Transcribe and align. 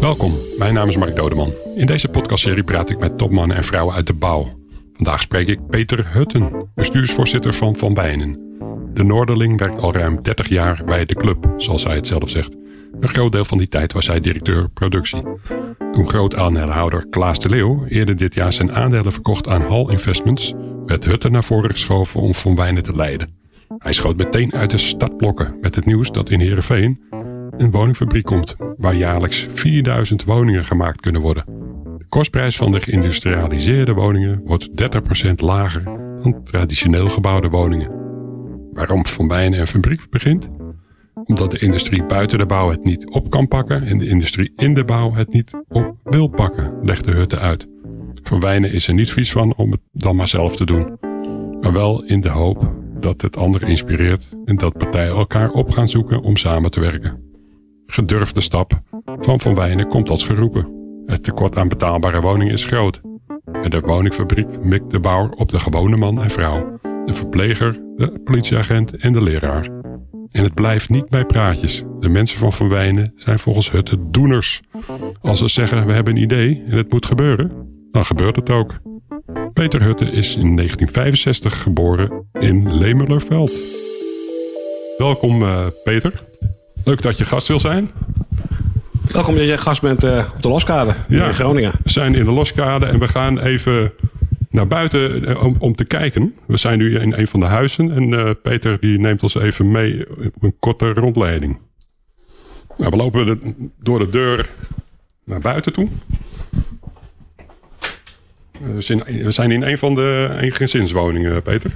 Welkom, 0.00 0.34
mijn 0.58 0.74
naam 0.74 0.88
is 0.88 0.96
Mark 0.96 1.16
Dodeman. 1.16 1.52
In 1.76 1.86
deze 1.86 2.08
podcastserie 2.08 2.64
praat 2.64 2.90
ik 2.90 2.98
met 2.98 3.18
topmannen 3.18 3.56
en 3.56 3.64
vrouwen 3.64 3.94
uit 3.94 4.06
de 4.06 4.12
bouw. 4.12 4.58
Vandaag 4.92 5.20
spreek 5.20 5.48
ik 5.48 5.66
Peter 5.68 6.12
Hutten, 6.12 6.68
bestuursvoorzitter 6.74 7.54
van 7.54 7.76
Van 7.76 7.94
Wijnen. 7.94 8.38
De 8.94 9.02
Noorderling 9.02 9.58
werkt 9.58 9.78
al 9.78 9.92
ruim 9.92 10.22
30 10.22 10.48
jaar 10.48 10.82
bij 10.84 11.04
de 11.04 11.14
club, 11.14 11.54
zoals 11.56 11.84
hij 11.84 11.94
het 11.94 12.06
zelf 12.06 12.30
zegt. 12.30 12.56
Een 13.00 13.08
groot 13.08 13.32
deel 13.32 13.44
van 13.44 13.58
die 13.58 13.68
tijd 13.68 13.92
was 13.92 14.06
hij 14.06 14.20
directeur 14.20 14.68
productie. 14.68 15.22
Toen 15.92 16.08
groot 16.08 16.36
aandeelhouder 16.36 17.06
Klaas 17.10 17.38
de 17.38 17.48
Leeuw 17.48 17.84
eerder 17.88 18.16
dit 18.16 18.34
jaar 18.34 18.52
zijn 18.52 18.72
aandelen 18.72 19.12
verkocht 19.12 19.48
aan 19.48 19.62
Hall 19.62 19.86
Investments, 19.88 20.54
werd 20.86 21.04
Hutten 21.04 21.32
naar 21.32 21.44
voren 21.44 21.70
geschoven 21.70 22.20
om 22.20 22.34
Van 22.34 22.54
Wijnen 22.54 22.82
te 22.82 22.94
leiden. 22.94 23.38
Hij 23.78 23.92
schoot 23.92 24.16
meteen 24.16 24.52
uit 24.52 24.70
de 24.70 24.78
startblokken 24.78 25.56
met 25.60 25.74
het 25.74 25.84
nieuws 25.84 26.12
dat 26.12 26.30
in 26.30 26.40
Heerenveen 26.40 27.00
een 27.60 27.70
woningfabriek 27.70 28.24
komt, 28.24 28.56
waar 28.76 28.94
jaarlijks 28.94 29.46
4000 29.54 30.24
woningen 30.24 30.64
gemaakt 30.64 31.00
kunnen 31.00 31.20
worden. 31.20 31.44
De 31.98 32.04
kostprijs 32.08 32.56
van 32.56 32.72
de 32.72 32.80
geïndustrialiseerde 32.80 33.92
woningen 33.92 34.40
wordt 34.44 34.68
30% 35.28 35.34
lager 35.36 35.84
dan 36.22 36.44
traditioneel 36.44 37.08
gebouwde 37.08 37.48
woningen. 37.48 37.90
Waarom 38.72 39.06
Van 39.06 39.28
Wijnen 39.28 39.60
een 39.60 39.66
fabriek 39.66 40.10
begint? 40.10 40.48
Omdat 41.24 41.50
de 41.50 41.58
industrie 41.58 42.04
buiten 42.04 42.38
de 42.38 42.46
bouw 42.46 42.70
het 42.70 42.84
niet 42.84 43.10
op 43.10 43.30
kan 43.30 43.48
pakken 43.48 43.82
en 43.82 43.98
de 43.98 44.08
industrie 44.08 44.52
in 44.56 44.74
de 44.74 44.84
bouw 44.84 45.14
het 45.14 45.32
niet 45.32 45.54
op 45.68 45.94
wil 46.04 46.28
pakken, 46.28 46.72
legt 46.82 47.04
de 47.04 47.10
Hutte 47.12 47.38
uit. 47.38 47.68
Van 48.22 48.40
Wijnen 48.40 48.72
is 48.72 48.88
er 48.88 48.94
niet 48.94 49.12
vies 49.12 49.32
van 49.32 49.54
om 49.56 49.70
het 49.70 49.80
dan 49.92 50.16
maar 50.16 50.28
zelf 50.28 50.56
te 50.56 50.64
doen. 50.64 50.98
Maar 51.60 51.72
wel 51.72 52.04
in 52.04 52.20
de 52.20 52.30
hoop 52.30 52.72
dat 53.00 53.20
het 53.20 53.36
anderen 53.36 53.68
inspireert 53.68 54.28
en 54.44 54.56
dat 54.56 54.78
partijen 54.78 55.14
elkaar 55.14 55.50
op 55.50 55.70
gaan 55.70 55.88
zoeken 55.88 56.20
om 56.22 56.36
samen 56.36 56.70
te 56.70 56.80
werken. 56.80 57.29
Gedurfde 57.90 58.40
stap 58.40 58.80
van 59.20 59.40
Van 59.40 59.54
Wijnen 59.54 59.88
komt 59.88 60.10
als 60.10 60.24
geroepen. 60.24 60.68
Het 61.06 61.22
tekort 61.22 61.56
aan 61.56 61.68
betaalbare 61.68 62.20
woningen 62.20 62.52
is 62.52 62.64
groot. 62.64 63.00
En 63.52 63.70
de 63.70 63.80
woningfabriek 63.80 64.64
mikt 64.64 64.90
de 64.90 65.00
bouwer 65.00 65.30
op 65.30 65.50
de 65.50 65.58
gewone 65.58 65.96
man 65.96 66.22
en 66.22 66.30
vrouw, 66.30 66.78
de 66.82 67.14
verpleger, 67.14 67.72
de 67.96 68.20
politieagent 68.24 68.96
en 68.96 69.12
de 69.12 69.22
leraar. 69.22 69.64
En 70.30 70.42
het 70.42 70.54
blijft 70.54 70.88
niet 70.88 71.08
bij 71.08 71.24
praatjes. 71.24 71.82
De 72.00 72.08
mensen 72.08 72.38
van 72.38 72.52
Van 72.52 72.68
Wijnen 72.68 73.12
zijn 73.16 73.38
volgens 73.38 73.70
het 73.70 73.96
doeners. 74.08 74.60
Als 75.20 75.38
ze 75.38 75.48
zeggen 75.48 75.86
we 75.86 75.92
hebben 75.92 76.16
een 76.16 76.22
idee 76.22 76.64
en 76.66 76.76
het 76.76 76.92
moet 76.92 77.06
gebeuren, 77.06 77.52
dan 77.90 78.04
gebeurt 78.04 78.36
het 78.36 78.50
ook. 78.50 78.78
Peter 79.52 79.82
Hutte 79.82 80.04
is 80.04 80.36
in 80.36 80.56
1965 80.56 81.62
geboren 81.62 82.26
in 82.32 82.76
Lemelerveld. 82.76 83.52
Welkom 84.98 85.42
uh, 85.42 85.66
Peter. 85.84 86.28
Leuk 86.84 87.02
dat 87.02 87.18
je 87.18 87.24
gast 87.24 87.48
wil 87.48 87.60
zijn. 87.60 87.90
Welkom 89.12 89.34
dat 89.34 89.48
je 89.48 89.58
gast 89.58 89.82
bent 89.82 90.04
uh, 90.04 90.24
op 90.34 90.42
de 90.42 90.48
Loskade 90.48 90.94
ja, 91.08 91.26
in 91.26 91.34
Groningen. 91.34 91.72
We 91.82 91.90
zijn 91.90 92.14
in 92.14 92.24
de 92.24 92.30
Loskade 92.30 92.86
en 92.86 92.98
we 92.98 93.08
gaan 93.08 93.38
even 93.38 93.92
naar 94.50 94.66
buiten 94.66 95.28
uh, 95.28 95.44
om, 95.44 95.56
om, 95.58 95.74
te 95.74 95.84
kijken. 95.84 96.34
We 96.46 96.56
zijn 96.56 96.78
nu 96.78 96.98
in 96.98 97.12
een 97.12 97.26
van 97.26 97.40
de 97.40 97.46
huizen 97.46 97.92
en 97.92 98.08
uh, 98.08 98.30
Peter 98.42 98.80
die 98.80 98.98
neemt 98.98 99.22
ons 99.22 99.34
even 99.34 99.70
mee 99.70 100.06
op 100.34 100.42
een 100.42 100.56
korte 100.58 100.92
rondleiding. 100.92 101.58
Nou, 102.76 102.90
we 102.90 102.96
lopen 102.96 103.26
de, 103.26 103.38
door 103.78 103.98
de 103.98 104.10
deur 104.10 104.48
naar 105.24 105.40
buiten 105.40 105.72
toe. 105.72 105.88
We 108.74 109.30
zijn 109.30 109.50
in 109.50 109.62
een 109.62 109.78
van 109.78 109.94
de 109.94 110.36
eengezinswoningen, 110.40 111.42
Peter. 111.42 111.70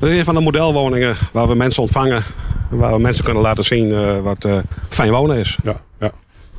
We 0.00 0.06
zijn 0.06 0.18
een 0.18 0.24
van 0.24 0.34
de 0.34 0.40
modelwoningen 0.40 1.16
waar 1.32 1.48
we 1.48 1.54
mensen 1.54 1.82
ontvangen. 1.82 2.22
Waar 2.70 2.92
we 2.92 2.98
mensen 2.98 3.24
kunnen 3.24 3.42
laten 3.42 3.64
zien 3.64 3.88
uh, 3.88 4.20
wat 4.20 4.44
uh, 4.44 4.58
fijn 4.88 5.10
wonen 5.10 5.36
is. 5.36 5.58
Ja, 5.62 5.80
ja. 6.00 6.12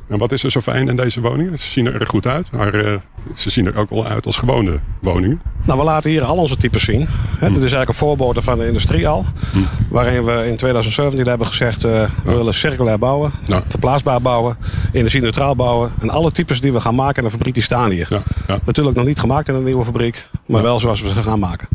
En 0.08 0.18
wat 0.18 0.32
is 0.32 0.44
er 0.44 0.50
zo 0.50 0.60
fijn 0.60 0.88
in 0.88 0.96
deze 0.96 1.20
woningen? 1.20 1.58
Ze 1.58 1.66
zien 1.66 1.86
er 1.86 2.00
erg 2.00 2.08
goed 2.08 2.26
uit, 2.26 2.50
maar 2.50 2.74
uh, 2.74 2.96
ze 3.34 3.50
zien 3.50 3.66
er 3.66 3.76
ook 3.76 3.90
wel 3.90 4.06
uit 4.06 4.26
als 4.26 4.36
gewone 4.36 4.78
woningen. 5.00 5.40
Nou, 5.64 5.78
we 5.78 5.84
laten 5.84 6.10
hier 6.10 6.24
al 6.24 6.36
onze 6.36 6.56
types 6.56 6.84
zien. 6.84 7.06
Hè, 7.38 7.46
Dit 7.46 7.56
is 7.56 7.60
eigenlijk 7.60 7.88
een 7.88 7.94
voorbode 7.94 8.42
van 8.42 8.58
de 8.58 8.66
industrie 8.66 9.08
al. 9.08 9.24
Hm. 9.52 9.58
Waarin 9.90 10.24
we 10.24 10.46
in 10.48 10.56
2017 10.56 11.26
hebben 11.26 11.46
gezegd, 11.46 11.84
uh, 11.84 11.92
we 12.24 12.34
willen 12.34 12.54
circulair 12.54 12.98
bouwen, 12.98 13.32
ja. 13.44 13.62
verplaatsbaar 13.66 14.22
bouwen, 14.22 14.56
energie-neutraal 14.92 15.56
bouwen. 15.56 15.92
En 16.00 16.10
alle 16.10 16.32
types 16.32 16.60
die 16.60 16.72
we 16.72 16.80
gaan 16.80 16.94
maken 16.94 17.16
in 17.16 17.24
de 17.24 17.30
fabriek, 17.30 17.54
die 17.54 17.62
staan 17.62 17.90
hier. 17.90 18.06
Ja. 18.10 18.22
Ja. 18.46 18.58
Natuurlijk 18.64 18.96
nog 18.96 19.06
niet 19.06 19.20
gemaakt 19.20 19.48
in 19.48 19.54
een 19.54 19.64
nieuwe 19.64 19.84
fabriek, 19.84 20.28
maar 20.46 20.62
wel 20.62 20.80
zoals 20.80 21.02
we 21.02 21.08
ze 21.08 21.22
gaan 21.22 21.38
maken. 21.38 21.68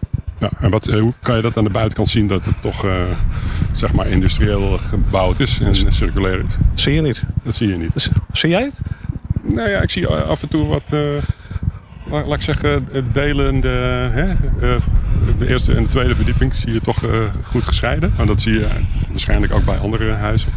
Ja, 0.44 0.50
en 0.60 0.70
wat, 0.70 0.86
hoe 0.86 1.14
kan 1.22 1.36
je 1.36 1.42
dat 1.42 1.58
aan 1.58 1.64
de 1.64 1.70
buitenkant 1.70 2.10
zien 2.10 2.28
dat 2.28 2.46
het 2.46 2.62
toch 2.62 2.86
uh, 2.86 3.02
zeg 3.72 3.94
maar 3.94 4.08
industrieel 4.08 4.78
gebouwd 4.78 5.40
is 5.40 5.60
en 5.60 5.94
circulair 5.94 6.40
is? 6.40 6.58
Dat 6.70 6.80
zie 6.80 6.94
je 6.94 7.02
niet. 7.02 7.24
Dat 7.44 7.56
zie 7.56 7.68
je 7.68 7.76
niet. 7.76 8.10
Zie 8.32 8.50
jij 8.50 8.64
het? 8.64 8.82
Nou 9.42 9.70
ja, 9.70 9.82
ik 9.82 9.90
zie 9.90 10.08
af 10.08 10.42
en 10.42 10.48
toe 10.48 10.68
wat, 10.68 10.84
uh, 10.94 11.00
laat, 12.10 12.34
ik 12.34 12.42
zeggen, 12.42 12.88
delende. 13.12 13.68
Hè? 14.12 14.26
Uh, 14.28 14.76
de 15.38 15.48
eerste 15.48 15.74
en 15.74 15.84
de 15.84 15.90
tweede 15.90 16.16
verdieping 16.16 16.56
zie 16.56 16.74
je 16.74 16.82
toch 16.82 17.04
goed 17.44 17.64
gescheiden. 17.64 18.14
En 18.18 18.28
dat 18.28 18.42
zie 18.42 18.54
je 18.54 18.68
waarschijnlijk 19.10 19.54
ook 19.54 19.66
bij 19.66 19.78
andere 19.78 20.12
huizen. 20.12 20.52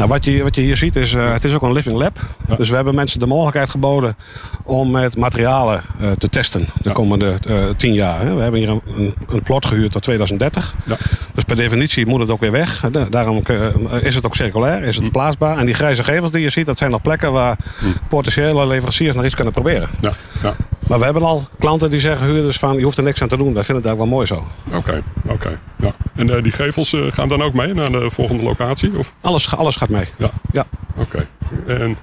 Nou, 0.00 0.12
wat, 0.12 0.24
je, 0.24 0.42
wat 0.42 0.54
je 0.54 0.60
hier 0.60 0.76
ziet 0.76 0.96
is, 0.96 1.12
uh, 1.12 1.32
het 1.32 1.44
is 1.44 1.54
ook 1.54 1.62
een 1.62 1.72
living 1.72 1.96
lab. 1.96 2.18
Ja. 2.48 2.56
Dus 2.56 2.68
we 2.68 2.74
hebben 2.74 2.94
mensen 2.94 3.20
de 3.20 3.26
mogelijkheid 3.26 3.70
geboden 3.70 4.16
om 4.62 4.90
met 4.90 5.16
materialen 5.16 5.82
uh, 6.00 6.10
te 6.10 6.28
testen 6.28 6.60
de 6.60 6.88
ja. 6.88 6.92
komende 6.92 7.34
uh, 7.48 7.64
tien 7.76 7.92
jaar. 7.92 8.20
Hè. 8.20 8.34
We 8.34 8.42
hebben 8.42 8.60
hier 8.60 8.68
een, 8.68 9.14
een, 9.28 9.42
plot 9.42 9.66
gehuurd 9.66 9.92
tot 9.92 10.02
2030. 10.02 10.74
Ja. 10.84 10.96
Dus 11.34 11.44
per 11.44 11.56
definitie 11.56 12.06
moet 12.06 12.20
het 12.20 12.30
ook 12.30 12.40
weer 12.40 12.52
weg. 12.52 12.84
Daarom 13.10 13.42
is 14.00 14.14
het 14.14 14.26
ook 14.26 14.34
circulair, 14.34 14.82
is 14.82 14.96
het 14.96 15.04
hm. 15.04 15.10
plaatsbaar. 15.10 15.58
En 15.58 15.66
die 15.66 15.74
grijze 15.74 16.04
gevels 16.04 16.30
die 16.30 16.42
je 16.42 16.50
ziet, 16.50 16.66
dat 16.66 16.78
zijn 16.78 16.90
nog 16.90 17.02
plekken 17.02 17.32
waar 17.32 17.56
hm. 17.78 17.86
potentiële 18.08 18.66
leveranciers 18.66 19.14
nog 19.14 19.24
iets 19.24 19.34
kunnen 19.34 19.52
proberen. 19.52 19.88
Ja. 20.00 20.12
Maar 20.90 20.98
we 20.98 21.04
hebben 21.04 21.22
al 21.22 21.48
klanten 21.58 21.90
die 21.90 22.00
zeggen, 22.00 22.26
huurders 22.26 22.58
van, 22.58 22.76
je 22.76 22.82
hoeft 22.82 22.96
er 22.96 23.02
niks 23.02 23.22
aan 23.22 23.28
te 23.28 23.36
doen. 23.36 23.54
Dat 23.54 23.64
vinden 23.64 23.84
het 23.84 23.92
ook 23.92 23.98
wel 23.98 24.06
mooi 24.06 24.26
zo. 24.26 24.46
Oké, 24.74 25.02
oké. 25.22 25.32
Okay. 25.32 25.58
Ja. 25.76 25.92
En 26.14 26.42
die 26.42 26.52
gevels 26.52 26.96
gaan 27.10 27.28
dan 27.28 27.42
ook 27.42 27.54
mee 27.54 27.74
naar 27.74 27.90
de 27.90 28.10
volgende 28.10 28.42
locatie? 28.42 28.98
Of? 28.98 29.12
Alles, 29.20 29.56
alles 29.56 29.76
gaat 29.76 29.88
mee. 29.88 30.04
Ja. 30.16 30.30
ja. 30.52 30.66
Oké. 30.96 31.26
Okay. 31.64 31.76
En 31.76 31.96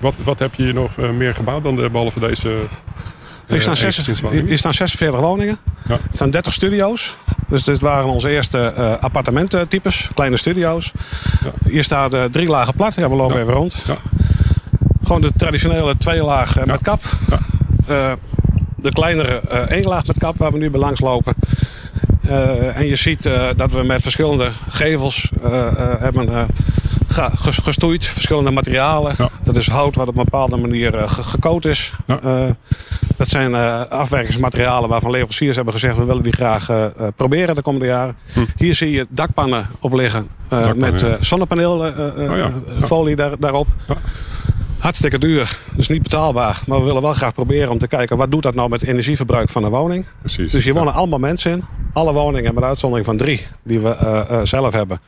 wat, 0.00 0.14
wat 0.24 0.38
heb 0.38 0.54
je 0.54 0.62
hier 0.62 0.74
nog 0.74 0.96
uh, 0.96 1.10
meer 1.10 1.34
gebouwd 1.34 1.62
dan 1.62 1.76
de, 1.76 1.90
behalve 1.90 2.20
deze... 2.20 2.56
Hier, 3.46 3.60
staan 3.60 3.76
6, 3.76 4.06
hier 4.30 4.58
staan 4.58 4.74
46 4.74 5.20
woningen. 5.20 5.58
Ja. 5.88 5.94
Er 5.94 6.00
staan 6.10 6.30
30 6.30 6.52
studio's. 6.52 7.16
Dus 7.48 7.64
dit 7.64 7.80
waren 7.80 8.08
onze 8.08 8.30
eerste 8.30 8.74
uh, 8.78 8.92
appartemententypes. 8.92 10.10
Kleine 10.14 10.36
studio's. 10.36 10.92
Ja. 11.44 11.70
Hier 11.70 11.84
staat 11.84 12.14
uh, 12.14 12.24
drie 12.24 12.48
lagen 12.48 12.74
plat. 12.74 12.94
Ja, 12.94 13.08
we 13.08 13.16
lopen 13.16 13.36
ja. 13.36 13.42
even 13.42 13.54
rond. 13.54 13.82
Ja. 13.86 13.96
Gewoon 15.02 15.20
de 15.20 15.32
traditionele 15.36 15.96
twee 15.96 16.22
laag 16.22 16.64
met 16.64 16.82
kap. 16.82 17.02
De 18.76 18.92
kleinere 18.92 19.42
laag 19.82 20.06
met 20.06 20.18
kap 20.18 20.38
waar 20.38 20.52
we 20.52 20.58
nu 20.58 20.70
bij 20.70 20.80
langs 20.80 21.00
lopen. 21.00 21.34
en 22.74 22.86
je 22.86 22.96
ziet 22.96 23.30
dat 23.56 23.72
we 23.72 23.82
met 23.82 24.02
verschillende 24.02 24.50
gevels 24.68 25.30
hebben 25.98 26.48
gestoeid, 27.10 28.04
verschillende 28.04 28.50
materialen. 28.50 29.14
Ja. 29.18 29.28
Dat 29.42 29.56
is 29.56 29.68
hout 29.68 29.94
wat 29.94 30.08
op 30.08 30.16
een 30.16 30.24
bepaalde 30.24 30.56
manier 30.56 30.94
uh, 30.94 31.08
gekoot 31.08 31.64
is. 31.64 31.92
Ja. 32.06 32.20
Uh, 32.24 32.50
dat 33.16 33.28
zijn 33.28 33.50
uh, 33.50 33.80
afwerkingsmaterialen 33.88 34.88
waarvan 34.88 35.10
leveranciers 35.10 35.56
hebben 35.56 35.74
gezegd... 35.74 35.96
we 35.96 36.04
willen 36.04 36.22
die 36.22 36.32
graag 36.32 36.92
proberen 37.16 37.54
de 37.54 37.62
komende 37.62 37.86
jaren. 37.86 38.16
Hm. 38.32 38.40
Hier 38.56 38.74
zie 38.74 38.90
je 38.90 39.06
dakpannen 39.08 39.66
op 39.80 39.92
liggen 39.92 40.28
met 40.74 41.06
zonnepaneelfolie 41.20 43.14
oh, 43.14 43.16
daar, 43.16 43.38
daarop. 43.38 43.66
Hartstikke 44.80 45.18
duur, 45.18 45.58
dus 45.76 45.88
niet 45.88 46.02
betaalbaar. 46.02 46.60
Maar 46.66 46.78
we 46.78 46.84
willen 46.84 47.02
wel 47.02 47.14
graag 47.14 47.34
proberen 47.34 47.70
om 47.70 47.78
te 47.78 47.88
kijken... 47.88 48.16
wat 48.16 48.30
doet 48.30 48.42
dat 48.42 48.54
nou 48.54 48.68
met 48.68 48.80
het 48.80 48.90
energieverbruik 48.90 49.48
van 49.48 49.64
een 49.64 49.70
woning. 49.70 50.06
Precies, 50.20 50.52
dus 50.52 50.64
hier 50.64 50.74
wonen 50.74 50.92
allemaal 50.92 51.18
mensen 51.18 51.52
in. 51.52 51.64
Alle 51.92 52.12
woningen 52.12 52.54
met 52.54 52.64
uitzondering 52.64 53.06
van 53.06 53.16
drie 53.16 53.46
die 53.62 53.80
we 53.80 54.40
zelf 54.44 54.72
hebben 54.72 55.00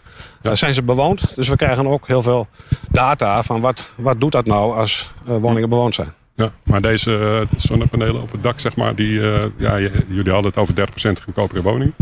ja. 0.43 0.55
zijn 0.55 0.75
ze 0.75 0.83
bewoond. 0.83 1.33
Dus 1.37 1.49
we 1.49 1.57
krijgen 1.57 1.87
ook 1.87 2.07
heel 2.07 2.23
veel 2.23 2.47
data 2.91 3.43
van 3.43 3.61
wat, 3.61 3.91
wat 3.97 4.21
doet 4.21 4.33
dat 4.33 4.47
nou 4.47 4.77
als 4.77 5.13
woningen 5.25 5.69
bewoond 5.69 5.95
zijn. 5.95 6.13
Ja, 6.35 6.53
maar 6.63 6.81
deze 6.81 7.47
zonnepanelen 7.57 8.23
op 8.23 8.33
het 8.33 8.43
dak, 8.43 8.61
zeg 8.61 8.77
maar, 8.77 8.95
die, 8.95 9.21
ja, 9.57 9.79
jullie 10.09 10.33
hadden 10.33 10.53
het 10.55 10.57
over 10.57 10.75
30% 11.21 11.23
goedkopere 11.23 11.63
woningen. 11.63 11.95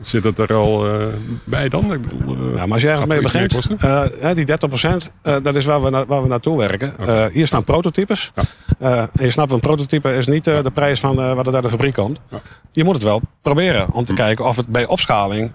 Zit 0.00 0.24
het 0.24 0.38
er 0.38 0.54
al 0.54 1.00
uh, 1.00 1.06
bij 1.44 1.68
dan? 1.68 1.92
Ik 1.92 2.02
bedoel, 2.02 2.36
uh, 2.36 2.54
ja, 2.54 2.64
maar 2.64 2.72
als 2.72 2.82
je 2.82 2.88
ergens 2.88 3.06
mee 3.06 3.20
begint, 3.20 3.70
uh, 3.84 4.34
die 4.34 4.46
30% 4.46 5.42
dat 5.42 5.54
is 5.54 5.64
waar 5.64 5.82
we, 5.82 5.90
na, 5.90 6.06
waar 6.06 6.22
we 6.22 6.28
naartoe 6.28 6.58
werken. 6.58 6.94
Okay. 7.00 7.30
hier 7.32 7.46
staan 7.46 7.64
prototypes. 7.64 8.32
Ja. 8.78 9.08
en 9.16 9.24
je 9.24 9.30
snapt, 9.30 9.52
een 9.52 9.60
prototype 9.60 10.14
is 10.14 10.26
niet 10.26 10.44
de 10.44 10.70
prijs 10.74 11.00
van 11.00 11.34
wat 11.34 11.46
er 11.46 11.54
uit 11.54 11.62
de 11.62 11.68
fabriek 11.68 11.94
komt. 11.94 12.20
Ja. 12.30 12.40
Je 12.72 12.84
moet 12.84 12.94
het 12.94 13.02
wel 13.02 13.20
proberen 13.42 13.92
om 13.92 14.04
te 14.04 14.12
hm. 14.12 14.18
kijken 14.18 14.44
of 14.44 14.56
het 14.56 14.66
bij 14.66 14.86
opschaling 14.86 15.52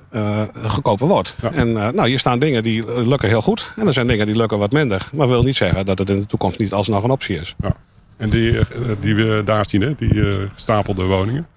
goedkoper 0.66 1.08
wordt. 1.08 1.36
En 1.54 1.72
nou, 1.72 2.08
hier 2.08 2.20
staan 2.20 2.40
dingen 2.40 2.64
die 2.64 3.04
lukken 3.06 3.30
heel 3.30 3.42
goed. 3.42 3.72
En 3.76 3.88
er 3.88 3.94
zijn 3.94 4.08
dingen 4.08 4.26
die 4.26 4.36
lukken 4.36 4.58
wat 4.58 4.72
minder. 4.72 5.08
Maar 5.12 5.28
wil 5.28 5.44
niet 5.44 5.56
zeggen 5.56 5.86
dat 5.86 6.00
het 6.00 6.10
in 6.10 6.20
de 6.20 6.26
toekomst 6.26 6.60
niet 6.60 6.74
alsnog 6.74 7.04
een 7.04 7.12
optie 7.12 7.40
is. 7.40 7.56
En 8.18 8.30
die, 8.30 8.60
die 9.00 9.16
we 9.16 9.42
daar 9.46 9.66
zien, 9.70 9.82
hè, 9.82 9.94
die 9.96 10.24
gestapelde 10.54 11.04
woningen. 11.04 11.48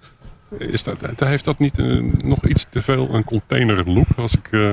Is 0.57 0.83
dat, 0.83 0.97
heeft 1.17 1.45
dat 1.45 1.59
niet 1.59 1.79
uh, 1.79 2.13
nog 2.23 2.45
iets 2.45 2.65
te 2.69 2.81
veel 2.81 3.13
een 3.13 3.23
container 3.23 3.89
look? 3.89 4.07
Als 4.17 4.37
ik, 4.37 4.51
uh, 4.51 4.69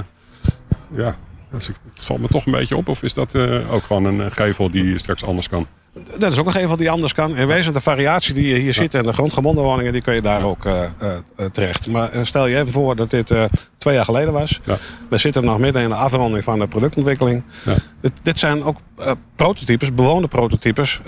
ja, 0.96 1.16
als 1.52 1.68
ik, 1.68 1.74
het 1.92 2.04
valt 2.04 2.20
me 2.20 2.28
toch 2.28 2.46
een 2.46 2.52
beetje 2.52 2.76
op. 2.76 2.88
Of 2.88 3.02
is 3.02 3.14
dat 3.14 3.34
uh, 3.34 3.72
ook 3.72 3.82
gewoon 3.82 4.04
een 4.04 4.32
gevel 4.32 4.70
die 4.70 4.98
straks 4.98 5.24
anders 5.24 5.48
kan? 5.48 5.66
Dat 6.18 6.32
is 6.32 6.38
ook 6.38 6.54
even 6.54 6.68
wat 6.68 6.78
die 6.78 6.90
anders 6.90 7.14
kan. 7.14 7.36
In 7.36 7.46
wezen 7.46 7.72
de 7.72 7.80
variatie 7.80 8.34
die 8.34 8.48
je 8.48 8.58
hier 8.58 8.74
ziet 8.74 8.94
en 8.94 9.02
de 9.02 9.12
grondgebonden 9.12 9.64
woningen, 9.64 9.92
die 9.92 10.02
kun 10.02 10.14
je 10.14 10.22
daar 10.22 10.42
ook 10.42 10.64
uh, 10.64 10.84
terecht. 11.52 11.86
Maar 11.86 12.10
stel 12.22 12.46
je 12.46 12.56
even 12.56 12.72
voor 12.72 12.96
dat 12.96 13.10
dit 13.10 13.34
twee 13.84 13.96
jaar 13.96 14.04
geleden 14.04 14.32
was. 14.32 14.60
Ja. 14.64 14.78
We 15.08 15.18
zitten 15.18 15.44
nog 15.44 15.58
midden 15.58 15.82
in 15.82 15.88
de 15.88 15.94
afronding 15.94 16.44
van 16.44 16.58
de 16.58 16.66
productontwikkeling. 16.66 17.42
Ja. 17.64 17.74
Dit, 18.00 18.12
dit, 18.22 18.38
zijn 18.38 18.64
ook 18.64 18.78
prototypes, 19.36 19.94
bewoonde 19.94 20.28
prototypes, 20.28 21.00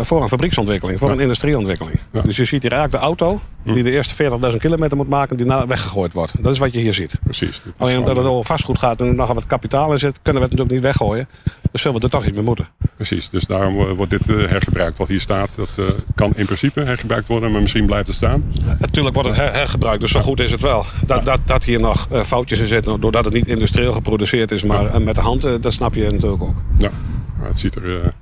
voor 0.00 0.22
een 0.22 0.28
fabrieksontwikkeling, 0.28 0.98
voor 0.98 1.10
een 1.10 1.20
industrieontwikkeling. 1.20 2.00
Dus 2.10 2.36
je 2.36 2.44
ziet 2.44 2.62
hier 2.62 2.72
eigenlijk 2.72 3.02
de 3.02 3.08
auto 3.08 3.40
hm. 3.62 3.72
die 3.72 3.82
de 3.82 3.90
eerste 3.90 4.30
40.000 4.52 4.56
kilometer 4.56 4.96
moet 4.96 5.08
maken, 5.08 5.36
die 5.36 5.46
weggegooid 5.46 6.12
wordt. 6.12 6.42
Dat 6.42 6.52
is 6.52 6.58
wat 6.58 6.72
je 6.72 6.78
hier 6.78 6.94
ziet. 6.94 7.18
Precies. 7.24 7.62
Alleen 7.76 7.98
omdat 7.98 8.16
het 8.16 8.26
al 8.26 8.44
vastgoed 8.44 8.78
gaat 8.78 9.00
en 9.00 9.06
er 9.06 9.14
nog 9.14 9.32
wat 9.32 9.46
kapitaal 9.46 9.92
in 9.92 9.98
zit, 9.98 10.18
kunnen 10.22 10.42
we 10.42 10.48
het 10.48 10.58
natuurlijk 10.58 10.70
niet 10.70 10.96
weggooien. 10.98 11.28
Dus 11.72 11.82
zullen 11.82 11.98
we 11.98 12.04
er 12.04 12.10
toch 12.10 12.24
iets 12.24 12.32
mee 12.32 12.42
moeten. 12.44 12.68
Precies, 12.96 13.30
dus 13.30 13.44
daarom 13.44 13.94
wordt 13.94 14.10
dit 14.10 14.26
hergebruikt. 14.26 14.98
Wat 14.98 15.08
hier 15.08 15.20
staat, 15.20 15.56
dat 15.56 15.68
uh, 15.78 15.86
kan 16.14 16.32
in 16.36 16.44
principe 16.44 16.80
hergebruikt 16.80 17.28
worden, 17.28 17.52
maar 17.52 17.60
misschien 17.60 17.86
blijft 17.86 18.06
het 18.06 18.16
staan. 18.16 18.44
natuurlijk 18.78 19.14
wordt 19.14 19.28
het 19.28 19.38
hergebruikt, 19.38 20.00
dus 20.00 20.10
zo 20.10 20.20
goed 20.20 20.40
is 20.40 20.50
het 20.50 20.60
wel. 20.60 20.84
Dat, 21.06 21.24
dat, 21.24 21.40
dat 21.44 21.64
hier 21.64 21.80
nog 21.80 22.08
foutjes 22.24 22.58
in 22.58 22.66
zitten, 22.66 23.00
doordat 23.00 23.24
het 23.24 23.34
niet 23.34 23.46
industrieel 23.46 23.92
geproduceerd 23.92 24.50
is, 24.50 24.62
maar 24.62 24.82
ja. 24.92 24.98
met 24.98 25.14
de 25.14 25.20
hand, 25.20 25.44
uh, 25.44 25.52
dat 25.60 25.72
snap 25.72 25.94
je 25.94 26.10
natuurlijk 26.10 26.42
ook. 26.42 26.56
Ja, 26.78 26.90
maar 27.38 27.48
het 27.48 27.58
ziet 27.58 27.74
er 27.74 28.14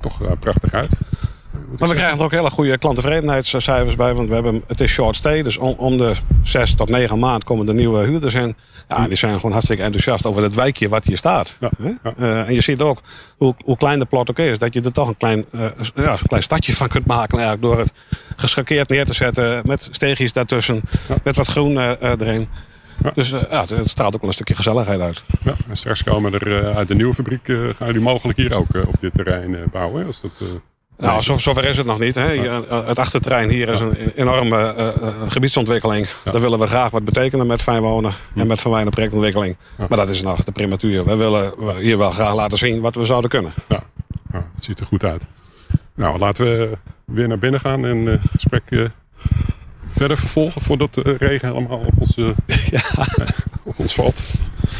toch 0.00 0.38
prachtig 0.38 0.72
uit. 0.72 0.90
Maar 1.78 1.88
we 1.88 1.94
krijgen 1.94 2.18
er 2.18 2.24
ook 2.24 2.30
hele 2.30 2.50
goede 2.50 2.78
klanttevredenheidscijfers 2.78 3.96
bij. 3.96 4.14
Want 4.14 4.28
we 4.28 4.34
hebben, 4.34 4.62
het 4.66 4.80
is 4.80 4.90
short 4.90 5.16
stay. 5.16 5.42
Dus 5.42 5.56
om, 5.56 5.74
om 5.78 5.96
de 5.96 6.12
zes 6.42 6.74
tot 6.74 6.88
negen 6.88 7.18
maand 7.18 7.44
komen 7.44 7.66
de 7.66 7.72
nieuwe 7.72 8.04
huurders 8.04 8.34
in. 8.34 8.56
Ja, 8.88 9.08
die 9.08 9.16
zijn 9.16 9.34
gewoon 9.34 9.52
hartstikke 9.52 9.82
enthousiast 9.82 10.26
over 10.26 10.42
het 10.42 10.54
wijkje 10.54 10.88
wat 10.88 11.04
hier 11.04 11.16
staat. 11.16 11.56
Ja, 11.60 11.70
uh, 12.18 12.48
en 12.48 12.54
je 12.54 12.60
ziet 12.60 12.80
ook 12.80 13.00
hoe, 13.36 13.54
hoe 13.64 13.76
klein 13.76 13.98
de 13.98 14.04
plot 14.04 14.30
ook 14.30 14.38
is. 14.38 14.58
Dat 14.58 14.74
je 14.74 14.80
er 14.80 14.92
toch 14.92 15.08
een 15.08 15.16
klein, 15.16 15.44
uh, 15.50 15.60
ja, 15.94 16.12
een 16.12 16.26
klein 16.26 16.42
stadje 16.42 16.76
van 16.76 16.88
kunt 16.88 17.06
maken. 17.06 17.38
Eigenlijk 17.38 17.62
door 17.62 17.78
het 17.78 17.92
geschakeerd 18.36 18.88
neer 18.88 19.04
te 19.04 19.14
zetten. 19.14 19.62
Met 19.64 19.88
steegjes 19.90 20.32
daartussen. 20.32 20.82
Met 21.22 21.36
wat 21.36 21.48
groen 21.48 21.72
uh, 21.72 21.90
erin. 22.00 22.48
Ja. 23.02 23.10
Dus 23.14 23.32
uh, 23.32 23.40
ja, 23.50 23.64
het 23.66 23.88
straalt 23.88 24.14
ook 24.14 24.20
wel 24.20 24.28
een 24.28 24.34
stukje 24.34 24.54
gezelligheid 24.54 25.00
uit. 25.00 25.24
Ja, 25.42 25.54
en 25.68 25.76
straks 25.76 26.04
komen 26.04 26.34
er 26.34 26.46
uh, 26.46 26.76
uit 26.76 26.88
de 26.88 26.94
nieuwe 26.94 27.14
fabriek, 27.14 27.48
uh, 27.48 27.68
gaan 27.76 27.86
jullie 27.86 28.02
mogelijk 28.02 28.38
hier 28.38 28.54
ook 28.54 28.74
op 28.86 28.96
dit 29.00 29.14
terrein 29.14 29.64
bouwen? 29.70 30.06
Als 30.06 30.20
dat, 30.20 30.32
nou, 30.96 31.22
zover 31.22 31.64
is 31.64 31.76
het 31.76 31.86
nog 31.86 31.98
niet. 31.98 32.14
Hè. 32.14 32.32
Eh, 32.32 32.86
het 32.86 32.98
achterterrein 32.98 33.50
hier 33.50 33.68
is 33.68 33.80
een 33.80 33.96
enorme 34.14 34.74
uh, 34.76 35.08
gebiedsontwikkeling. 35.28 36.06
Daar 36.24 36.40
willen 36.40 36.58
we 36.58 36.66
graag 36.66 36.90
wat 36.90 37.04
betekenen 37.04 37.46
met 37.46 37.62
fijn 37.62 37.82
wonen 37.82 38.12
en 38.34 38.46
met 38.46 38.60
verwijnde 38.60 38.90
projectontwikkeling. 38.90 39.56
Maar 39.76 39.98
dat 39.98 40.08
is 40.08 40.22
nog 40.22 40.44
de 40.44 40.52
prematuur. 40.52 41.04
We 41.04 41.16
willen 41.16 41.76
hier 41.78 41.98
wel 41.98 42.10
graag 42.10 42.34
laten 42.34 42.58
zien 42.58 42.80
wat 42.80 42.94
we 42.94 43.04
zouden 43.04 43.30
kunnen. 43.30 43.52
Ja, 43.68 43.82
het 44.32 44.64
ziet 44.64 44.80
er 44.80 44.86
goed 44.86 45.04
uit. 45.04 45.22
Nou, 45.94 46.18
laten 46.18 46.44
we 46.44 46.78
weer 47.04 47.28
naar 47.28 47.38
binnen 47.38 47.60
gaan 47.60 47.84
en 47.84 48.06
het 48.06 48.20
gesprek 48.30 48.90
verder 49.96 50.16
vervolgen 50.16 50.60
voordat 50.60 50.94
de 50.94 51.16
regen 51.18 51.48
helemaal 51.48 51.78
op 51.78 51.94
ons, 51.98 52.14
ja. 52.70 53.06
op 53.62 53.74
ons 53.76 53.94
valt. 53.94 54.22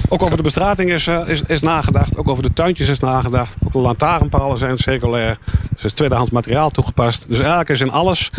Ook 0.08 0.22
over 0.22 0.36
de 0.36 0.42
bestrating 0.42 0.90
is, 0.90 1.06
uh, 1.06 1.28
is, 1.28 1.42
is, 1.46 1.60
nagedacht. 1.60 2.16
Ook 2.16 2.28
over 2.28 2.42
de 2.42 2.52
tuintjes 2.52 2.88
is 2.88 2.98
nagedacht. 2.98 3.56
Ook 3.64 3.72
de 3.72 3.78
lantaarnpalen 3.78 4.58
zijn 4.58 4.78
circulair. 4.78 5.38
Dus 5.70 5.78
er 5.78 5.84
is 5.84 5.92
tweedehands 5.92 6.30
materiaal 6.30 6.70
toegepast. 6.70 7.28
Dus 7.28 7.38
eigenlijk 7.38 7.68
is 7.68 7.80
in 7.80 7.90
alles 7.90 8.30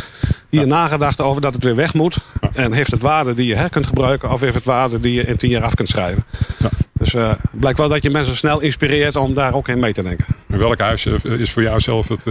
hier 0.50 0.68
nagedacht 0.68 1.22
over 1.22 1.42
dat 1.42 1.54
het 1.54 1.64
weer 1.64 1.76
weg 1.76 1.94
moet. 1.94 2.18
En 2.54 2.74
heeft 2.74 2.92
het 2.92 3.02
waarde 3.02 3.34
die 3.34 3.48
je 3.48 3.56
her 3.56 3.70
kunt 3.70 3.86
gebruiken. 3.86 4.32
Of 4.32 4.40
heeft 4.40 4.56
het 4.56 4.64
waarde 4.64 5.00
die 5.00 5.14
je 5.14 5.24
in 5.24 5.38
tien 5.38 5.50
jaar 5.50 5.64
af 5.64 5.74
kunt 5.74 5.90
schrijven. 5.90 6.24
Ja. 6.58 6.70
Dus 6.94 7.14
uh, 7.14 7.32
blijkt 7.52 7.78
wel 7.78 7.90
dat 7.90 8.04
je 8.04 8.10
mensen 8.10 8.36
snel 8.36 8.60
inspireert 8.60 9.16
om 9.16 9.34
daar 9.34 9.54
ook 9.54 9.68
in 9.68 9.80
mee 9.80 9.94
te 9.94 10.04
denken. 10.04 10.26
En 10.48 10.58
welk 10.58 10.80
huis 10.80 11.06
eh, 11.06 11.40
is 11.40 11.52
voor 11.52 11.64
jou 11.64 11.80
zelf 11.80 12.08
het 12.08 12.26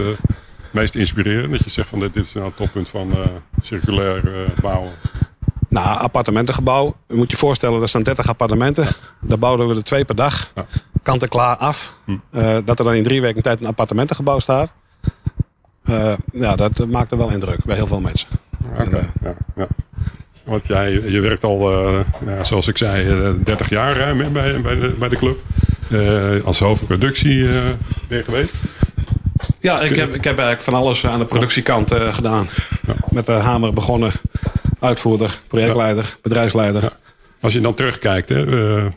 meest 0.75 0.95
inspirerend? 0.95 1.51
Dat 1.51 1.63
je 1.63 1.69
zegt 1.69 1.89
van 1.89 1.99
dit, 1.99 2.15
is 2.15 2.33
nou 2.33 2.45
het 2.45 2.55
toppunt 2.55 2.89
van 2.89 3.13
circulair 3.61 4.51
bouwen. 4.61 4.91
Nou, 5.75 5.99
appartementengebouw. 5.99 6.95
Je 7.07 7.15
moet 7.15 7.31
je 7.31 7.37
voorstellen, 7.37 7.81
er 7.81 7.87
staan 7.87 8.03
30 8.03 8.27
appartementen. 8.27 8.87
Daar 9.21 9.39
bouwen 9.39 9.67
we 9.67 9.75
er 9.75 9.83
twee 9.83 10.05
per 10.05 10.15
dag. 10.15 10.51
Ja. 10.55 10.65
Kant 11.03 11.21
en 11.21 11.29
klaar 11.29 11.57
af. 11.57 11.93
Hm. 12.05 12.11
Uh, 12.11 12.57
dat 12.65 12.79
er 12.79 12.85
dan 12.85 12.93
in 12.93 13.03
drie 13.03 13.21
weken 13.21 13.43
tijd 13.43 13.59
een 13.59 13.67
appartementengebouw 13.67 14.39
staat. 14.39 14.73
Uh, 15.89 16.13
ja, 16.31 16.55
dat 16.55 16.87
maakt 16.87 17.11
er 17.11 17.17
wel 17.17 17.29
indruk 17.29 17.63
bij 17.65 17.75
heel 17.75 17.87
veel 17.87 18.01
mensen. 18.01 18.27
Okay. 18.71 18.85
En, 18.85 18.91
uh, 18.91 19.03
ja, 19.23 19.35
ja. 19.55 19.67
Want 20.43 20.67
jij 20.67 20.91
je 20.91 21.19
werkt 21.19 21.43
al, 21.43 21.71
ja, 22.25 22.43
zoals 22.43 22.67
ik 22.67 22.77
zei, 22.77 23.43
30 23.43 23.69
jaar 23.69 23.95
ruim 23.97 24.33
bij, 24.33 24.61
bij, 24.61 24.75
de, 24.75 24.95
bij 24.99 25.09
de 25.09 25.15
club. 25.15 25.37
als 26.45 26.59
hoofdproductie 26.59 27.47
ben 28.07 28.17
je 28.17 28.23
geweest? 28.23 28.55
Ja, 29.65 29.81
ik 29.81 29.95
heb, 29.95 30.07
ik 30.07 30.23
heb 30.23 30.37
eigenlijk 30.37 30.61
van 30.61 30.73
alles 30.73 31.05
aan 31.05 31.19
de 31.19 31.25
productiekant 31.25 31.93
gedaan. 31.93 32.47
Ja. 32.87 32.95
Met 33.11 33.25
de 33.25 33.31
hamer 33.31 33.73
begonnen 33.73 34.11
uitvoerder, 34.79 35.39
projectleider, 35.47 36.17
bedrijfsleider. 36.21 36.91
Als 37.41 37.53
je 37.53 37.61
dan 37.61 37.73
terugkijkt, 37.73 38.29
hè, 38.29 38.45
we, 38.45 38.91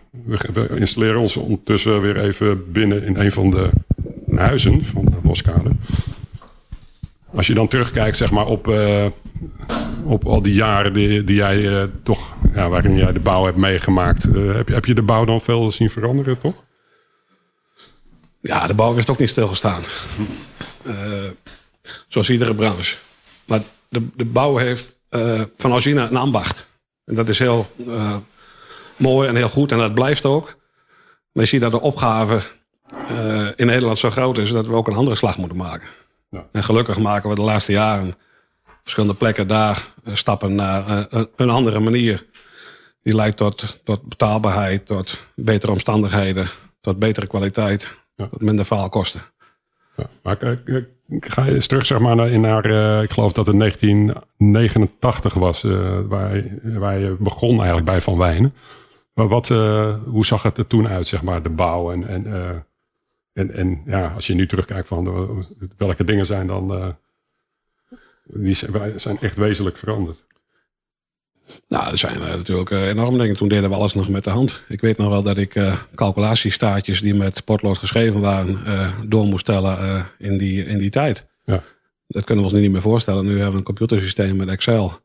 we, 0.53 0.69
installeren 0.75 1.21
ons 1.21 1.37
ondertussen 1.37 2.01
weer 2.01 2.21
even 2.21 2.73
binnen 2.73 3.05
in 3.05 3.17
een 3.17 3.33
van 3.33 3.51
de 3.51 3.71
huizen 4.35 4.85
van 4.85 5.05
de 5.05 5.17
Loskade. 5.23 5.71
Als 7.35 7.47
je 7.47 7.55
dan 7.55 7.69
terugkijkt, 7.69 8.17
zeg 8.17 8.31
maar, 8.31 8.47
op, 8.47 8.67
uh, 8.67 9.07
op 10.05 10.27
al 10.27 10.43
die 10.43 10.55
jaren 10.55 10.93
die, 10.93 11.25
die 11.25 11.37
jij 11.37 11.59
uh, 11.59 11.83
toch, 12.03 12.35
ja, 12.55 12.69
waarin 12.69 12.97
jij 12.97 13.13
de 13.13 13.21
bouw 13.21 13.45
hebt 13.45 13.57
meegemaakt, 13.57 14.27
uh, 14.27 14.55
heb, 14.55 14.69
je, 14.69 14.75
heb 14.75 14.85
je 14.85 14.95
de 14.95 15.03
bouw 15.03 15.25
dan 15.25 15.41
veel 15.41 15.73
zien 15.73 15.91
veranderen, 15.91 16.41
toch? 16.41 16.55
Ja, 18.41 18.67
de 18.67 18.75
bouw 18.75 18.95
is 18.95 19.05
toch 19.05 19.19
niet 19.19 19.29
stilgestaan. 19.29 19.83
Zoals 22.09 22.31
iedere 22.31 22.55
branche. 22.55 22.97
Maar 23.47 23.61
de, 23.89 24.07
de 24.17 24.25
bouw 24.25 24.57
heeft 24.57 24.99
uh, 25.11 25.43
van 25.57 25.73
origine 25.73 26.01
een 26.01 26.17
ambacht. 26.17 26.69
En 27.05 27.15
dat 27.15 27.29
is 27.29 27.39
heel 27.39 27.67
uh, 27.77 28.17
mooi 28.97 29.29
en 29.29 29.37
heel 29.37 29.49
goed 29.49 29.73
en 29.73 29.79
dat 29.79 29.95
blijft 29.95 30.25
ook. 30.25 30.57
Maar 31.33 31.45
je 31.45 31.51
ziet 31.51 31.61
dat 31.61 31.71
de 31.71 31.81
opgave 31.81 32.43
uh, 33.11 33.49
in 33.57 33.67
Nederland 33.67 33.99
zo 33.99 34.11
groot 34.11 34.39
is 34.39 34.51
dat 34.51 34.67
we 34.67 34.73
ook 34.73 34.87
een 34.87 34.97
andere 34.97 35.17
slag 35.17 35.39
moeten 35.39 35.57
maken. 35.57 35.89
Ja. 36.31 36.47
En 36.53 36.65
gelukkig 36.65 36.99
maken 36.99 37.29
we 37.29 37.35
de 37.35 37.41
laatste 37.43 37.73
jaren 37.73 38.17
verschillende 38.83 39.15
plekken 39.15 39.49
daar 39.49 39.87
stappen 40.13 40.55
naar 40.55 41.07
een 41.37 41.51
andere 41.51 41.81
manier. 41.81 42.27
Die 43.03 43.15
leidt 43.15 43.37
tot, 43.37 43.81
tot 43.85 44.03
betaalbaarheid, 44.03 44.87
tot 44.87 45.17
betere 45.35 45.73
omstandigheden, 45.73 46.49
tot 46.81 46.99
betere 46.99 47.27
kwaliteit, 47.27 47.97
ja. 48.17 48.27
tot 48.27 48.41
minder 48.41 48.65
faalkosten. 48.65 49.21
Maar 50.23 50.59
ga 51.09 51.45
je 51.45 51.55
eens 51.55 51.67
terug 51.67 51.87
zeg 51.87 51.99
maar, 51.99 52.17
naar, 52.17 52.39
naar 52.39 52.67
uh, 52.67 53.03
ik 53.03 53.11
geloof 53.11 53.33
dat 53.33 53.47
het 53.47 53.59
1989 53.59 55.35
was, 55.35 55.63
waar, 56.09 56.45
waar 56.63 56.99
je 56.99 57.17
begon 57.19 57.57
eigenlijk 57.57 57.87
bij 57.87 58.01
Van 58.01 58.19
Wijnen. 58.19 58.55
Maar 59.15 59.29
wat, 59.29 59.49
hoe 60.05 60.27
zag 60.27 60.43
het 60.43 60.59
er 60.59 60.67
toen 60.67 60.89
uit, 60.89 61.07
zeg 61.07 61.23
maar, 61.23 61.43
de 61.43 61.49
bouw? 61.49 61.93
En, 61.93 62.07
en, 62.07 62.27
en, 63.33 63.55
en 63.55 63.83
ja, 63.87 64.13
als 64.15 64.27
je 64.27 64.35
nu 64.35 64.47
terugkijkt 64.47 64.89
van 64.89 65.43
welke 65.77 66.05
dingen 66.05 66.27
zijn 66.27 66.47
dan, 66.47 66.97
die 68.25 68.55
zijn 68.97 69.19
echt 69.21 69.37
wezenlijk 69.37 69.77
veranderd. 69.77 70.27
Nou, 71.69 71.91
er 71.91 71.99
zijn 71.99 72.19
natuurlijk 72.19 72.71
uh, 72.71 72.89
enorm 72.89 73.19
dingen. 73.19 73.37
Toen 73.37 73.49
deden 73.49 73.71
we 73.71 73.77
alles 73.77 73.95
nog 73.95 74.09
met 74.09 74.25
de 74.25 74.31
hand. 74.31 74.63
Ik 74.69 74.81
weet 74.81 74.97
nog 74.97 75.09
wel 75.09 75.23
dat 75.23 75.37
ik 75.37 75.55
uh, 75.55 75.75
calculatiestaatjes 75.95 77.01
die 77.01 77.15
met 77.15 77.45
potlood 77.45 77.79
geschreven 77.79 78.21
waren, 78.21 78.63
uh, 78.67 78.89
door 79.07 79.25
moest 79.25 79.41
stellen 79.41 80.07
in, 80.19 80.39
die, 80.39 80.65
in 80.67 80.79
die 80.79 80.91
tijd. 80.91 81.27
Ja. 81.45 81.63
Dat 82.07 82.25
kunnen 82.25 82.45
we 82.45 82.51
ons 82.51 82.61
niet 82.61 82.71
meer 82.71 82.81
voorstellen. 82.81 83.25
Nu 83.25 83.33
hebben 83.33 83.51
we 83.51 83.57
een 83.57 83.63
computersysteem 83.63 84.37
met 84.37 84.49
Excel, 84.49 85.01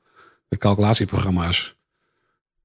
met 0.49 0.59
calculatieprogramma's. 0.59 1.75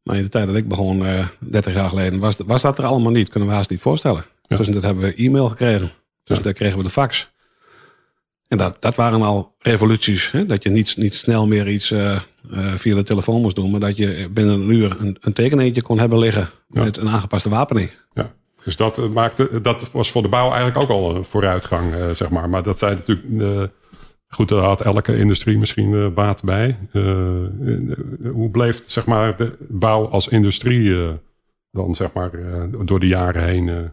Maar 0.03 0.17
in 0.17 0.23
de 0.23 0.29
tijd 0.29 0.47
dat 0.47 0.57
ik 0.57 0.69
begon, 0.69 1.05
30 1.39 1.75
jaar 1.75 1.89
geleden, 1.89 2.19
was, 2.19 2.37
was 2.47 2.63
dat 2.63 2.79
er 2.79 2.85
allemaal 2.85 3.13
niet. 3.13 3.29
Kunnen 3.29 3.49
we 3.49 3.55
haast 3.55 3.71
niet 3.71 3.81
voorstellen. 3.81 4.25
Ja. 4.47 4.57
Dus 4.57 4.69
dat 4.69 4.83
hebben 4.83 5.05
we 5.05 5.15
e-mail 5.15 5.49
gekregen. 5.49 5.91
Dus 6.25 6.37
ja. 6.37 6.43
daar 6.43 6.53
kregen 6.53 6.77
we 6.77 6.85
de 6.85 6.91
fax. 6.91 7.31
En 8.49 8.59
dat, 8.59 8.77
dat 8.81 8.95
waren 8.95 9.23
al 9.23 9.55
revoluties. 9.59 10.31
Hè? 10.31 10.47
Dat 10.47 10.63
je 10.63 10.71
niet, 10.71 10.97
niet 10.97 11.15
snel 11.15 11.47
meer 11.47 11.69
iets 11.69 11.91
uh, 11.91 12.21
uh, 12.51 12.73
via 12.75 12.95
de 12.95 13.03
telefoon 13.03 13.41
moest 13.41 13.57
doen. 13.57 13.71
Maar 13.71 13.81
dat 13.81 13.97
je 13.97 14.29
binnen 14.31 14.55
een 14.55 14.71
uur 14.71 14.97
een, 15.01 15.17
een 15.21 15.33
tekeningetje 15.33 15.83
kon 15.83 15.99
hebben 15.99 16.19
liggen. 16.19 16.49
Met 16.69 16.97
een 16.97 17.09
aangepaste 17.09 17.49
wapening. 17.49 17.91
Ja. 18.13 18.33
Dus 18.65 18.77
dat, 18.77 18.99
eh, 18.99 19.09
maakte, 19.09 19.61
dat 19.61 19.91
was 19.91 20.11
voor 20.11 20.23
de 20.23 20.29
bouw 20.29 20.53
eigenlijk 20.53 20.79
ook 20.79 20.89
al 20.89 21.17
een 21.17 21.25
vooruitgang, 21.25 21.95
uh, 21.95 22.11
zeg 22.11 22.29
maar. 22.29 22.49
Maar 22.49 22.63
dat 22.63 22.79
zijn 22.79 22.95
natuurlijk... 22.97 23.73
goed, 24.29 24.49
daar 24.49 24.65
had 24.65 24.81
elke 24.81 25.17
industrie 25.17 25.59
misschien 25.59 26.15
baat 26.15 26.43
bij. 26.43 26.79
hoe 28.33 28.49
bleef 28.51 28.83
zeg 28.87 29.07
maar, 29.07 29.37
de 29.37 29.57
bouw 29.69 30.09
als 30.09 30.29
industrie 30.29 30.97
dan 31.71 31.95
zeg 31.95 32.13
maar, 32.13 32.31
door 32.85 33.01
de 33.01 33.07
jaren 33.07 33.45
heen 33.45 33.91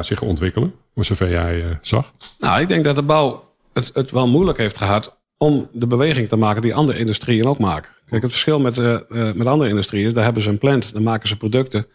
zich 0.00 0.22
ontwikkelen? 0.22 0.74
Voor 0.94 1.04
zover 1.04 1.30
jij 1.30 1.78
zag. 1.80 2.12
Nou, 2.38 2.60
ik 2.60 2.68
denk 2.68 2.84
dat 2.84 2.94
de 2.94 3.02
bouw 3.02 3.47
het, 3.78 3.90
het 3.94 4.10
wel 4.10 4.28
moeilijk 4.28 4.58
heeft 4.58 4.76
gehad 4.76 5.18
om 5.36 5.68
de 5.72 5.86
beweging 5.86 6.28
te 6.28 6.36
maken 6.36 6.62
die 6.62 6.74
andere 6.74 6.98
industrieën 6.98 7.46
ook 7.46 7.58
maken. 7.58 7.90
Kijk, 8.06 8.22
het 8.22 8.30
verschil 8.30 8.60
met, 8.60 8.78
uh, 8.78 8.98
met 9.08 9.46
andere 9.46 9.70
industrieën 9.70 10.06
is, 10.06 10.14
daar 10.14 10.24
hebben 10.24 10.42
ze 10.42 10.48
een 10.48 10.58
plant, 10.58 10.92
dan 10.92 11.02
maken 11.02 11.28
ze 11.28 11.36
producten 11.36 11.86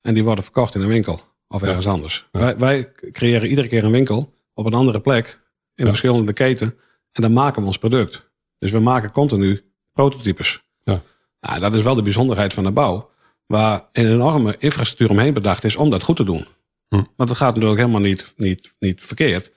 en 0.00 0.14
die 0.14 0.24
worden 0.24 0.44
verkocht 0.44 0.74
in 0.74 0.80
een 0.80 0.88
winkel 0.88 1.20
of 1.48 1.62
ergens 1.62 1.86
anders. 1.86 2.26
Wij, 2.32 2.56
wij, 2.56 2.92
creëren 3.12 3.48
iedere 3.48 3.68
keer 3.68 3.84
een 3.84 3.90
winkel 3.90 4.34
op 4.54 4.66
een 4.66 4.74
andere 4.74 5.00
plek 5.00 5.40
in 5.74 5.86
verschillende 5.86 6.32
keten. 6.32 6.74
En 7.12 7.22
dan 7.22 7.32
maken 7.32 7.60
we 7.60 7.66
ons 7.66 7.78
product. 7.78 8.30
Dus 8.58 8.70
we 8.70 8.78
maken 8.78 9.12
continu 9.12 9.64
prototypes. 9.92 10.62
Ja. 10.84 11.02
Nou, 11.40 11.60
dat 11.60 11.74
is 11.74 11.82
wel 11.82 11.94
de 11.94 12.02
bijzonderheid 12.02 12.52
van 12.52 12.64
de 12.64 12.70
bouw. 12.70 13.10
Waar 13.46 13.88
een 13.92 14.12
enorme 14.12 14.56
infrastructuur 14.58 15.10
omheen 15.10 15.34
bedacht 15.34 15.64
is 15.64 15.76
om 15.76 15.90
dat 15.90 16.02
goed 16.02 16.16
te 16.16 16.24
doen. 16.24 16.46
Hm. 16.88 17.02
Want 17.16 17.28
het 17.28 17.38
gaat 17.38 17.54
natuurlijk 17.54 17.80
helemaal 17.80 18.00
niet, 18.00 18.32
niet, 18.36 18.74
niet 18.78 19.02
verkeerd. 19.02 19.52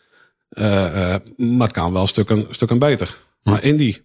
Uh, 0.55 0.65
uh, 0.65 1.15
maar 1.37 1.67
het 1.67 1.71
kan 1.71 1.93
wel 1.93 2.07
stukken, 2.07 2.45
stukken 2.49 2.79
beter. 2.79 3.17
Hm. 3.43 3.49
Maar 3.49 3.63
in 3.63 3.77
die 3.77 4.01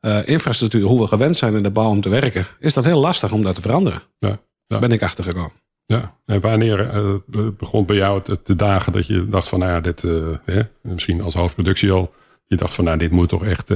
uh, 0.00 0.28
infrastructuur, 0.28 0.82
hoe 0.82 1.00
we 1.00 1.06
gewend 1.06 1.36
zijn 1.36 1.54
in 1.54 1.62
de 1.62 1.70
bouw 1.70 1.88
om 1.88 2.00
te 2.00 2.08
werken, 2.08 2.46
is 2.58 2.74
dat 2.74 2.84
heel 2.84 3.00
lastig 3.00 3.32
om 3.32 3.42
dat 3.42 3.54
te 3.54 3.60
veranderen. 3.60 4.02
Ja, 4.18 4.40
Daar 4.66 4.80
ben 4.80 4.92
ik 4.92 5.02
achter 5.02 5.24
gekomen. 5.24 5.52
Ja, 5.86 6.18
en 6.26 6.40
wanneer 6.40 6.94
uh, 6.94 7.48
begon 7.58 7.86
bij 7.86 7.96
jou 7.96 8.22
het, 8.24 8.46
de 8.46 8.56
dagen 8.56 8.92
dat 8.92 9.06
je 9.06 9.28
dacht 9.28 9.48
van, 9.48 9.58
nou 9.58 9.72
ja, 9.72 9.80
dit, 9.80 10.02
hè, 10.44 10.62
misschien 10.80 11.20
als 11.20 11.34
hoofdproductie 11.34 11.90
al, 11.90 12.14
je 12.46 12.56
dacht 12.56 12.74
van, 12.74 12.84
nou, 12.84 12.98
dit 12.98 13.10
moet 13.10 13.28
toch 13.28 13.44
echt 13.44 13.70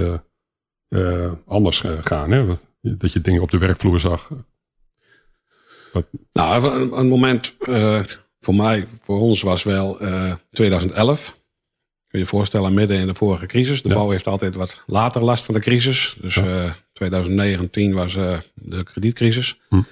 anders 1.46 1.84
gaan. 2.00 2.30
Hè? 2.30 2.58
Dat 2.80 3.12
je 3.12 3.20
dingen 3.20 3.42
op 3.42 3.50
de 3.50 3.58
werkvloer 3.58 4.00
zag. 4.00 4.30
Nou, 6.32 6.80
een, 6.80 6.98
een 6.98 7.08
moment 7.08 7.56
voor 8.40 8.54
mij, 8.54 8.86
voor 9.02 9.20
ons 9.20 9.42
was 9.42 9.62
wel 9.62 9.98
2011. 10.50 11.37
Kun 12.08 12.18
je 12.18 12.24
je 12.24 12.30
voorstellen, 12.30 12.74
midden 12.74 12.98
in 12.98 13.06
de 13.06 13.14
vorige 13.14 13.46
crisis. 13.46 13.82
De 13.82 13.88
bouw 13.88 14.10
heeft 14.10 14.26
altijd 14.26 14.54
wat 14.54 14.82
later 14.86 15.22
last 15.22 15.44
van 15.44 15.54
de 15.54 15.60
crisis. 15.60 16.16
Dus 16.20 16.34
ja. 16.34 16.76
2019 16.92 17.94
was 17.94 18.14
uh, 18.14 18.38
de 18.54 18.82
kredietcrisis. 18.82 19.60
Hm. 19.68 19.82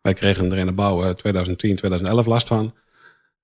Wij 0.00 0.14
kregen 0.14 0.52
er 0.52 0.58
in 0.58 0.66
de 0.66 0.72
bouw 0.72 1.14
2010, 1.14 1.76
2011 1.76 2.26
last 2.26 2.46
van. 2.46 2.74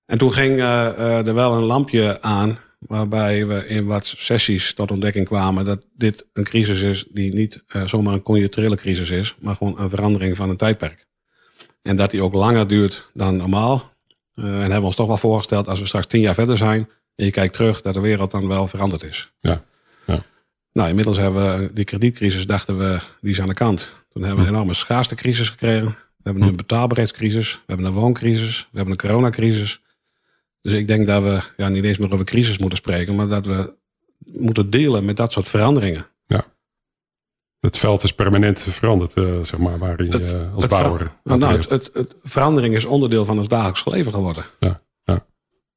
En 0.06 0.18
toen 0.18 0.32
ging 0.32 0.58
uh, 0.58 1.26
er 1.26 1.34
wel 1.34 1.54
een 1.54 1.62
lampje 1.62 2.22
aan. 2.22 2.58
Waarbij 2.78 3.46
we 3.46 3.68
in 3.68 3.86
wat 3.86 4.06
sessies 4.06 4.74
tot 4.74 4.90
ontdekking 4.90 5.26
kwamen 5.26 5.64
dat 5.64 5.86
dit 5.96 6.26
een 6.32 6.44
crisis 6.44 6.80
is 6.80 7.04
die 7.10 7.34
niet 7.34 7.64
zomaar 7.84 8.14
een 8.14 8.22
conjuncturele 8.22 8.76
crisis 8.76 9.10
is, 9.10 9.34
maar 9.40 9.54
gewoon 9.54 9.78
een 9.78 9.90
verandering 9.90 10.36
van 10.36 10.50
een 10.50 10.56
tijdperk. 10.56 11.06
En 11.82 11.96
dat 11.96 12.10
die 12.10 12.22
ook 12.22 12.34
langer 12.34 12.66
duurt 12.68 13.10
dan 13.14 13.36
normaal. 13.36 13.92
en 14.34 14.44
hebben 14.44 14.78
we 14.78 14.84
ons 14.84 14.96
toch 14.96 15.06
wel 15.06 15.16
voorgesteld, 15.16 15.68
als 15.68 15.80
we 15.80 15.86
straks 15.86 16.06
tien 16.06 16.20
jaar 16.20 16.34
verder 16.34 16.56
zijn, 16.56 16.88
en 17.16 17.24
je 17.24 17.30
kijkt 17.30 17.54
terug 17.54 17.82
dat 17.82 17.94
de 17.94 18.00
wereld 18.00 18.30
dan 18.30 18.48
wel 18.48 18.68
veranderd 18.68 19.02
is. 19.02 19.32
Ja. 19.40 19.64
ja. 20.06 20.22
Nou, 20.72 20.88
inmiddels 20.88 21.16
hebben 21.16 21.58
we 21.58 21.72
die 21.72 21.84
kredietcrisis, 21.84 22.46
dachten 22.46 22.78
we, 22.78 22.98
die 23.20 23.30
is 23.30 23.40
aan 23.40 23.48
de 23.48 23.54
kant. 23.54 23.90
Toen 24.08 24.22
hebben 24.22 24.40
we 24.42 24.48
een 24.48 24.54
enorme 24.54 24.74
schaarste 24.74 25.14
crisis 25.14 25.48
gekregen. 25.48 25.86
We 25.88 26.30
hebben 26.30 26.42
nu 26.42 26.48
een 26.48 26.56
betaalbaarheidscrisis. 26.56 27.52
We 27.52 27.60
hebben 27.66 27.86
een 27.86 27.92
wooncrisis. 27.92 28.68
We 28.70 28.76
hebben 28.76 28.92
een 28.92 29.08
coronacrisis. 29.08 29.82
Dus 30.60 30.72
ik 30.72 30.86
denk 30.86 31.06
dat 31.06 31.22
we 31.22 31.40
ja, 31.56 31.68
niet 31.68 31.84
eens 31.84 31.98
meer 31.98 32.12
over 32.12 32.24
crisis 32.24 32.58
moeten 32.58 32.78
spreken, 32.78 33.14
maar 33.14 33.28
dat 33.28 33.46
we 33.46 33.74
moeten 34.32 34.70
delen 34.70 35.04
met 35.04 35.16
dat 35.16 35.32
soort 35.32 35.48
veranderingen. 35.48 36.06
Ja. 36.26 36.44
Het 37.60 37.78
veld 37.78 38.02
is 38.02 38.12
permanent 38.12 38.60
veranderd, 38.60 39.16
uh, 39.16 39.42
zeg 39.42 39.60
maar, 39.60 39.78
waarin 39.78 40.10
je 40.10 40.32
uh, 40.34 40.54
als 40.54 40.66
bouwer. 40.66 41.12
Nou, 41.22 41.44
het, 41.44 41.68
het, 41.68 41.90
het, 41.92 42.14
verandering 42.22 42.74
is 42.74 42.84
onderdeel 42.84 43.24
van 43.24 43.38
ons 43.38 43.48
dagelijks 43.48 43.84
leven 43.84 44.12
geworden. 44.12 44.44
Ja, 44.60 44.82
ja. 45.04 45.26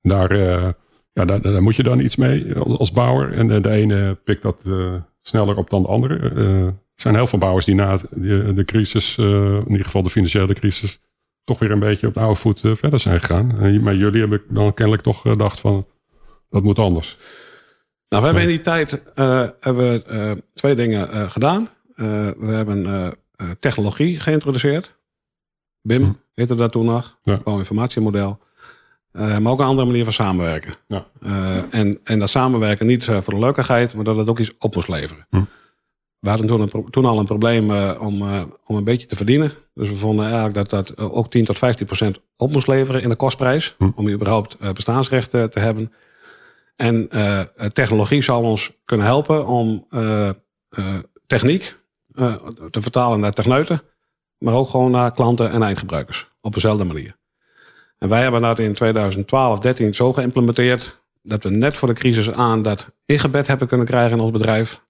Daar, 0.01 0.31
uh, 0.31 0.69
ja, 1.17 1.25
daar, 1.25 1.41
daar, 1.41 1.61
moet 1.61 1.75
je 1.75 1.83
dan 1.83 1.99
iets 1.99 2.15
mee 2.15 2.55
als 2.55 2.91
bouwer. 2.91 3.33
En 3.33 3.61
de, 3.61 3.69
ene 3.69 4.17
pikt 4.23 4.41
dat 4.41 4.57
uh, 4.63 4.93
sneller 5.21 5.57
op 5.57 5.69
dan 5.69 5.81
de 5.81 5.87
andere. 5.87 6.31
Uh, 6.35 6.65
er 6.65 6.73
zijn 6.95 7.15
heel 7.15 7.27
veel 7.27 7.39
bouwers 7.39 7.65
die 7.65 7.75
na 7.75 7.99
de, 8.11 8.53
de 8.53 8.65
crisis, 8.65 9.17
uh, 9.17 9.25
in 9.53 9.69
ieder 9.71 9.85
geval 9.85 10.03
de 10.03 10.09
financiële 10.09 10.53
crisis, 10.53 10.99
toch 11.43 11.59
weer 11.59 11.71
een 11.71 11.79
beetje 11.79 12.07
op 12.07 12.13
de 12.13 12.19
oude 12.19 12.35
voet 12.39 12.59
verder 12.59 12.99
zijn 12.99 13.19
gegaan. 13.19 13.81
maar 13.83 13.95
jullie 13.95 14.19
hebben 14.19 14.41
dan 14.49 14.73
kennelijk 14.73 15.03
toch 15.03 15.21
gedacht 15.21 15.59
van, 15.59 15.85
dat 16.49 16.63
moet 16.63 16.79
anders. 16.79 17.17
Nou, 18.09 18.21
we 18.21 18.29
hebben 18.29 18.43
in 18.43 18.55
die 18.55 18.59
tijd 18.59 19.01
hebben 19.59 19.75
we, 19.75 20.43
twee 20.53 20.75
dingen 20.75 21.31
gedaan. 21.31 21.69
we 21.95 22.51
hebben 22.51 23.13
technologie 23.59 24.19
geïntroduceerd. 24.19 24.97
BIM 25.81 26.03
hm. 26.03 26.11
heette 26.33 26.55
dat 26.55 26.71
toen 26.71 26.85
nog. 26.85 27.17
Ja. 27.21 27.39
Bouwinformatiemodel. 27.43 28.39
Uh, 29.17 29.37
maar 29.37 29.51
ook 29.51 29.59
een 29.59 29.65
andere 29.65 29.87
manier 29.87 30.03
van 30.03 30.13
samenwerken. 30.13 30.75
Ja. 30.87 31.05
Uh, 31.19 31.57
en, 31.69 31.99
en 32.03 32.19
dat 32.19 32.29
samenwerken 32.29 32.85
niet 32.85 33.07
uh, 33.07 33.17
voor 33.17 33.33
de 33.33 33.39
leukigheid, 33.39 33.95
maar 33.95 34.03
dat 34.03 34.15
het 34.15 34.29
ook 34.29 34.39
iets 34.39 34.51
op 34.59 34.75
moest 34.75 34.87
leveren. 34.87 35.25
Hm. 35.29 35.43
We 36.19 36.29
hadden 36.29 36.47
toen, 36.47 36.61
een, 36.61 36.89
toen 36.89 37.05
al 37.05 37.19
een 37.19 37.25
probleem 37.25 37.71
om, 37.97 38.21
om 38.65 38.75
een 38.75 38.83
beetje 38.83 39.07
te 39.07 39.15
verdienen. 39.15 39.51
Dus 39.73 39.89
we 39.89 39.95
vonden 39.95 40.25
eigenlijk 40.25 40.53
dat 40.55 40.69
dat 40.69 40.97
ook 40.97 41.29
10 41.29 41.45
tot 41.45 41.57
15 41.57 41.85
procent 41.85 42.19
op 42.35 42.51
moest 42.51 42.67
leveren 42.67 43.01
in 43.01 43.09
de 43.09 43.15
kostprijs. 43.15 43.75
Hm. 43.77 43.89
Om 43.95 44.09
überhaupt 44.09 44.57
bestaansrechten 44.73 45.51
te 45.51 45.59
hebben. 45.59 45.93
En 46.75 47.09
technologie 47.73 48.21
zal 48.21 48.43
ons 48.43 48.71
kunnen 48.85 49.05
helpen 49.05 49.47
om 49.47 49.87
techniek 51.27 51.79
te 52.69 52.81
vertalen 52.81 53.19
naar 53.19 53.33
techneuten. 53.33 53.81
Maar 54.37 54.53
ook 54.53 54.69
gewoon 54.69 54.91
naar 54.91 55.13
klanten 55.13 55.51
en 55.51 55.63
eindgebruikers. 55.63 56.29
Op 56.41 56.53
dezelfde 56.53 56.83
manier. 56.83 57.17
En 57.97 58.09
wij 58.09 58.21
hebben 58.21 58.41
dat 58.41 58.59
in 58.59 58.73
2012, 58.73 59.59
13 59.59 59.95
zo 59.95 60.13
geïmplementeerd 60.13 61.01
dat 61.21 61.43
we 61.43 61.49
net 61.49 61.77
voor 61.77 61.87
de 61.87 61.93
crisis 61.93 62.31
aan 62.31 62.61
dat 62.61 62.95
ingebed 63.05 63.47
hebben 63.47 63.67
kunnen 63.67 63.85
krijgen 63.85 64.17
in 64.17 64.23
ons 64.23 64.31
bedrijf. 64.31 64.85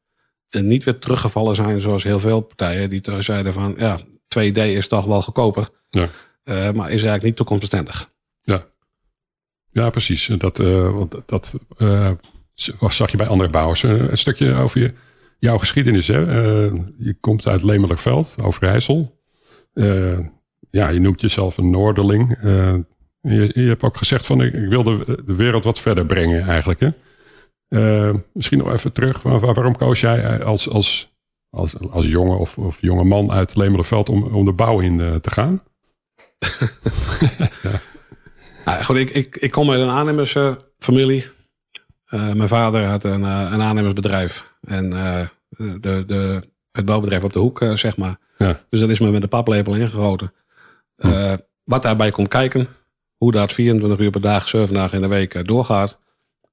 En 0.49 0.67
niet 0.67 0.83
weer 0.83 0.99
teruggevallen 0.99 1.55
zijn 1.55 1.79
zoals 1.79 2.03
heel 2.03 2.19
veel 2.19 2.41
partijen 2.41 2.89
die 2.89 3.01
zeiden 3.19 3.53
van 3.53 3.75
ja, 3.77 3.99
2D 4.39 4.57
is 4.57 4.87
toch 4.87 5.05
wel 5.05 5.21
goedkoper. 5.21 5.69
Ja. 5.89 6.09
Uh, 6.43 6.71
maar 6.71 6.85
is 6.85 6.89
eigenlijk 6.89 7.23
niet 7.23 7.35
toekomstbestendig. 7.35 8.11
Ja, 8.41 8.65
ja 9.71 9.89
precies. 9.89 10.25
Dat, 10.37 10.59
uh, 10.59 11.01
dat 11.25 11.55
uh, 11.77 12.11
zag 12.87 13.11
je 13.11 13.17
bij 13.17 13.27
andere 13.27 13.49
bouwers. 13.49 13.83
een 13.83 14.17
stukje 14.17 14.53
over 14.53 14.81
je, 14.81 14.93
jouw 15.39 15.57
geschiedenis. 15.57 16.07
Hè? 16.07 16.19
je 16.97 17.17
komt 17.19 17.47
uit 17.47 17.63
Lemelerveld, 17.63 18.35
Overijssel. 18.41 19.21
ja, 20.69 20.89
je 20.89 20.99
noemt 20.99 21.21
jezelf 21.21 21.57
een 21.57 21.69
Noorderling. 21.69 22.37
Je, 23.21 23.51
je, 23.53 23.67
hebt 23.67 23.83
ook 23.83 23.97
gezegd 23.97 24.25
van 24.25 24.41
ik, 24.41 24.53
ik 24.53 24.69
wil 24.69 24.83
de, 24.83 25.23
de, 25.25 25.35
wereld 25.35 25.63
wat 25.63 25.79
verder 25.79 26.05
brengen 26.05 26.47
eigenlijk. 26.47 26.79
Hè? 26.79 26.89
Uh, 27.69 28.15
misschien 28.33 28.57
nog 28.57 28.71
even 28.71 28.91
terug. 28.91 29.21
Waar, 29.21 29.39
waarom 29.39 29.77
koos 29.77 29.99
jij 29.99 30.43
als, 30.43 30.69
als, 30.69 31.15
als, 31.49 31.79
als 31.79 32.07
jongen 32.07 32.37
of, 32.37 32.57
of 32.57 32.77
jonge 32.81 33.03
man 33.03 33.31
uit 33.31 33.55
Lemelerveld 33.55 34.09
om, 34.09 34.23
om 34.23 34.45
de 34.45 34.51
bouw 34.51 34.79
in 34.79 34.99
uh, 34.99 35.15
te 35.15 35.31
gaan? 35.31 35.63
ja. 37.63 37.79
Nou, 38.65 38.83
goed, 38.83 38.95
ik, 38.95 39.09
ik, 39.09 39.35
ik 39.35 39.51
kom 39.51 39.71
uit 39.71 39.81
een 39.81 39.89
aannemersfamilie. 39.89 41.25
Uh, 42.09 42.33
mijn 42.33 42.47
vader 42.47 42.85
had 42.85 43.03
een, 43.03 43.23
een 43.23 43.61
aannemersbedrijf. 43.61 44.55
En 44.61 44.89
de, 45.49 46.03
de, 46.07 46.41
het 46.71 46.85
bouwbedrijf 46.85 47.23
op 47.23 47.33
de 47.33 47.39
hoek, 47.39 47.65
zeg 47.73 47.97
maar. 47.97 48.17
Ja. 48.37 48.59
Dus 48.69 48.79
dat 48.79 48.89
is 48.89 48.99
me 48.99 49.11
met 49.11 49.21
de 49.21 49.27
paplepel 49.27 49.75
ingegoten. 49.75 50.33
Hm. 50.95 51.37
Wat 51.63 51.81
daarbij 51.81 52.11
komt 52.11 52.27
kijken, 52.27 52.67
hoe 53.17 53.31
dat 53.31 53.53
24 53.53 53.99
uur 53.99 54.11
per 54.11 54.21
dag, 54.21 54.47
7 54.47 54.73
dagen 54.73 54.95
in 54.95 55.01
de 55.01 55.07
week 55.07 55.33
eh, 55.33 55.43
doorgaat. 55.43 55.99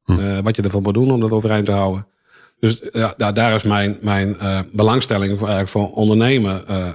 Hm. 0.04 0.18
Uh, 0.18 0.38
wat 0.38 0.56
je 0.56 0.62
ervoor 0.62 0.82
moet 0.82 0.94
doen 0.94 1.10
om 1.10 1.20
dat 1.20 1.30
overeind 1.30 1.66
te 1.66 1.72
houden. 1.72 2.06
Dus 2.60 2.80
ja, 2.92 3.32
daar 3.32 3.54
is 3.54 3.62
mijn, 3.62 3.96
mijn 4.00 4.36
uh, 4.42 4.60
belangstelling 4.72 5.38
voor, 5.38 5.48
eigenlijk 5.48 5.68
voor 5.68 5.92
ondernemen 5.92 6.64
uh, 6.70 6.88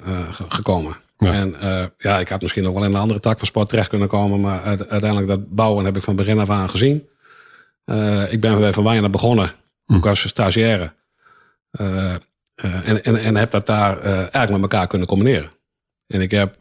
gekomen. 0.49 0.95
Ja. 1.17 1.33
En 1.33 1.55
ja, 1.97 2.19
ik 2.19 2.29
had 2.29 2.41
misschien 2.41 2.63
nog 2.63 2.73
wel 2.73 2.83
in 2.83 2.93
een 2.93 2.99
andere 2.99 3.19
tak 3.19 3.37
van 3.37 3.47
sport 3.47 3.69
terecht 3.69 3.89
kunnen 3.89 4.07
komen. 4.07 4.41
Maar 4.41 4.63
uiteindelijk 4.63 5.27
dat 5.27 5.49
bouwen 5.49 5.85
heb 5.85 5.95
ik 5.95 6.03
van 6.03 6.15
begin 6.15 6.39
af 6.39 6.49
aan 6.49 6.69
gezien. 6.69 7.07
ik 8.29 8.39
ben 8.39 8.59
bij 8.59 8.73
Van 8.73 8.83
Wijnen 8.83 9.11
begonnen. 9.11 9.51
Hm. 9.85 9.95
Ook 9.95 10.07
als 10.07 10.27
stagiaire. 10.27 10.93
en, 11.71 13.03
en, 13.03 13.15
en 13.15 13.35
heb 13.35 13.51
dat 13.51 13.65
daar 13.65 14.01
eigenlijk 14.01 14.49
met 14.51 14.61
elkaar 14.61 14.87
kunnen 14.87 15.07
combineren. 15.07 15.51
En 16.07 16.21
ik 16.21 16.31
heb 16.31 16.57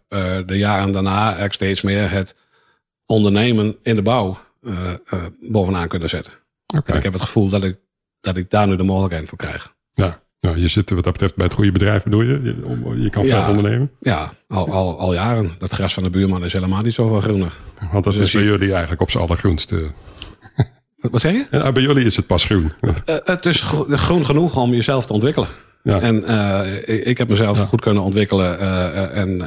de 0.46 0.58
jaren 0.58 0.92
daarna 0.92 1.24
eigenlijk 1.24 1.54
steeds 1.54 1.82
meer 1.82 2.10
het 2.10 2.34
ondernemen 3.08 3.76
in 3.82 3.94
de 3.94 4.02
bouw 4.02 4.38
uh, 4.62 4.78
uh, 5.12 5.24
bovenaan 5.40 5.88
kunnen 5.88 6.08
zetten. 6.08 6.32
Okay. 6.76 6.96
Ik 6.96 7.02
heb 7.02 7.12
het 7.12 7.22
gevoel 7.22 7.48
dat 7.48 7.64
ik, 7.64 7.78
dat 8.20 8.36
ik 8.36 8.50
daar 8.50 8.66
nu 8.66 8.76
de 8.76 8.82
mogelijkheid 8.82 9.28
voor 9.28 9.38
krijg. 9.38 9.74
Ja, 9.94 10.20
nou, 10.40 10.58
je 10.58 10.68
zit 10.68 10.90
wat 10.90 11.04
dat 11.04 11.12
betreft 11.12 11.36
bij 11.36 11.46
het 11.46 11.54
goede 11.54 11.72
bedrijf, 11.72 12.02
bedoel 12.02 12.22
je? 12.22 12.40
Je, 12.42 13.02
je 13.02 13.10
kan 13.10 13.26
ja, 13.26 13.44
veel 13.44 13.54
ondernemen? 13.54 13.90
Ja, 14.00 14.32
al, 14.48 14.70
al, 14.70 14.98
al 14.98 15.12
jaren. 15.12 15.54
Dat 15.58 15.72
gras 15.72 15.94
van 15.94 16.02
de 16.02 16.10
buurman 16.10 16.44
is 16.44 16.52
helemaal 16.52 16.82
niet 16.82 16.94
zoveel 16.94 17.20
groener. 17.20 17.52
Want 17.92 18.04
dat 18.04 18.12
dus 18.12 18.22
is 18.22 18.32
bij 18.32 18.42
jullie 18.42 18.70
eigenlijk 18.70 19.00
op 19.00 19.10
z'n 19.10 19.18
allergroenste. 19.18 19.90
Wat 20.96 21.20
zeg 21.20 21.32
je? 21.32 21.72
Bij 21.72 21.82
jullie 21.82 22.04
is 22.04 22.16
het 22.16 22.26
pas 22.26 22.44
groen. 22.44 22.72
Uh, 22.80 23.16
het 23.24 23.46
is 23.46 23.62
groen 23.88 24.26
genoeg 24.26 24.56
om 24.56 24.70
jezelf 24.70 25.06
te 25.06 25.12
ontwikkelen. 25.12 25.48
Ja. 25.88 26.00
En 26.00 26.24
uh, 26.26 27.06
ik 27.06 27.18
heb 27.18 27.28
mezelf 27.28 27.60
goed 27.60 27.80
kunnen 27.80 28.02
ontwikkelen. 28.02 28.60
Uh, 28.60 29.16
en, 29.16 29.42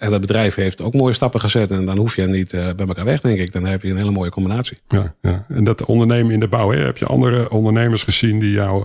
en 0.00 0.12
het 0.12 0.20
bedrijf 0.20 0.54
heeft 0.54 0.80
ook 0.80 0.94
mooie 0.94 1.12
stappen 1.12 1.40
gezet. 1.40 1.70
En 1.70 1.86
dan 1.86 1.96
hoef 1.96 2.16
je 2.16 2.26
niet 2.26 2.50
bij 2.50 2.86
elkaar 2.86 3.04
weg, 3.04 3.20
denk 3.20 3.38
ik. 3.38 3.52
Dan 3.52 3.66
heb 3.66 3.82
je 3.82 3.90
een 3.90 3.96
hele 3.96 4.10
mooie 4.10 4.30
combinatie. 4.30 4.78
Ja, 4.88 5.14
ja. 5.20 5.46
En 5.48 5.64
dat 5.64 5.84
ondernemen 5.84 6.32
in 6.32 6.40
de 6.40 6.48
bouw. 6.48 6.70
Hè? 6.70 6.78
Heb 6.78 6.96
je 6.96 7.06
andere 7.06 7.50
ondernemers 7.50 8.02
gezien 8.02 8.38
die 8.38 8.50
jou 8.50 8.84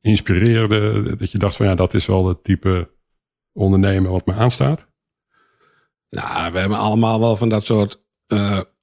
inspireerden? 0.00 1.18
Dat 1.18 1.30
je 1.30 1.38
dacht 1.38 1.56
van 1.56 1.66
ja, 1.66 1.74
dat 1.74 1.94
is 1.94 2.06
wel 2.06 2.28
het 2.28 2.44
type 2.44 2.88
ondernemen 3.52 4.10
wat 4.10 4.26
me 4.26 4.34
aanstaat? 4.34 4.86
Nou, 6.10 6.52
we 6.52 6.58
hebben 6.58 6.78
allemaal 6.78 7.20
wel 7.20 7.36
van 7.36 7.48
dat 7.48 7.64
soort 7.64 8.02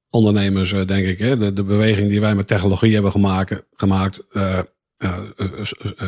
ondernemers, 0.10 0.70
denk 0.70 1.06
ik. 1.06 1.20
Hè? 1.20 1.38
De, 1.38 1.53
de 1.53 1.63
beweging 1.63 2.10
die 2.10 2.22
wij 2.22 2.36
met 2.36 2.48
technologie 2.48 2.94
hebben 2.94 3.12
gemaakt. 3.12 3.63
gemaakt 3.72 4.24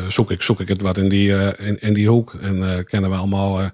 zoek, 0.08 0.30
ik, 0.30 0.42
zoek 0.42 0.60
ik 0.60 0.68
het 0.68 0.80
wat 0.80 0.96
in 0.96 1.08
die, 1.08 1.56
in, 1.58 1.80
in 1.80 1.94
die 1.94 2.08
hoek. 2.08 2.34
En 2.34 2.84
kennen 2.84 3.10
we 3.10 3.16
allemaal 3.16 3.70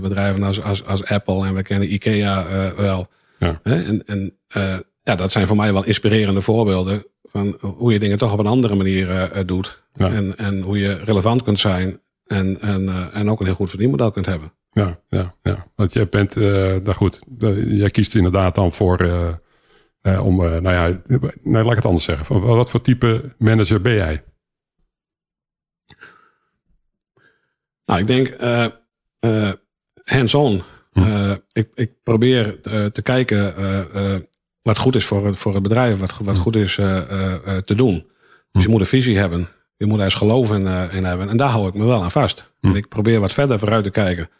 bedrijven 0.00 0.42
als, 0.42 0.62
als, 0.62 0.84
als 0.84 1.04
Apple 1.04 1.46
en 1.46 1.54
we 1.54 1.62
kennen 1.62 1.92
IKEA 1.92 2.46
wel. 2.76 3.08
Ja. 3.38 3.60
En, 3.62 4.06
en 4.06 4.36
ja, 5.02 5.14
dat 5.14 5.32
zijn 5.32 5.46
voor 5.46 5.56
mij 5.56 5.72
wel 5.72 5.84
inspirerende 5.84 6.40
voorbeelden 6.40 7.04
van 7.22 7.56
hoe 7.60 7.92
je 7.92 7.98
dingen 7.98 8.18
toch 8.18 8.32
op 8.32 8.38
een 8.38 8.46
andere 8.46 8.74
manier 8.74 9.30
doet. 9.46 9.82
En, 9.94 10.36
en 10.36 10.60
hoe 10.60 10.78
je 10.78 10.94
relevant 11.04 11.42
kunt 11.42 11.58
zijn 11.58 12.00
en, 12.26 12.60
en, 12.60 13.12
en 13.12 13.30
ook 13.30 13.40
een 13.40 13.46
heel 13.46 13.54
goed 13.54 13.70
verdienmodel 13.70 14.10
kunt 14.10 14.26
hebben. 14.26 14.52
Ja, 14.72 14.98
ja, 15.08 15.34
ja. 15.42 15.66
Want 15.76 15.92
jij 15.92 16.08
bent, 16.08 16.36
uh, 16.36 16.44
nou 16.54 16.92
goed, 16.92 17.20
jij 17.66 17.90
kiest 17.90 18.14
inderdaad 18.14 18.54
dan 18.54 18.72
voor, 18.72 19.00
uh, 20.02 20.12
uh, 20.12 20.26
om, 20.26 20.36
nou 20.36 20.70
ja, 20.70 21.00
nee, 21.42 21.62
laat 21.62 21.70
ik 21.70 21.76
het 21.76 21.84
anders 21.84 22.04
zeggen. 22.04 22.40
Wat 22.40 22.70
voor 22.70 22.82
type 22.82 23.34
manager 23.38 23.80
ben 23.80 23.94
jij? 23.94 24.24
Nou, 27.84 28.00
ik 28.00 28.06
denk 28.06 28.36
hands-on. 30.04 30.62
Hm. 30.92 31.36
ik, 31.52 31.68
ik 31.74 32.02
probeer 32.02 32.60
te 32.92 33.02
kijken 33.02 33.54
wat 34.62 34.78
goed 34.78 34.94
is 34.94 35.06
voor 35.06 35.26
het, 35.26 35.36
voor 35.36 35.54
het 35.54 35.62
bedrijf, 35.62 35.98
wat, 35.98 36.16
wat 36.18 36.36
hm. 36.36 36.42
goed 36.42 36.56
is 36.56 36.74
te 36.74 37.74
doen. 37.76 38.06
Dus 38.52 38.62
je 38.62 38.68
hm. 38.68 38.70
moet 38.70 38.80
een 38.80 38.86
visie 38.86 39.18
hebben. 39.18 39.48
Je 39.76 39.86
moet 39.86 40.00
eens 40.00 40.14
geloof 40.14 40.50
in, 40.50 40.66
in 40.90 41.04
hebben. 41.04 41.28
En 41.28 41.36
daar 41.36 41.48
hou 41.50 41.68
ik 41.68 41.74
me 41.74 41.84
wel 41.84 42.02
aan 42.02 42.10
vast. 42.10 42.52
En 42.60 42.76
ik 42.76 42.88
probeer 42.88 43.20
wat 43.20 43.32
verder 43.32 43.58
vooruit 43.58 43.84
te 43.84 43.90
kijken. 43.90 44.30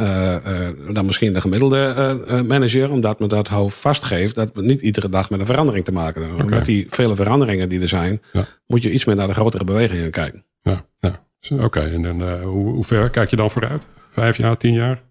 Uh, 0.00 0.34
uh, 0.46 0.94
dan 0.94 1.06
misschien 1.06 1.32
de 1.32 1.40
gemiddelde 1.40 1.94
uh, 2.28 2.40
manager, 2.40 2.90
omdat 2.90 3.20
me 3.20 3.26
dat 3.26 3.48
hoofd 3.48 3.78
vastgeeft 3.78 4.34
dat 4.34 4.50
we 4.54 4.62
niet 4.62 4.80
iedere 4.80 5.08
dag 5.08 5.30
met 5.30 5.40
een 5.40 5.46
verandering 5.46 5.84
te 5.84 5.92
maken 5.92 6.22
hebben. 6.22 6.44
Okay. 6.44 6.58
Met 6.58 6.66
die 6.66 6.86
vele 6.88 7.14
veranderingen 7.14 7.68
die 7.68 7.80
er 7.80 7.88
zijn, 7.88 8.22
ja. 8.32 8.46
moet 8.66 8.82
je 8.82 8.92
iets 8.92 9.04
meer 9.04 9.16
naar 9.16 9.26
de 9.26 9.34
grotere 9.34 9.64
bewegingen 9.64 10.10
kijken. 10.10 10.44
Ja, 10.62 10.84
ja. 11.00 11.24
Oké, 11.58 11.80
en 11.80 12.02
dan, 12.02 12.40
hoe, 12.42 12.72
hoe, 12.72 12.84
ver 12.84 13.10
kijk 13.10 13.30
je 13.30 13.36
dan 13.36 13.50
vooruit? 13.50 13.86
Vijf 14.10 14.36
jaar, 14.36 14.56
tien 14.56 14.74
jaar? 14.74 15.02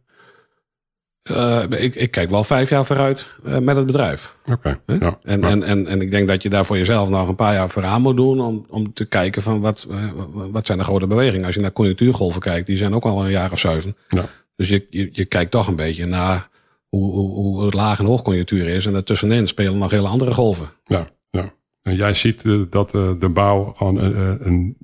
ik, 1.70 1.96
ik, 1.96 2.12
kijk 2.12 2.30
wel 2.30 2.44
vijf 2.44 2.70
jaar 2.70 2.86
vooruit 2.86 3.27
met 3.62 3.75
het 3.75 3.86
bedrijf. 3.86 4.36
Oké. 4.51 4.77
Okay, 4.86 5.00
ja, 5.00 5.18
en, 5.24 5.44
en, 5.44 5.63
en, 5.63 5.88
en 5.88 6.01
ik 6.01 6.12
denk 6.12 6.27
dat 6.27 6.42
je 6.42 6.50
daar 6.50 6.65
voor 6.65 6.77
jezelf 6.77 7.10
nog 7.10 7.27
een 7.27 7.36
paar 7.36 7.54
jaar 7.54 7.70
vooraan 7.70 8.01
moet 8.01 8.15
doen 8.15 8.42
om, 8.42 8.65
om 8.70 8.94
te 8.94 9.06
kijken 9.06 9.42
van 9.42 9.62
wat, 9.62 9.88
wat 10.32 10.65
zijn 10.65 10.77
de 10.77 10.84
grote 10.84 11.08
bewegingen. 11.08 11.46
Als 11.46 11.56
je 11.56 11.62
naar 11.62 11.72
conjunctuurgolven 11.72 12.42
kijkt, 12.42 12.68
die 12.68 12.77
zijn 12.77 12.96
ook 12.96 13.04
al 13.04 13.24
een 13.24 13.32
jaar 13.32 13.51
of 13.51 13.60
zeven. 13.60 13.96
Ja. 14.08 14.25
Dus 14.56 14.70
je, 14.70 14.88
je, 14.90 15.10
je 15.12 15.26
kijkt 15.26 15.52
toch 15.52 15.68
een 15.68 15.76
beetje 15.76 16.06
naar 16.06 16.50
hoe, 16.90 17.12
hoe, 17.12 17.34
hoe 17.34 17.72
laag- 17.72 18.00
en 18.00 18.06
hoogconjunctuur 18.06 18.68
is. 18.68 18.86
En 18.86 18.94
daartussenin 18.94 19.48
spelen 19.48 19.78
nog 19.78 19.92
hele 19.92 20.08
andere 20.08 20.34
golven. 20.34 20.70
Ja, 20.84 21.10
ja. 21.30 21.54
En 21.82 21.96
jij 21.96 22.14
ziet 22.14 22.44
uh, 22.44 22.66
dat 22.70 22.94
uh, 22.94 23.20
de 23.20 23.30
bouw 23.30 23.74
gewoon 23.74 24.20
uh, 24.20 24.36
een, 24.40 24.78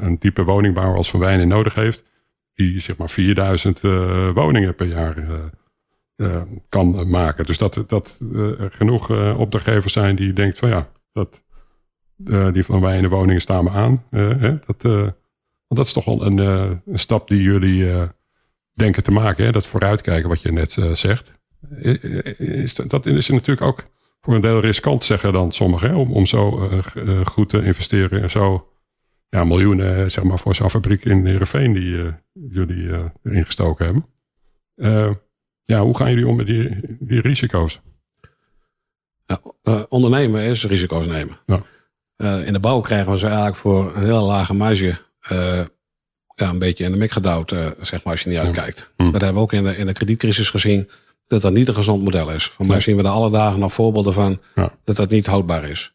een 0.00 0.18
type 0.18 0.42
woningbouw 0.44 0.94
als 0.94 1.10
Van 1.10 1.20
Wijnen 1.20 1.48
nodig 1.48 1.74
heeft. 1.74 2.04
Die 2.54 2.78
zeg 2.78 2.96
maar 2.96 3.10
4000 3.10 3.80
woningen 4.34 4.74
per 4.74 4.86
jaar 4.86 5.16
kan 6.68 7.10
maken. 7.10 7.46
Dus 7.46 7.58
dat, 7.58 7.84
dat 7.86 8.20
er 8.34 8.70
genoeg 8.72 9.10
opdrachtgevers 9.36 9.92
zijn 9.92 10.16
die 10.16 10.32
denken 10.32 10.58
van 10.58 10.68
ja, 10.68 10.88
dat, 11.12 11.44
die 12.52 12.64
Van 12.64 12.80
Wijnen 12.80 13.10
woningen 13.10 13.40
staan 13.40 13.64
me 13.64 13.70
aan. 13.70 14.04
Hè, 14.10 14.58
dat, 14.66 14.82
dat 15.68 15.86
is 15.86 15.92
toch 15.92 16.04
wel 16.04 16.26
een, 16.26 16.38
een 16.38 16.98
stap 16.98 17.28
die 17.28 17.42
jullie 17.42 17.86
denken 18.74 19.02
te 19.02 19.10
maken. 19.10 19.44
Hè? 19.44 19.52
Dat 19.52 19.66
vooruitkijken 19.66 20.28
wat 20.28 20.40
je 20.40 20.52
net 20.52 20.76
uh, 20.76 20.94
zegt. 20.94 21.30
Is, 22.38 22.74
dat 22.74 23.06
is 23.06 23.28
natuurlijk 23.28 23.66
ook 23.66 23.84
voor 24.20 24.34
een 24.34 24.40
deel 24.40 24.60
riskant, 24.60 25.04
zeggen 25.04 25.32
dan 25.32 25.52
sommigen. 25.52 25.88
Hè? 25.88 25.96
Om, 25.96 26.12
om 26.12 26.26
zo 26.26 26.70
uh, 26.94 27.26
goed 27.26 27.48
te 27.48 27.64
investeren 27.64 28.22
en 28.22 28.30
zo 28.30 28.68
ja, 29.28 29.44
miljoenen 29.44 30.10
zeg 30.10 30.24
maar, 30.24 30.38
voor 30.38 30.54
zo'n 30.54 30.70
fabriek 30.70 31.04
in 31.04 31.26
Heerenveen 31.26 31.72
die 31.72 31.94
uh, 31.94 32.12
jullie 32.32 33.12
erin 33.22 33.44
gestoken 33.44 33.84
hebben. 33.84 34.06
ja, 35.64 35.80
hoe 35.80 35.96
gaan 35.96 36.10
jullie 36.10 36.26
om 36.26 36.36
met 36.36 36.46
die, 36.46 36.80
die 37.00 37.20
risico's? 37.20 37.80
Ja, 39.26 39.40
ondernemen 39.88 40.42
is 40.42 40.66
risico's 40.66 41.06
nemen. 41.06 41.38
Ja. 41.46 41.62
in 42.44 42.52
de 42.52 42.60
bouw 42.60 42.80
krijgen 42.80 43.12
we 43.12 43.18
ze 43.18 43.26
eigenlijk 43.26 43.56
voor 43.56 43.96
een 43.96 44.04
hele 44.04 44.20
lage 44.20 44.54
marge 44.54 44.98
ja, 46.34 46.48
een 46.48 46.58
beetje 46.58 46.84
in 46.84 46.90
de 46.90 46.96
mik 46.96 47.12
gedouwd, 47.12 47.52
uh, 47.52 47.66
zeg 47.80 48.04
maar, 48.04 48.12
als 48.12 48.22
je 48.22 48.28
niet 48.28 48.38
uitkijkt. 48.38 48.90
Mm. 48.96 49.12
Dat 49.12 49.20
hebben 49.20 49.40
we 49.40 49.46
ook 49.46 49.52
in 49.52 49.64
de, 49.64 49.76
in 49.76 49.86
de 49.86 49.92
kredietcrisis 49.92 50.50
gezien, 50.50 50.90
dat 51.26 51.42
dat 51.42 51.52
niet 51.52 51.68
een 51.68 51.74
gezond 51.74 52.04
model 52.04 52.30
is. 52.30 52.44
Van 52.44 52.66
mij 52.66 52.80
zien 52.80 52.96
we 52.96 53.02
er 53.02 53.08
alle 53.08 53.30
dagen 53.30 53.58
nog 53.58 53.72
voorbeelden 53.72 54.12
van 54.12 54.40
dat 54.84 54.96
dat 54.96 55.10
niet 55.10 55.26
houdbaar 55.26 55.64
is. 55.64 55.94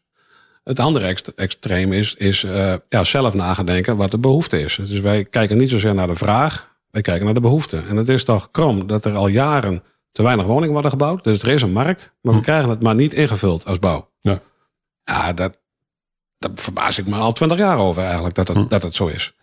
Het 0.64 0.78
andere 0.78 1.06
ext 1.06 1.28
extreem 1.28 1.92
is, 1.92 2.14
is 2.14 2.44
uh, 2.44 2.74
ja, 2.88 3.04
zelf 3.04 3.34
nagedenken 3.34 3.96
wat 3.96 4.10
de 4.10 4.18
behoefte 4.18 4.60
is. 4.60 4.74
Dus 4.74 5.00
wij 5.00 5.24
kijken 5.24 5.58
niet 5.58 5.70
zozeer 5.70 5.94
naar 5.94 6.06
de 6.06 6.16
vraag, 6.16 6.74
wij 6.90 7.02
kijken 7.02 7.24
naar 7.24 7.34
de 7.34 7.40
behoefte. 7.40 7.82
En 7.88 7.96
het 7.96 8.08
is 8.08 8.24
toch 8.24 8.50
krom 8.50 8.86
dat 8.86 9.04
er 9.04 9.14
al 9.14 9.26
jaren 9.26 9.82
te 10.12 10.22
weinig 10.22 10.46
woningen 10.46 10.72
worden 10.72 10.90
gebouwd. 10.90 11.24
Dus 11.24 11.42
er 11.42 11.48
is 11.48 11.62
een 11.62 11.72
markt, 11.72 12.12
maar 12.20 12.32
we 12.32 12.38
mm. 12.38 12.44
krijgen 12.44 12.70
het 12.70 12.82
maar 12.82 12.94
niet 12.94 13.12
ingevuld 13.12 13.66
als 13.66 13.78
bouw. 13.78 14.10
Ja, 14.20 14.40
ja 15.04 15.32
dat, 15.32 15.58
dat 16.38 16.50
verbaas 16.54 16.98
ik 16.98 17.06
me 17.06 17.16
al 17.16 17.32
twintig 17.32 17.58
jaar 17.58 17.78
over 17.78 18.02
eigenlijk, 18.02 18.34
dat 18.34 18.48
het, 18.48 18.56
mm. 18.56 18.68
dat 18.68 18.82
het 18.82 18.94
zo 18.94 19.06
is. 19.06 19.34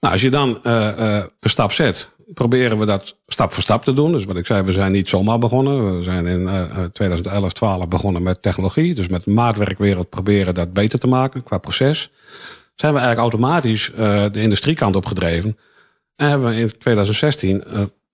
Nou, 0.00 0.12
als 0.12 0.22
je 0.22 0.30
dan 0.30 0.60
uh, 0.62 0.98
uh, 0.98 1.16
een 1.40 1.50
stap 1.50 1.72
zet, 1.72 2.08
proberen 2.34 2.78
we 2.78 2.86
dat 2.86 3.16
stap 3.26 3.52
voor 3.52 3.62
stap 3.62 3.84
te 3.84 3.92
doen. 3.92 4.12
Dus 4.12 4.24
wat 4.24 4.36
ik 4.36 4.46
zei, 4.46 4.62
we 4.62 4.72
zijn 4.72 4.92
niet 4.92 5.08
zomaar 5.08 5.38
begonnen. 5.38 5.96
We 5.96 6.02
zijn 6.02 6.26
in 6.26 6.40
uh, 6.40 6.84
2011, 6.92 7.52
12 7.52 7.88
begonnen 7.88 8.22
met 8.22 8.42
technologie. 8.42 8.94
Dus 8.94 9.08
met 9.08 9.24
de 9.24 9.30
maatwerkwereld 9.30 10.08
proberen 10.08 10.54
dat 10.54 10.72
beter 10.72 10.98
te 10.98 11.06
maken 11.06 11.42
qua 11.42 11.58
proces. 11.58 12.10
Zijn 12.74 12.92
we 12.92 12.98
eigenlijk 12.98 13.30
automatisch 13.30 13.92
de 14.32 14.40
industriekant 14.40 14.96
opgedreven. 14.96 15.58
En 16.16 16.28
hebben 16.28 16.48
we 16.48 16.56
in 16.56 16.78
2016 16.78 17.64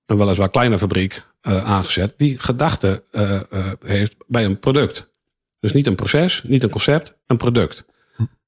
een 0.07 0.19
weliswaar 0.19 0.51
kleine 0.51 0.79
fabriek 0.79 1.27
aangezet. 1.43 2.15
Die 2.17 2.39
gedachte 2.39 3.03
heeft 3.85 4.15
bij 4.27 4.45
een 4.45 4.59
product. 4.59 5.09
Dus 5.61 5.73
niet 5.73 5.87
een 5.87 5.95
proces, 5.95 6.43
niet 6.47 6.63
een 6.63 6.71
concept, 6.71 7.15
een 7.27 7.37
product. 7.37 7.85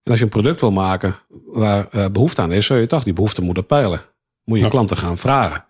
En 0.07 0.13
als 0.13 0.21
je 0.21 0.25
een 0.25 0.41
product 0.41 0.61
wil 0.61 0.71
maken 0.71 1.15
waar 1.47 1.87
uh, 1.93 2.07
behoefte 2.13 2.43
aan 2.43 2.53
is, 2.53 2.67
zul 2.67 2.77
je 2.77 2.87
toch 2.87 3.05
die 3.05 3.13
behoefte 3.13 3.43
moeten 3.43 3.67
peilen. 3.67 4.01
Moet 4.45 4.61
je 4.61 4.69
klanten 4.69 4.97
gaan 4.97 5.19
vragen. 5.19 5.65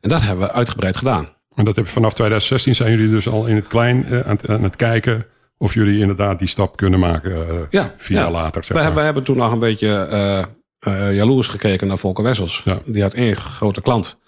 En 0.00 0.08
dat 0.08 0.22
hebben 0.22 0.46
we 0.46 0.52
uitgebreid 0.52 0.96
gedaan. 0.96 1.28
En 1.54 1.64
dat 1.64 1.76
heb, 1.76 1.86
vanaf 1.86 2.12
2016 2.12 2.74
zijn 2.74 2.90
jullie 2.90 3.10
dus 3.10 3.28
al 3.28 3.46
in 3.46 3.56
het 3.56 3.66
klein 3.66 4.06
uh, 4.08 4.20
aan, 4.20 4.36
het, 4.36 4.48
aan, 4.48 4.62
het, 4.62 4.76
kijken 4.76 5.26
of 5.58 5.74
jullie 5.74 6.00
inderdaad 6.00 6.38
die 6.38 6.48
stap 6.48 6.76
kunnen 6.76 7.00
maken 7.00 7.30
uh, 7.30 7.60
ja, 7.70 7.94
vier 7.96 8.18
jaar 8.18 8.30
later. 8.30 8.64
Zeg 8.64 8.86
we, 8.86 8.92
we, 8.92 9.00
hebben 9.00 9.22
toen 9.22 9.36
nog 9.36 9.52
een 9.52 9.58
beetje 9.58 10.48
jaloers 11.12 11.48
gekeken 11.48 11.86
naar 11.86 11.98
Volker 11.98 12.24
Wessels. 12.24 12.62
Ja. 12.64 12.78
Die 12.84 13.02
had 13.02 13.14
één 13.14 13.36
grote 13.36 13.80
klant. 13.82 14.18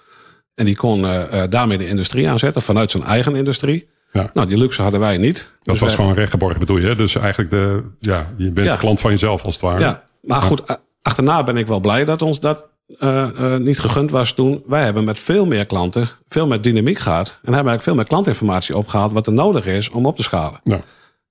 En 0.55 0.65
die 0.65 0.77
kon 0.77 1.03
daarmee 1.49 1.79
de 1.79 1.89
industrie 1.89 2.31
aanzetten 2.31 2.63
vanuit 2.63 2.91
zijn 2.91 3.03
eigen 3.03 3.37
industrie. 3.37 3.89
Ja. 4.17 4.31
Nou, 4.35 4.47
die 4.49 4.59
luxe 4.59 4.83
hadden 4.83 5.01
wij 5.01 5.17
niet. 5.17 5.37
Dat 5.37 5.75
dus 5.75 5.81
was 5.81 5.95
gewoon 5.95 6.15
rechtgeborgen 6.15 6.61
bedoel 6.61 6.79
je? 6.79 6.97
Dus 6.97 7.15
eigenlijk 7.15 7.51
de, 7.51 7.83
ja, 8.01 8.33
je 8.37 8.51
bent 8.51 8.71
de 8.71 8.77
klant 8.77 9.01
van 9.01 9.11
jezelf 9.11 9.45
als 9.45 9.55
het 9.55 9.63
ware. 9.63 9.81
Ja, 9.81 10.03
maar 10.23 10.43
goed, 10.43 10.63
achterna 11.03 11.43
ben 11.43 11.57
ik 11.57 11.67
wel 11.67 11.81
blij 11.81 12.05
dat 12.05 12.23
ons 12.23 12.41
dat 12.41 12.69
uh, 12.89 13.29
uh, 13.41 13.57
niet 13.57 13.79
gegund 13.79 14.11
was 14.11 14.33
toen. 14.33 14.63
Wij 14.67 14.85
hebben 14.85 15.05
met 15.05 15.19
veel 15.19 15.47
meer 15.47 15.67
klanten, 15.67 16.09
veel 16.29 16.47
meer 16.47 16.61
dynamiek 16.61 16.99
gehad. 16.99 17.29
En 17.29 17.35
hebben 17.35 17.53
eigenlijk 17.53 17.83
veel 17.83 17.95
meer 17.95 18.07
klantinformatie 18.07 18.77
opgehaald 18.77 19.13
wat 19.13 19.27
er 19.27 19.33
nodig 19.33 19.67
is 19.67 19.91
om 19.91 20.07
op 20.07 20.17
te 20.17 20.23
schalen. 20.23 20.61
Ja. 20.65 20.81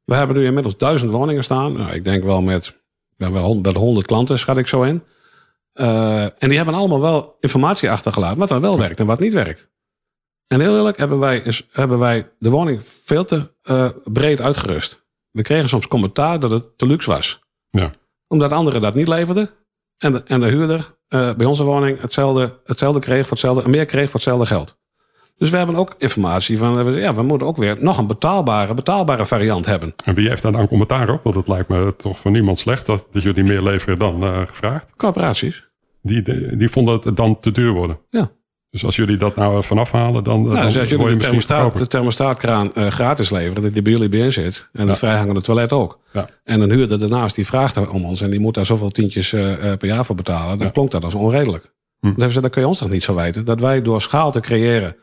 We 0.04 0.16
hebben 0.16 0.36
nu 0.36 0.46
inmiddels 0.46 0.78
duizend 0.78 1.12
woningen 1.12 1.44
staan. 1.44 1.74
Nou, 1.74 1.92
ik 1.92 2.04
denk 2.04 2.24
wel 2.24 2.42
met, 2.42 2.78
ja, 3.18 3.32
wel 3.32 3.62
honderd 3.74 4.08
klanten, 4.08 4.40
schat 4.40 4.58
ik 4.58 4.68
zo 4.68 4.82
in. 4.82 5.04
Uh, 5.74 6.22
en 6.24 6.34
die 6.40 6.58
hebben 6.58 6.76
allemaal 6.76 7.02
wel 7.02 7.38
informatie 7.40 7.92
achtergelaten 7.92 8.40
wat 8.40 8.50
dan 8.50 8.62
wel 8.62 8.78
werkt 8.78 9.00
en 9.00 9.06
wat 9.06 9.20
niet 9.20 9.34
werkt. 9.34 9.70
En 10.48 10.60
heel 10.60 10.76
eerlijk 10.76 10.98
hebben 10.98 11.20
wij, 11.20 11.44
hebben 11.72 12.00
wij 12.00 12.32
de 12.40 12.50
woning 12.50 12.80
veel 13.04 13.26
te 13.26 13.54
uh, 13.70 13.90
breed 14.04 14.42
uitgerust. 14.42 15.06
We 15.32 15.42
kregen 15.42 15.70
soms 15.70 15.88
commentaar 15.88 16.40
dat 16.40 16.52
het 16.52 16.78
te 16.78 16.86
luxe 16.86 17.10
was. 17.10 17.40
Ja. 17.70 17.92
Omdat 18.28 18.52
anderen 18.52 18.82
dat 18.82 18.94
niet 18.94 19.08
leverden. 19.08 19.50
En 19.98 20.12
de, 20.12 20.24
en 20.26 20.40
de 20.40 20.48
huurder 20.48 20.96
uh, 21.10 21.34
bij 21.34 21.46
onze 21.46 21.64
woning 21.64 22.02
hetzelfde, 22.02 22.60
hetzelfde 22.66 23.00
kreeg 23.00 23.22
voor 23.22 23.30
hetzelfde, 23.30 23.64
en 23.64 23.70
meer 23.70 23.86
kreeg 23.86 24.06
voor 24.06 24.14
hetzelfde 24.14 24.46
geld. 24.46 24.78
Dus 25.36 25.50
we 25.50 25.58
hebben 25.58 25.76
ook 25.76 25.96
informatie 25.98 26.58
van, 26.58 26.94
ja, 26.94 27.14
we 27.14 27.22
moeten 27.22 27.48
ook 27.48 27.58
weer 27.58 27.78
nog 27.80 27.98
een 27.98 28.08
betaalbare, 28.08 28.74
betaalbare 28.74 29.26
variant 29.26 29.66
hebben. 29.66 29.94
En 30.04 30.16
wie 30.16 30.30
heeft 30.30 30.42
daar 30.42 30.52
dan 30.52 30.68
commentaar 30.68 31.10
op? 31.10 31.24
Want 31.24 31.36
het 31.36 31.48
lijkt 31.48 31.70
me 31.70 31.94
toch 31.98 32.20
voor 32.20 32.32
niemand 32.32 32.60
slecht 32.60 32.86
dat, 32.86 33.06
dat 33.12 33.24
jullie 33.24 33.44
meer 33.44 33.62
leveren 33.62 34.00
dan 34.00 34.24
uh, 34.24 34.42
gevraagd. 34.48 34.94
Corporaties. 34.96 35.68
Die, 36.02 36.22
die, 36.22 36.56
die 36.58 36.70
vonden 36.70 37.00
het 37.04 37.18
dan 37.18 37.40
te 37.40 37.52
duur 37.52 37.72
worden. 37.72 38.00
Ja. 38.10 38.32
Dus 38.76 38.86
als 38.86 38.96
jullie 38.96 39.18
dat 39.18 39.36
nou 39.36 39.64
vanaf 39.64 39.92
halen, 39.92 40.24
dan. 40.24 40.42
Nou, 40.42 40.54
dan 40.54 40.66
dus 40.66 40.78
als 40.78 40.90
jullie 40.90 41.06
de, 41.06 41.18
thermostaat, 41.18 41.78
de 41.78 41.88
thermostaatkraan 41.88 42.72
uh, 42.76 42.88
gratis 42.88 43.30
leveren, 43.30 43.64
dat 43.64 43.74
die 43.74 43.82
bij 43.82 43.92
jullie 43.92 44.10
binnen 44.10 44.34
zit. 44.34 44.70
En 44.74 44.84
ja. 44.84 44.90
het 44.90 44.98
vrijhangende 44.98 45.42
toilet 45.42 45.72
ook. 45.72 46.00
Ja. 46.14 46.30
En 46.44 46.62
een 46.62 46.72
huurder 46.72 47.00
daarnaast 47.00 47.36
die 47.36 47.46
vraagt 47.46 47.88
om 47.88 48.06
ons 48.06 48.22
en 48.22 48.30
die 48.30 48.40
moet 48.40 48.54
daar 48.54 48.66
zoveel 48.66 48.90
tientjes 48.90 49.34
uh, 49.34 49.56
per 49.58 49.86
jaar 49.86 50.06
voor 50.06 50.16
betalen. 50.16 50.58
Dan 50.58 50.68
ja. 50.68 50.74
klonk 50.74 50.92
dat 50.92 51.04
als 51.04 51.14
onredelijk. 51.14 51.74
Hm. 52.00 52.14
Dan, 52.16 52.30
ze, 52.30 52.42
dan 52.42 52.50
kun 52.50 52.62
je 52.62 52.68
ons 52.68 52.78
toch 52.78 52.90
niet 52.90 53.06
verwijten 53.06 53.46
dat 53.46 53.60
wij 53.60 53.82
door 53.82 54.02
schaal 54.02 54.32
te 54.32 54.40
creëren 54.40 54.96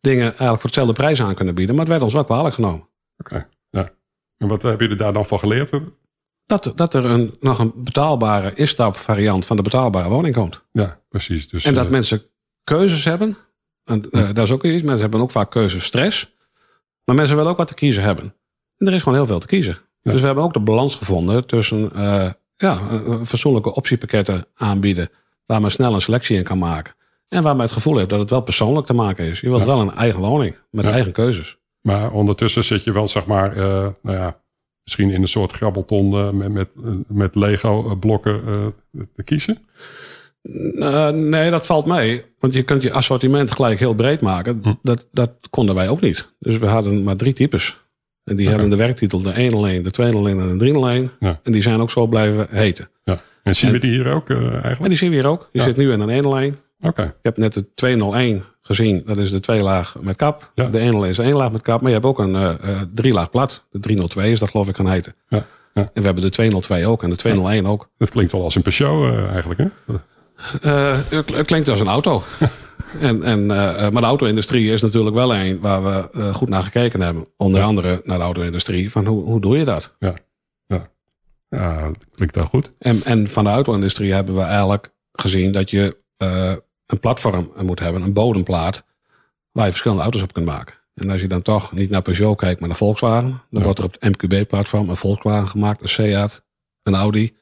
dingen 0.00 0.24
eigenlijk 0.24 0.60
voor 0.60 0.70
hetzelfde 0.70 0.92
prijs 0.92 1.22
aan 1.22 1.34
kunnen 1.34 1.54
bieden. 1.54 1.74
Maar 1.74 1.84
het 1.84 1.92
werd 1.92 2.04
ons 2.04 2.14
wel 2.14 2.24
kwalijk 2.24 2.54
genomen. 2.54 2.88
Oké, 3.18 3.34
okay. 3.34 3.46
ja. 3.70 3.90
En 4.38 4.48
wat 4.48 4.62
hebben 4.62 4.82
jullie 4.82 5.02
daar 5.02 5.12
dan 5.12 5.26
van 5.26 5.38
geleerd? 5.38 5.70
dat, 6.46 6.72
dat 6.74 6.94
er 6.94 7.04
een, 7.04 7.36
nog 7.40 7.58
een 7.58 7.72
betaalbare 7.76 8.54
instapvariant 8.54 9.46
van 9.46 9.56
de 9.56 9.62
betaalbare 9.62 10.08
woning 10.08 10.34
komt. 10.34 10.64
Ja, 10.72 11.00
precies. 11.08 11.48
Dus, 11.48 11.64
en 11.64 11.74
dat 11.74 11.90
mensen 11.90 12.22
keuzes 12.66 13.04
hebben. 13.04 13.36
En, 13.84 14.00
dat 14.10 14.38
is 14.38 14.50
ook 14.50 14.64
iets. 14.64 14.82
Mensen 14.82 15.00
hebben 15.00 15.20
ook 15.20 15.30
vaak 15.30 15.50
keuzestress. 15.50 16.34
Maar 17.04 17.14
mensen 17.14 17.36
willen 17.36 17.50
ook 17.50 17.56
wat 17.56 17.66
te 17.66 17.74
kiezen 17.74 18.02
hebben. 18.02 18.34
En 18.78 18.86
er 18.86 18.92
is 18.92 19.02
gewoon 19.02 19.18
heel 19.18 19.26
veel 19.26 19.38
te 19.38 19.46
kiezen. 19.46 19.78
Dus 20.02 20.20
we 20.20 20.26
hebben 20.26 20.44
ook 20.44 20.52
de 20.52 20.60
balans 20.60 20.94
gevonden 20.94 21.46
tussen 21.46 21.90
ja, 22.56 22.78
fatsoenlijke 23.24 23.74
optiepakketten 23.74 24.46
aanbieden. 24.54 25.10
Waar 25.46 25.60
men 25.60 25.70
snel 25.70 25.94
een 25.94 26.00
selectie 26.00 26.36
in 26.36 26.42
kan 26.42 26.58
maken. 26.58 26.94
En 27.28 27.42
waar 27.42 27.54
men 27.56 27.64
het 27.64 27.74
gevoel 27.74 27.96
heeft 27.96 28.10
dat 28.10 28.18
het 28.18 28.30
wel 28.30 28.40
persoonlijk 28.40 28.86
te 28.86 28.92
maken 28.92 29.24
is. 29.24 29.40
Je 29.40 29.48
wilt 29.48 29.64
wel 29.64 29.80
een 29.80 29.94
eigen 29.94 30.20
woning 30.20 30.56
met 30.70 30.86
eigen 30.86 31.12
keuzes. 31.12 31.58
Maar 31.80 32.12
ondertussen 32.12 32.64
zit 32.64 32.84
je 32.84 32.92
wel, 32.92 33.08
zeg 33.08 33.26
maar, 33.26 33.56
uh, 33.56 33.64
nou 34.02 34.16
ja, 34.16 34.40
misschien 34.84 35.10
in 35.10 35.22
een 35.22 35.28
soort 35.28 35.52
grabbelton 35.52 36.12
uh, 36.12 36.30
met, 36.30 36.52
met, 36.52 36.68
met 37.08 37.34
Lego-blokken 37.34 38.74
te 39.14 39.22
kiezen? 39.22 39.66
Nee, 41.12 41.50
dat 41.50 41.66
valt 41.66 41.86
mee. 41.86 42.24
Want 42.38 42.54
je 42.54 42.62
kunt 42.62 42.82
je 42.82 42.92
assortiment 42.92 43.50
gelijk 43.50 43.78
heel 43.78 43.94
breed 43.94 44.20
maken. 44.20 44.60
Hm. 44.62 44.72
Dat, 44.82 45.08
dat 45.12 45.30
konden 45.50 45.74
wij 45.74 45.88
ook 45.88 46.00
niet. 46.00 46.34
Dus 46.38 46.58
we 46.58 46.66
hadden 46.66 47.02
maar 47.02 47.16
drie 47.16 47.32
types. 47.32 47.84
En 48.24 48.36
die 48.36 48.48
hebben 48.48 48.70
de 48.70 48.76
werktitel 48.76 49.22
de 49.22 49.30
1 49.30 49.54
alleen, 49.54 49.82
de 49.82 49.90
2 49.90 50.14
alleen 50.14 50.40
en 50.40 50.48
de 50.48 50.56
3 50.56 50.74
alleen. 50.74 51.10
Ja. 51.20 51.40
En 51.42 51.52
die 51.52 51.62
zijn 51.62 51.80
ook 51.80 51.90
zo 51.90 52.06
blijven 52.06 52.46
heten. 52.50 52.88
Ja. 53.04 53.20
En 53.42 53.56
zien 53.56 53.70
we 53.70 53.78
die 53.78 53.90
hier 53.90 54.12
ook 54.12 54.30
eigenlijk? 54.30 54.80
En 54.80 54.88
die 54.88 54.96
zien 54.96 55.10
we 55.10 55.16
hier 55.16 55.26
ook. 55.26 55.48
Die 55.52 55.62
zit 55.62 55.76
nu 55.76 55.92
in 55.92 56.00
een 56.00 56.10
1 56.10 56.24
alleen. 56.24 56.56
Oké. 56.80 57.02
Ik 57.02 57.12
heb 57.22 57.36
net 57.36 57.54
de 57.54 57.74
201 57.74 58.44
gezien. 58.62 59.02
Dat 59.06 59.18
is 59.18 59.30
de 59.30 59.40
twee 59.40 59.62
laag 59.62 59.96
met 60.00 60.16
kap. 60.16 60.50
De 60.54 60.62
101 60.62 61.04
is 61.04 61.16
de 61.16 61.22
één 61.22 61.36
laag 61.36 61.52
met 61.52 61.62
kap. 61.62 61.80
Maar 61.80 61.90
je 61.90 61.96
hebt 61.96 62.08
ook 62.08 62.18
een 62.18 62.34
uh, 62.34 62.50
drie 62.94 63.12
laag 63.12 63.30
plat. 63.30 63.64
De 63.70 63.78
302 63.78 64.30
is 64.30 64.38
dat 64.38 64.50
geloof 64.50 64.68
ik 64.68 64.76
gaan 64.76 64.90
heten. 64.90 65.14
Ja. 65.28 65.46
Ja. 65.74 65.82
En 65.82 65.90
we 66.00 66.02
hebben 66.02 66.22
de 66.22 66.28
202 66.28 66.86
ook 66.86 67.02
en 67.02 67.10
de 67.10 67.16
201 67.16 67.66
ook. 67.66 67.88
Dat 67.98 68.10
klinkt 68.10 68.32
wel 68.32 68.42
als 68.42 68.54
een 68.54 68.62
Peugeot 68.62 69.12
uh, 69.12 69.28
eigenlijk, 69.28 69.60
hè? 69.60 69.94
Uh, 70.64 70.98
het 71.10 71.44
klinkt 71.44 71.68
als 71.68 71.80
een 71.80 71.88
auto. 71.88 72.22
en, 73.00 73.22
en, 73.22 73.40
uh, 73.40 73.48
maar 73.88 73.90
de 73.90 74.06
auto-industrie 74.06 74.72
is 74.72 74.82
natuurlijk 74.82 75.14
wel 75.14 75.34
een 75.34 75.60
waar 75.60 75.84
we 75.84 76.32
goed 76.32 76.48
naar 76.48 76.62
gekeken 76.62 77.00
hebben. 77.00 77.26
Onder 77.36 77.62
andere 77.62 78.00
naar 78.04 78.18
de 78.18 78.24
auto-industrie. 78.24 78.90
Van 78.90 79.06
hoe, 79.06 79.24
hoe 79.24 79.40
doe 79.40 79.58
je 79.58 79.64
dat? 79.64 79.94
Ja, 79.98 80.14
ja. 80.66 80.88
ja 81.48 81.82
dat 81.82 82.06
klinkt 82.14 82.34
wel 82.34 82.46
goed. 82.46 82.72
En, 82.78 83.00
en 83.04 83.28
van 83.28 83.44
de 83.44 83.50
auto-industrie 83.50 84.12
hebben 84.12 84.34
we 84.34 84.42
eigenlijk 84.42 84.94
gezien 85.12 85.52
dat 85.52 85.70
je 85.70 85.96
een 86.86 87.00
platform 87.00 87.52
moet 87.56 87.80
hebben, 87.80 88.02
een 88.02 88.12
bodemplaat, 88.12 88.84
waar 89.52 89.64
je 89.64 89.70
verschillende 89.70 90.02
auto's 90.02 90.22
op 90.22 90.32
kunt 90.32 90.46
maken. 90.46 90.74
En 90.94 91.10
als 91.10 91.20
je 91.20 91.28
dan 91.28 91.42
toch 91.42 91.72
niet 91.72 91.90
naar 91.90 92.02
Peugeot 92.02 92.36
kijkt, 92.36 92.60
maar 92.60 92.68
naar 92.68 92.78
Volkswagen, 92.78 93.42
dan 93.50 93.62
wordt 93.62 93.78
er 93.78 93.84
op 93.84 93.96
het 93.98 94.22
MQB-platform 94.22 94.88
een 94.88 94.96
Volkswagen 94.96 95.48
gemaakt, 95.48 95.82
een 95.82 95.88
Seat, 95.88 96.44
een 96.82 96.94
Audi, 96.94 97.36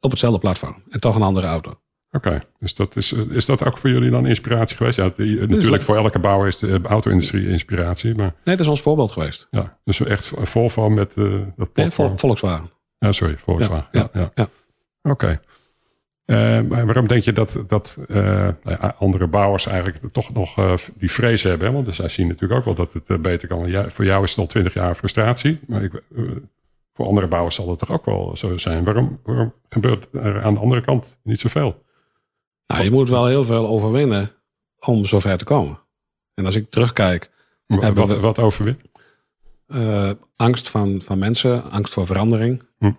op 0.00 0.10
hetzelfde 0.10 0.38
platform. 0.38 0.82
En 0.88 1.00
toch 1.00 1.14
een 1.14 1.22
andere 1.22 1.46
auto. 1.46 1.80
Oké, 2.10 2.42
dus 2.58 2.74
dat 2.74 2.96
is, 2.96 3.12
is 3.12 3.44
dat 3.44 3.64
ook 3.64 3.78
voor 3.78 3.90
jullie 3.90 4.10
dan 4.10 4.26
inspiratie 4.26 4.76
geweest? 4.76 4.96
Ja, 4.96 5.12
natuurlijk 5.46 5.82
voor 5.82 5.96
elke 5.96 6.18
bouwer 6.18 6.48
is 6.48 6.58
de 6.58 6.80
auto-industrie 6.82 7.48
inspiratie. 7.48 8.14
Maar... 8.14 8.34
Nee, 8.44 8.56
dat 8.56 8.60
is 8.60 8.70
ons 8.70 8.82
voorbeeld 8.82 9.12
geweest. 9.12 9.46
Ja, 9.50 9.78
dus 9.84 10.04
echt 10.04 10.32
Volvo 10.36 10.90
met 10.90 11.12
uh, 11.16 11.40
dat 11.56 11.72
platform. 11.72 12.08
Nee, 12.08 12.18
Volkswagen. 12.18 12.70
Ja, 12.98 13.12
sorry, 13.12 13.36
Volkswagen. 13.38 13.86
Ja, 13.90 14.08
ja, 14.12 14.30
ja. 14.34 14.48
Oké. 15.02 15.40
Uh, 16.26 16.60
maar 16.60 16.86
waarom 16.86 17.08
denk 17.08 17.22
je 17.22 17.32
dat, 17.32 17.64
dat 17.66 17.98
uh, 18.08 18.48
andere 18.98 19.26
bouwers 19.26 19.66
eigenlijk 19.66 20.12
toch 20.12 20.32
nog 20.32 20.78
die 20.94 21.10
vrees 21.10 21.42
hebben? 21.42 21.68
Hè? 21.68 21.74
Want 21.74 21.94
zij 21.94 22.08
zien 22.08 22.28
natuurlijk 22.28 22.58
ook 22.60 22.76
wel 22.76 22.86
dat 22.86 22.92
het 23.06 23.22
beter 23.22 23.48
kan. 23.48 23.68
Ja, 23.68 23.88
voor 23.90 24.04
jou 24.04 24.24
is 24.24 24.30
het 24.30 24.38
al 24.38 24.46
twintig 24.46 24.74
jaar 24.74 24.94
frustratie. 24.94 25.60
Maar 25.66 25.82
ik, 25.82 26.02
voor 26.92 27.06
andere 27.06 27.26
bouwers 27.26 27.54
zal 27.54 27.70
het 27.70 27.78
toch 27.78 27.90
ook 27.90 28.04
wel 28.04 28.36
zo 28.36 28.58
zijn. 28.58 28.84
Waarom, 28.84 29.20
waarom 29.22 29.54
gebeurt 29.68 30.08
er 30.12 30.42
aan 30.42 30.54
de 30.54 30.60
andere 30.60 30.80
kant 30.80 31.18
niet 31.22 31.40
zoveel? 31.40 31.86
Nou, 32.68 32.84
je 32.84 32.90
moet 32.90 33.08
wel 33.08 33.26
heel 33.26 33.44
veel 33.44 33.68
overwinnen 33.68 34.32
om 34.78 35.06
zover 35.06 35.38
te 35.38 35.44
komen. 35.44 35.80
En 36.34 36.46
als 36.46 36.56
ik 36.56 36.70
terugkijk... 36.70 37.30
Wat, 37.66 38.08
we, 38.08 38.20
wat 38.20 38.38
overwinnen? 38.38 38.82
angst 40.36 40.68
van, 40.68 41.00
van 41.04 41.18
mensen, 41.18 41.70
angst 41.70 41.92
voor 41.92 42.06
verandering. 42.06 42.62
Hm. 42.78 42.92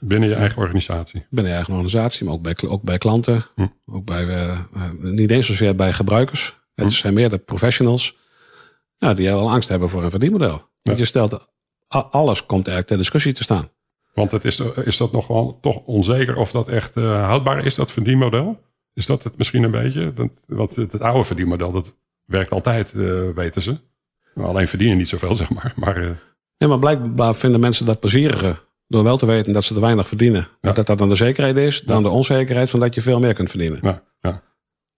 Binnen 0.00 0.28
je 0.28 0.34
eigen 0.34 0.62
organisatie? 0.62 1.26
Binnen 1.30 1.52
je 1.52 1.56
eigen 1.56 1.74
organisatie, 1.74 2.24
maar 2.24 2.34
ook 2.34 2.42
bij, 2.42 2.56
ook 2.68 2.82
bij 2.82 2.98
klanten. 2.98 3.46
Hm. 3.54 3.66
Ook 3.86 4.04
bij, 4.04 4.24
uh, 4.24 4.58
niet 4.98 5.30
eens 5.30 5.46
zozeer 5.46 5.76
bij 5.76 5.92
gebruikers. 5.92 6.56
Hm. 6.74 6.82
Het 6.82 6.92
zijn 6.92 7.14
meer 7.14 7.30
de 7.30 7.38
professionals 7.38 8.16
ja, 8.98 9.14
die 9.14 9.28
wel 9.28 9.50
angst 9.50 9.68
hebben 9.68 9.88
voor 9.88 10.04
een 10.04 10.10
verdienmodel. 10.10 10.62
Want 10.82 10.98
je 10.98 11.04
stelt, 11.04 11.48
alles 11.88 12.46
komt 12.46 12.66
eigenlijk 12.66 12.86
ter 12.86 12.96
discussie 12.96 13.32
te 13.32 13.42
staan. 13.42 13.68
Want 14.14 14.30
het 14.30 14.44
is, 14.44 14.60
is 14.84 14.96
dat 14.96 15.12
nog 15.12 15.26
wel 15.26 15.58
toch 15.60 15.80
onzeker 15.84 16.36
of 16.36 16.50
dat 16.50 16.68
echt 16.68 16.96
uh, 16.96 17.26
houdbaar 17.26 17.64
is, 17.64 17.74
dat 17.74 17.92
verdienmodel? 17.92 18.60
Is 18.92 19.06
dat 19.06 19.22
het 19.22 19.38
misschien 19.38 19.62
een 19.62 19.70
beetje? 19.70 20.12
Want 20.46 20.76
het, 20.76 20.92
het 20.92 21.00
oude 21.00 21.24
verdienmodel, 21.24 21.72
dat 21.72 21.96
werkt 22.24 22.50
altijd, 22.50 22.92
uh, 22.94 23.30
weten 23.34 23.62
ze. 23.62 23.76
Alleen 24.34 24.68
verdienen 24.68 24.96
niet 24.96 25.08
zoveel, 25.08 25.34
zeg 25.42 25.50
maar. 25.50 25.72
maar 25.76 26.02
uh... 26.02 26.10
Ja, 26.56 26.66
maar 26.66 26.78
blijkbaar 26.78 27.34
vinden 27.34 27.60
mensen 27.60 27.86
dat 27.86 28.00
plezieriger 28.00 28.62
door 28.88 29.04
wel 29.04 29.16
te 29.16 29.26
weten 29.26 29.52
dat 29.52 29.64
ze 29.64 29.74
te 29.74 29.80
weinig 29.80 30.08
verdienen. 30.08 30.48
Dat 30.60 30.86
dat 30.86 30.98
dan 30.98 31.08
de 31.08 31.14
zekerheid 31.14 31.56
is, 31.56 31.80
dan 31.80 32.02
de 32.02 32.08
onzekerheid 32.08 32.70
van 32.70 32.80
dat 32.80 32.94
je 32.94 33.02
veel 33.02 33.20
meer 33.20 33.34
kunt 33.34 33.50
verdienen. 33.50 33.78
Ja. 33.82 34.02
Ja. 34.20 34.42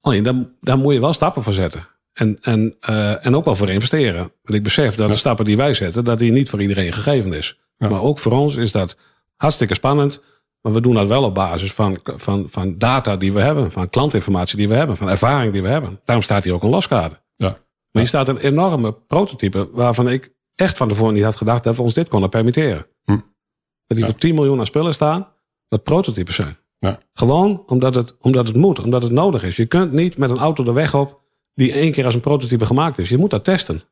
Alleen, 0.00 0.22
daar, 0.22 0.34
daar 0.60 0.78
moet 0.78 0.94
je 0.94 1.00
wel 1.00 1.12
stappen 1.12 1.42
voor 1.42 1.52
zetten. 1.52 1.86
En, 2.12 2.38
en, 2.40 2.76
en 3.20 3.36
ook 3.36 3.44
wel 3.44 3.54
voor 3.54 3.70
investeren. 3.70 4.18
Want 4.18 4.54
ik 4.54 4.62
besef 4.62 4.94
dat 4.94 5.10
de 5.10 5.16
stappen 5.16 5.44
die 5.44 5.56
wij 5.56 5.74
zetten, 5.74 6.04
dat 6.04 6.18
die 6.18 6.32
niet 6.32 6.50
voor 6.50 6.62
iedereen 6.62 6.92
gegeven 6.92 7.32
is. 7.32 7.58
Maar 7.78 8.02
ook 8.02 8.18
voor 8.18 8.32
ons 8.32 8.56
is 8.56 8.72
dat 8.72 8.96
hartstikke 9.36 9.74
spannend. 9.74 10.22
Maar 10.60 10.72
we 10.72 10.80
doen 10.80 10.94
dat 10.94 11.08
wel 11.08 11.24
op 11.24 11.34
basis 11.34 11.72
van, 11.72 11.98
van, 12.04 12.46
van 12.48 12.78
data 12.78 13.16
die 13.16 13.32
we 13.32 13.40
hebben, 13.40 13.72
van 13.72 13.90
klantinformatie 13.90 14.56
die 14.56 14.68
we 14.68 14.74
hebben, 14.74 14.96
van 14.96 15.08
ervaring 15.08 15.52
die 15.52 15.62
we 15.62 15.68
hebben. 15.68 16.00
Daarom 16.04 16.24
staat 16.24 16.44
hier 16.44 16.54
ook 16.54 16.62
een 16.62 16.70
loskade. 16.70 17.20
Ja. 17.36 17.48
Maar 17.48 18.02
hier 18.02 18.06
staat 18.06 18.28
een 18.28 18.38
enorme 18.38 18.92
prototype 18.92 19.68
waarvan 19.72 20.08
ik 20.08 20.34
echt 20.54 20.76
van 20.76 20.88
tevoren 20.88 21.14
niet 21.14 21.22
had 21.22 21.36
gedacht 21.36 21.64
dat 21.64 21.76
we 21.76 21.82
ons 21.82 21.94
dit 21.94 22.08
konden 22.08 22.28
permitteren. 22.28 22.86
Hm. 23.04 23.18
Dat 23.86 23.96
die 23.96 24.04
voor 24.04 24.14
10 24.14 24.34
miljoen 24.34 24.58
aan 24.58 24.66
spullen 24.66 24.94
staan, 24.94 25.28
dat 25.68 25.82
prototypes 25.82 26.34
zijn. 26.34 26.56
Ja. 26.78 27.00
Gewoon 27.12 27.62
omdat 27.66 27.94
het, 27.94 28.16
omdat 28.20 28.46
het 28.46 28.56
moet, 28.56 28.80
omdat 28.80 29.02
het 29.02 29.12
nodig 29.12 29.42
is. 29.42 29.56
Je 29.56 29.66
kunt 29.66 29.92
niet 29.92 30.16
met 30.16 30.30
een 30.30 30.38
auto 30.38 30.64
de 30.64 30.72
weg 30.72 30.94
op 30.94 31.20
die 31.54 31.72
één 31.72 31.92
keer 31.92 32.04
als 32.04 32.14
een 32.14 32.20
prototype 32.20 32.66
gemaakt 32.66 32.98
is. 32.98 33.08
Je 33.08 33.18
moet 33.18 33.30
dat 33.30 33.44
testen. 33.44 33.82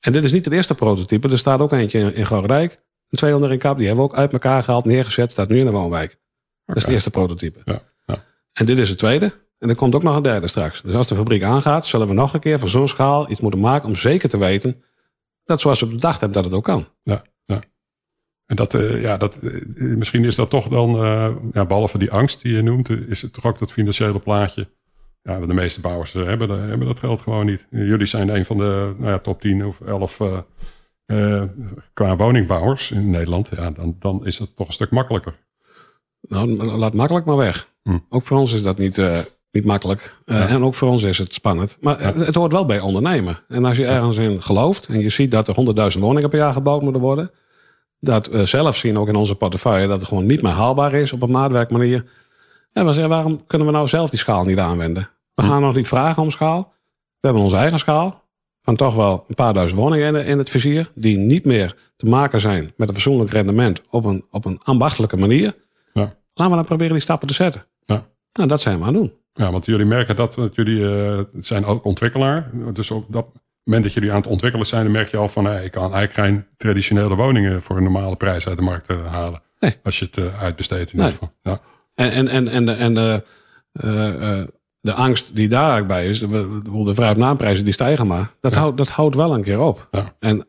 En 0.00 0.12
dit 0.12 0.24
is 0.24 0.32
niet 0.32 0.44
het 0.44 0.54
eerste 0.54 0.74
prototype. 0.74 1.28
Er 1.28 1.38
staat 1.38 1.60
ook 1.60 1.72
eentje 1.72 1.98
in, 1.98 2.14
in. 2.14 2.70
Een 3.10 3.18
200 3.18 3.52
in 3.52 3.58
kap. 3.58 3.76
Die 3.76 3.86
hebben 3.86 4.04
we 4.04 4.10
ook 4.10 4.16
uit 4.16 4.32
elkaar 4.32 4.62
gehaald, 4.62 4.84
neergezet. 4.84 5.30
Staat 5.30 5.48
nu 5.48 5.58
in 5.58 5.64
de 5.64 5.70
woonwijk. 5.70 6.18
Dat 6.64 6.76
is 6.76 6.82
het 6.82 6.92
eerste 6.92 7.10
prototype. 7.10 7.58
Ja. 7.64 7.82
Ja. 8.06 8.24
En 8.52 8.66
dit 8.66 8.78
is 8.78 8.88
het 8.88 8.98
tweede. 8.98 9.32
En 9.58 9.68
er 9.68 9.74
komt 9.74 9.94
ook 9.94 10.02
nog 10.02 10.16
een 10.16 10.22
derde 10.22 10.46
straks. 10.46 10.82
Dus 10.82 10.94
als 10.94 11.08
de 11.08 11.14
fabriek 11.14 11.42
aangaat, 11.42 11.86
zullen 11.86 12.08
we 12.08 12.14
nog 12.14 12.34
een 12.34 12.40
keer 12.40 12.58
van 12.58 12.68
zo'n 12.68 12.88
schaal 12.88 13.30
iets 13.30 13.40
moeten 13.40 13.60
maken 13.60 13.88
om 13.88 13.96
zeker 13.96 14.28
te 14.28 14.38
weten 14.38 14.82
dat 15.44 15.60
zoals 15.60 15.80
we 15.80 15.86
bedacht 15.86 16.20
hebben, 16.20 16.42
dat 16.42 16.44
het 16.44 16.54
ook 16.54 16.64
kan. 16.64 16.86
Ja. 17.02 17.24
En 18.50 18.56
dat, 18.56 18.74
uh, 18.74 19.02
ja, 19.02 19.16
dat, 19.16 19.38
uh, 19.42 19.96
misschien 19.96 20.24
is 20.24 20.34
dat 20.34 20.50
toch 20.50 20.68
dan, 20.68 21.04
uh, 21.04 21.30
ja, 21.52 21.64
behalve 21.64 21.98
die 21.98 22.10
angst 22.10 22.42
die 22.42 22.54
je 22.54 22.62
noemt, 22.62 22.88
is 22.90 23.22
het 23.22 23.32
toch 23.32 23.44
ook 23.44 23.58
dat 23.58 23.72
financiële 23.72 24.18
plaatje. 24.18 24.68
Ja, 25.22 25.38
de 25.38 25.54
meeste 25.54 25.80
bouwers 25.80 26.12
hebben, 26.12 26.68
hebben 26.68 26.86
dat 26.86 26.98
geld 26.98 27.20
gewoon 27.20 27.46
niet. 27.46 27.66
Jullie 27.70 28.06
zijn 28.06 28.28
een 28.28 28.44
van 28.44 28.56
de 28.56 28.94
nou 28.98 29.10
ja, 29.10 29.18
top 29.18 29.40
10 29.40 29.66
of 29.66 29.80
11 29.80 30.20
qua 31.92 32.16
woningbouwers 32.16 32.90
in 32.90 33.10
Nederland. 33.10 33.48
Ja, 33.56 33.70
dan, 33.70 33.96
dan 33.98 34.26
is 34.26 34.36
dat 34.36 34.56
toch 34.56 34.66
een 34.66 34.72
stuk 34.72 34.90
makkelijker. 34.90 35.36
Nou, 36.20 36.48
laat 36.64 36.94
makkelijk 36.94 37.26
maar 37.26 37.36
weg. 37.36 37.68
Hm. 37.82 37.98
Ook 38.08 38.26
voor 38.26 38.38
ons 38.38 38.52
is 38.52 38.62
dat 38.62 38.78
niet, 38.78 39.02
niet 39.50 39.64
makkelijk. 39.64 40.16
Ja. 40.24 40.48
En 40.48 40.64
ook 40.64 40.74
voor 40.74 40.88
ons 40.88 41.02
is 41.02 41.18
het 41.18 41.34
spannend. 41.34 41.76
Maar 41.80 42.02
ja. 42.02 42.24
het, 42.24 42.34
hoort 42.34 42.52
wel 42.52 42.66
bij 42.66 42.80
ondernemen. 42.80 43.38
En 43.48 43.64
als 43.64 43.76
je 43.76 43.86
ergens 43.86 44.16
in 44.16 44.42
gelooft 44.42 44.86
en 44.86 45.00
je 45.00 45.08
ziet 45.08 45.30
dat 45.30 45.48
er 45.48 45.92
100.000 45.94 45.98
woningen 45.98 46.30
per 46.30 46.38
jaar 46.38 46.52
gebouwd 46.52 46.82
moeten 46.82 47.00
worden 47.00 47.30
dat 48.00 48.26
we 48.26 48.46
zelf 48.46 48.76
zien 48.76 48.98
ook 48.98 49.08
in 49.08 49.16
onze 49.16 49.34
portefeuille 49.34 49.86
dat 49.86 50.00
het 50.00 50.08
gewoon 50.08 50.26
niet 50.26 50.42
meer 50.42 50.52
haalbaar 50.52 50.92
is 50.92 51.12
op 51.12 51.22
een 51.22 51.30
maatwerkmanier. 51.30 52.04
En 52.72 52.86
we 52.86 52.92
zeggen, 52.92 53.10
waarom 53.10 53.46
kunnen 53.46 53.66
we 53.66 53.72
nou 53.72 53.88
zelf 53.88 54.10
die 54.10 54.18
schaal 54.18 54.44
niet 54.44 54.58
aanwenden? 54.58 55.10
We 55.34 55.42
gaan 55.42 55.60
nog 55.60 55.74
niet 55.74 55.88
vragen 55.88 56.22
om 56.22 56.30
schaal. 56.30 56.72
We 57.20 57.26
hebben 57.26 57.42
onze 57.42 57.56
eigen 57.56 57.78
schaal. 57.78 58.28
Van 58.62 58.76
toch 58.76 58.94
wel 58.94 59.24
een 59.28 59.34
paar 59.34 59.52
duizend 59.52 59.80
woningen 59.80 60.24
in 60.24 60.38
het 60.38 60.50
vizier. 60.50 60.90
Die 60.94 61.18
niet 61.18 61.44
meer 61.44 61.76
te 61.96 62.06
maken 62.06 62.40
zijn 62.40 62.72
met 62.76 62.88
een 62.88 62.94
fatsoenlijk 62.94 63.30
rendement 63.30 63.82
op 63.90 64.04
een, 64.04 64.24
op 64.30 64.44
een 64.44 64.60
ambachtelijke 64.62 65.16
manier. 65.16 65.54
Ja. 65.92 66.14
Laten 66.34 66.50
we 66.50 66.58
dan 66.58 66.64
proberen 66.64 66.92
die 66.92 67.02
stappen 67.02 67.28
te 67.28 67.34
zetten. 67.34 67.66
Ja. 67.86 68.06
Nou, 68.32 68.48
dat 68.48 68.60
zijn 68.60 68.78
we 68.78 68.84
aan 68.84 68.94
het 68.94 69.02
doen. 69.02 69.12
Ja, 69.32 69.50
want 69.52 69.66
jullie 69.66 69.86
merken 69.86 70.16
dat, 70.16 70.34
dat 70.34 70.54
jullie 70.54 70.78
uh, 70.78 71.20
zijn 71.38 71.64
ook 71.64 71.84
ontwikkelaar. 71.84 72.50
Dus 72.72 72.92
ook 72.92 73.12
dat, 73.12 73.26
moment 73.64 73.84
dat 73.84 73.92
jullie 73.94 74.10
aan 74.10 74.20
het 74.20 74.26
ontwikkelen 74.26 74.66
zijn, 74.66 74.82
dan 74.82 74.92
merk 74.92 75.10
je 75.10 75.16
al 75.16 75.28
van 75.28 75.44
hey, 75.44 75.64
ik 75.64 75.70
kan 75.70 75.94
eigenlijk 75.94 76.28
geen 76.28 76.46
traditionele 76.56 77.14
woningen 77.14 77.62
voor 77.62 77.76
een 77.76 77.82
normale 77.82 78.16
prijs 78.16 78.48
uit 78.48 78.56
de 78.56 78.62
markt 78.62 78.90
uh, 78.90 79.06
halen. 79.06 79.42
Nee. 79.58 79.76
Als 79.82 79.98
je 79.98 80.04
het 80.04 80.16
uh, 80.16 80.42
uitbesteedt 80.42 80.92
in 80.92 80.98
nee. 80.98 81.06
ieder 81.06 81.28
geval. 81.28 81.34
Ja. 81.52 81.60
En, 81.94 82.28
en, 82.28 82.48
en, 82.48 82.68
en, 82.68 82.96
en 82.96 84.50
de, 84.80 84.94
angst 84.94 85.36
die 85.36 85.48
daar 85.48 85.86
bij 85.86 86.06
is, 86.06 86.18
de, 86.18 86.60
de 86.84 86.94
vrij 86.94 87.14
naamprijzen 87.14 87.64
die 87.64 87.72
stijgen 87.72 88.06
maar, 88.06 88.30
dat, 88.40 88.54
houdt, 88.54 88.76
dat 88.76 88.88
houdt 88.88 89.14
wel 89.14 89.34
een 89.34 89.42
keer 89.42 89.60
op. 89.60 89.88
Ja. 89.90 90.14
En 90.18 90.46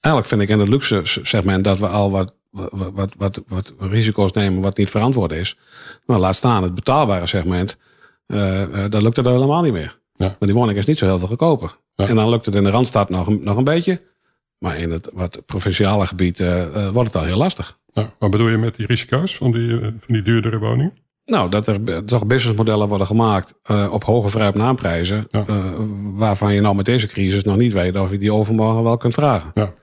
eigenlijk 0.00 0.26
vind 0.26 0.42
ik 0.42 0.48
in 0.48 0.58
het 0.58 0.68
luxe 0.68 1.00
segment 1.04 1.64
dat 1.64 1.78
we 1.78 1.88
al 1.88 2.10
wat 2.10 2.34
wat, 2.70 3.14
wat, 3.16 3.42
wat, 3.46 3.74
risico's 3.78 4.32
nemen 4.32 4.62
wat 4.62 4.76
niet 4.76 4.90
verantwoord 4.90 5.32
is. 5.32 5.58
Maar 6.06 6.18
laat 6.18 6.36
staan 6.36 6.62
het 6.62 6.74
betaalbare 6.74 7.26
segment. 7.26 7.76
Uh, 8.26 8.60
uh, 8.60 8.90
dan 8.90 9.02
lukt 9.02 9.16
het 9.16 9.26
helemaal 9.26 9.62
niet 9.62 9.72
meer. 9.72 10.00
Ja. 10.16 10.26
Maar 10.26 10.48
die 10.48 10.54
woning 10.54 10.78
is 10.78 10.86
niet 10.86 10.98
zo 10.98 11.06
heel 11.06 11.18
veel 11.18 11.28
goedkoper. 11.28 11.76
En 11.96 12.14
dan 12.14 12.28
lukt 12.28 12.46
het 12.46 12.54
in 12.54 12.64
de 12.64 12.70
Randstad 12.70 13.08
nog, 13.08 13.40
nog 13.40 13.56
een 13.56 13.64
beetje. 13.64 14.00
Maar 14.58 14.78
in 14.78 14.90
het 14.90 15.08
wat 15.12 15.46
provinciale 15.46 16.06
gebied 16.06 16.38
wordt 16.92 17.12
het 17.12 17.16
al 17.16 17.24
heel 17.24 17.36
lastig. 17.36 17.78
Ja, 17.92 18.14
wat 18.18 18.30
bedoel 18.30 18.48
je 18.48 18.56
met 18.56 18.76
die 18.76 18.86
risico's 18.86 19.36
van 19.36 19.50
die, 19.50 19.78
van 19.80 19.92
die 20.06 20.22
duurdere 20.22 20.58
woning? 20.58 20.92
Nou, 21.24 21.50
dat 21.50 21.66
er 21.66 22.04
toch 22.04 22.26
businessmodellen 22.26 22.88
worden 22.88 23.06
gemaakt 23.06 23.54
op 23.90 24.04
hoge 24.04 24.28
vrij 24.28 24.48
op 24.48 24.54
naamprijzen. 24.54 25.26
waarvan 26.14 26.54
je 26.54 26.60
nou 26.60 26.74
met 26.74 26.84
deze 26.84 27.06
crisis 27.06 27.44
nog 27.44 27.56
niet 27.56 27.72
weet 27.72 27.96
of 27.96 28.10
je 28.10 28.18
die 28.18 28.32
overmorgen 28.32 28.82
wel 28.82 28.96
kunt 28.96 29.14
vragen. 29.14 29.50
Ja. 29.54 29.74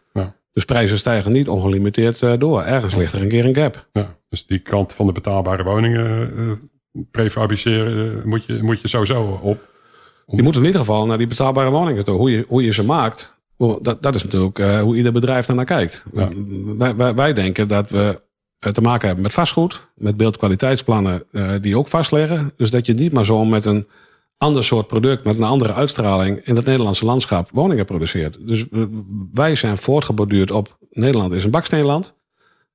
Dus 0.60 0.68
prijzen 0.68 0.98
stijgen 0.98 1.32
niet 1.32 1.50
ongelimiteerd 1.50 2.22
eh, 2.22 2.34
door. 2.38 2.62
Ergens 2.62 2.96
ligt 2.96 3.14
er 3.14 3.22
een 3.22 3.30
keer 3.30 3.46
een 3.46 3.56
gap. 3.56 3.90
Ja, 3.94 4.16
dus 4.30 4.46
die 4.46 4.60
kant 4.60 4.94
van 4.94 5.06
de 5.06 5.12
betaalbare 5.12 5.64
woningen 5.64 6.70
prefabriceren 7.12 8.30
moet, 8.30 8.46
je, 8.46 8.64
moet 8.64 8.82
je 8.82 8.88
sowieso 8.88 9.40
op. 9.42 9.68
Je 10.26 10.44
moet 10.44 10.56
in 10.56 10.66
ieder 10.66 10.80
geval 10.80 11.06
naar 11.06 11.18
die 11.18 11.28
betaalbare 11.28 11.70
woningen 11.70 12.04
toe. 12.04 12.18
Hoe 12.18 12.32
je, 12.32 12.46
hoe 12.48 12.64
je 12.64 12.74
ze 12.74 12.86
maakt, 12.86 13.42
dat, 13.82 14.02
dat 14.02 14.16
is 14.16 14.24
natuurlijk 14.24 14.82
hoe 14.82 14.96
ieder 14.96 15.12
bedrijf 15.12 15.48
naar 15.48 15.66
kijkt. 15.66 16.04
Wij, 16.78 16.96
wij, 16.96 17.16
wij, 17.16 17.34
denken 17.34 17.68
dat 17.68 17.90
we 17.90 18.22
te 18.60 18.82
maken 18.82 19.06
hebben 19.06 19.24
met 19.24 19.34
vastgoed, 19.34 19.88
met 19.96 20.18
beeldkwaliteitsplannen 20.18 21.24
die 21.62 21.78
ook 21.78 21.88
vastleggen. 21.88 22.52
Dus 22.58 22.72
dat 22.72 22.86
je 22.86 22.94
niet 22.94 23.14
maar 23.14 23.26
zo 23.26 23.46
met 23.46 23.66
een 23.66 23.88
ander 24.38 24.64
soort 24.64 24.88
product 24.88 25.24
met 25.24 25.38
een 25.38 25.44
andere 25.44 25.74
uitstraling 25.74 26.46
in 26.46 26.56
het 26.56 26.66
Nederlandse 26.66 27.06
landschap 27.06 27.50
woningen 27.52 27.86
produceert. 27.86 28.48
Dus 28.48 28.66
wij 29.34 29.56
zijn 29.56 29.78
voortgeborduurd 29.78 30.52
op 30.52 30.78
Nederland 30.92 31.34
is 31.34 31.44
een 31.44 31.52
baksteenland. 31.52 32.14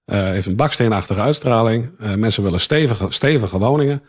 Uh, 0.07 0.25
heeft 0.25 0.47
een 0.47 0.57
baksteenachtige 0.57 1.21
uitstraling. 1.21 1.91
Uh, 2.01 2.15
mensen 2.15 2.43
willen 2.43 2.61
stevige, 2.61 3.07
stevige 3.09 3.59
woningen. 3.59 4.03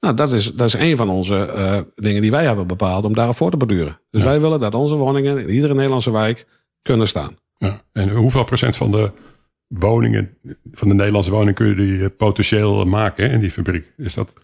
Nou, 0.00 0.14
dat 0.14 0.32
is, 0.32 0.54
dat 0.54 0.66
is 0.66 0.74
een 0.74 0.96
van 0.96 1.08
onze 1.08 1.52
uh, 1.56 1.80
dingen 1.94 2.22
die 2.22 2.30
wij 2.30 2.44
hebben 2.44 2.66
bepaald 2.66 3.04
om 3.04 3.14
daarop 3.14 3.36
voor 3.36 3.50
te 3.50 3.56
borduren. 3.56 4.00
Dus 4.10 4.22
wij 4.22 4.40
willen 4.40 4.60
dat 4.60 4.74
onze 4.74 4.94
woningen 4.94 5.38
in 5.38 5.48
iedere 5.50 5.74
Nederlandse 5.74 6.10
wijk 6.10 6.46
kunnen 6.82 7.06
staan. 7.08 7.36
Ja. 7.58 7.82
En 7.92 8.10
hoeveel 8.10 8.44
procent 8.44 8.76
van 8.76 8.90
de 8.90 9.10
woningen, 9.78 10.36
van 10.72 10.88
de 10.88 10.94
Nederlandse 10.94 11.30
woningen 11.30 11.54
kun 11.54 11.66
je 11.66 11.74
die 11.74 12.08
potentieel 12.08 12.84
maken 12.84 13.30
in 13.30 13.40
die 13.40 13.50
fabriek? 13.50 13.92
Is 13.96 14.14
dat 14.14 14.32
80% 14.32 14.38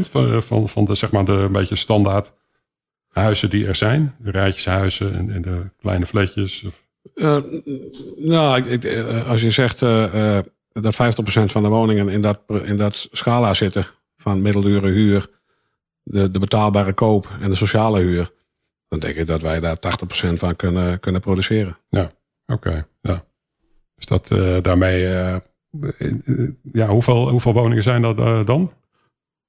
van, 0.00 0.42
van, 0.42 0.68
van 0.68 0.84
de, 0.84 0.94
zeg 0.94 1.10
maar 1.10 1.24
de 1.24 1.32
een 1.32 1.52
beetje 1.52 1.76
standaard 1.76 2.32
huizen 3.08 3.50
die 3.50 3.66
er 3.66 3.74
zijn? 3.74 4.14
De 4.18 4.30
rijtjeshuizen 4.30 5.14
en, 5.14 5.30
en 5.30 5.42
de 5.42 5.62
kleine 5.80 6.06
flatjes? 6.06 6.64
Of? 6.64 6.82
Uh, 7.14 7.42
nou, 8.16 8.62
ik, 8.62 8.84
eh, 8.84 9.28
als 9.28 9.42
je 9.42 9.50
zegt 9.50 9.82
uh, 9.82 10.38
dat 10.72 10.94
50% 10.94 10.96
van 11.44 11.62
de 11.62 11.68
woningen 11.68 12.08
in 12.08 12.22
dat, 12.22 12.40
in 12.64 12.76
dat 12.76 13.08
scala 13.12 13.54
zitten, 13.54 13.86
van 14.16 14.42
middeldure 14.42 14.90
huur, 14.90 15.30
de, 16.02 16.30
de 16.30 16.38
betaalbare 16.38 16.92
koop 16.92 17.28
en 17.40 17.50
de 17.50 17.56
sociale 17.56 18.00
huur, 18.00 18.30
dan 18.88 18.98
denk 18.98 19.14
ik 19.14 19.26
dat 19.26 19.40
wij 19.40 19.60
daar 19.60 19.76
80% 19.76 20.32
van 20.32 20.56
kunnen, 20.56 21.00
kunnen 21.00 21.20
produceren. 21.20 21.78
Ja, 21.88 22.12
oké. 22.46 22.86
ja. 23.02 23.24
Dus 23.94 24.06
dat 24.06 24.28
daarmee, 24.64 25.00
ja, 26.72 26.88
hoeveel, 26.88 27.28
hoeveel 27.28 27.52
woningen 27.52 27.82
zijn 27.82 28.02
dat 28.02 28.46
dan? 28.46 28.72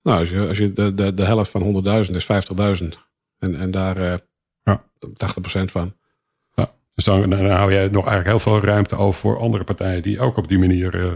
Nou, 0.06 0.20
als 0.20 0.30
je, 0.30 0.48
als 0.48 0.58
je 0.58 0.74
de, 0.74 0.94
de, 0.94 1.14
de 1.14 1.26
helft 1.26 1.52
van 1.52 1.84
100.000 2.08 2.16
is 2.16 2.28
50.000. 2.82 2.88
En, 3.40 3.56
en 3.56 3.72
daar 3.72 3.98
uh, 3.98 4.14
ja. 4.64 4.84
80% 5.08 5.12
van. 5.66 5.96
Ja, 6.56 6.72
dus 6.94 7.06
dan, 7.06 7.30
dan 7.30 7.50
hou 7.50 7.74
jij 7.74 7.88
nog 7.88 8.08
eigenlijk 8.08 8.28
heel 8.28 8.40
veel 8.40 8.70
ruimte 8.70 8.96
over 8.96 9.20
voor 9.20 9.40
andere 9.40 9.64
partijen 9.64 10.02
die 10.02 10.20
ook 10.20 10.38
op 10.38 10.48
die 10.48 10.60
manier 10.60 10.96
uh, 10.96 11.12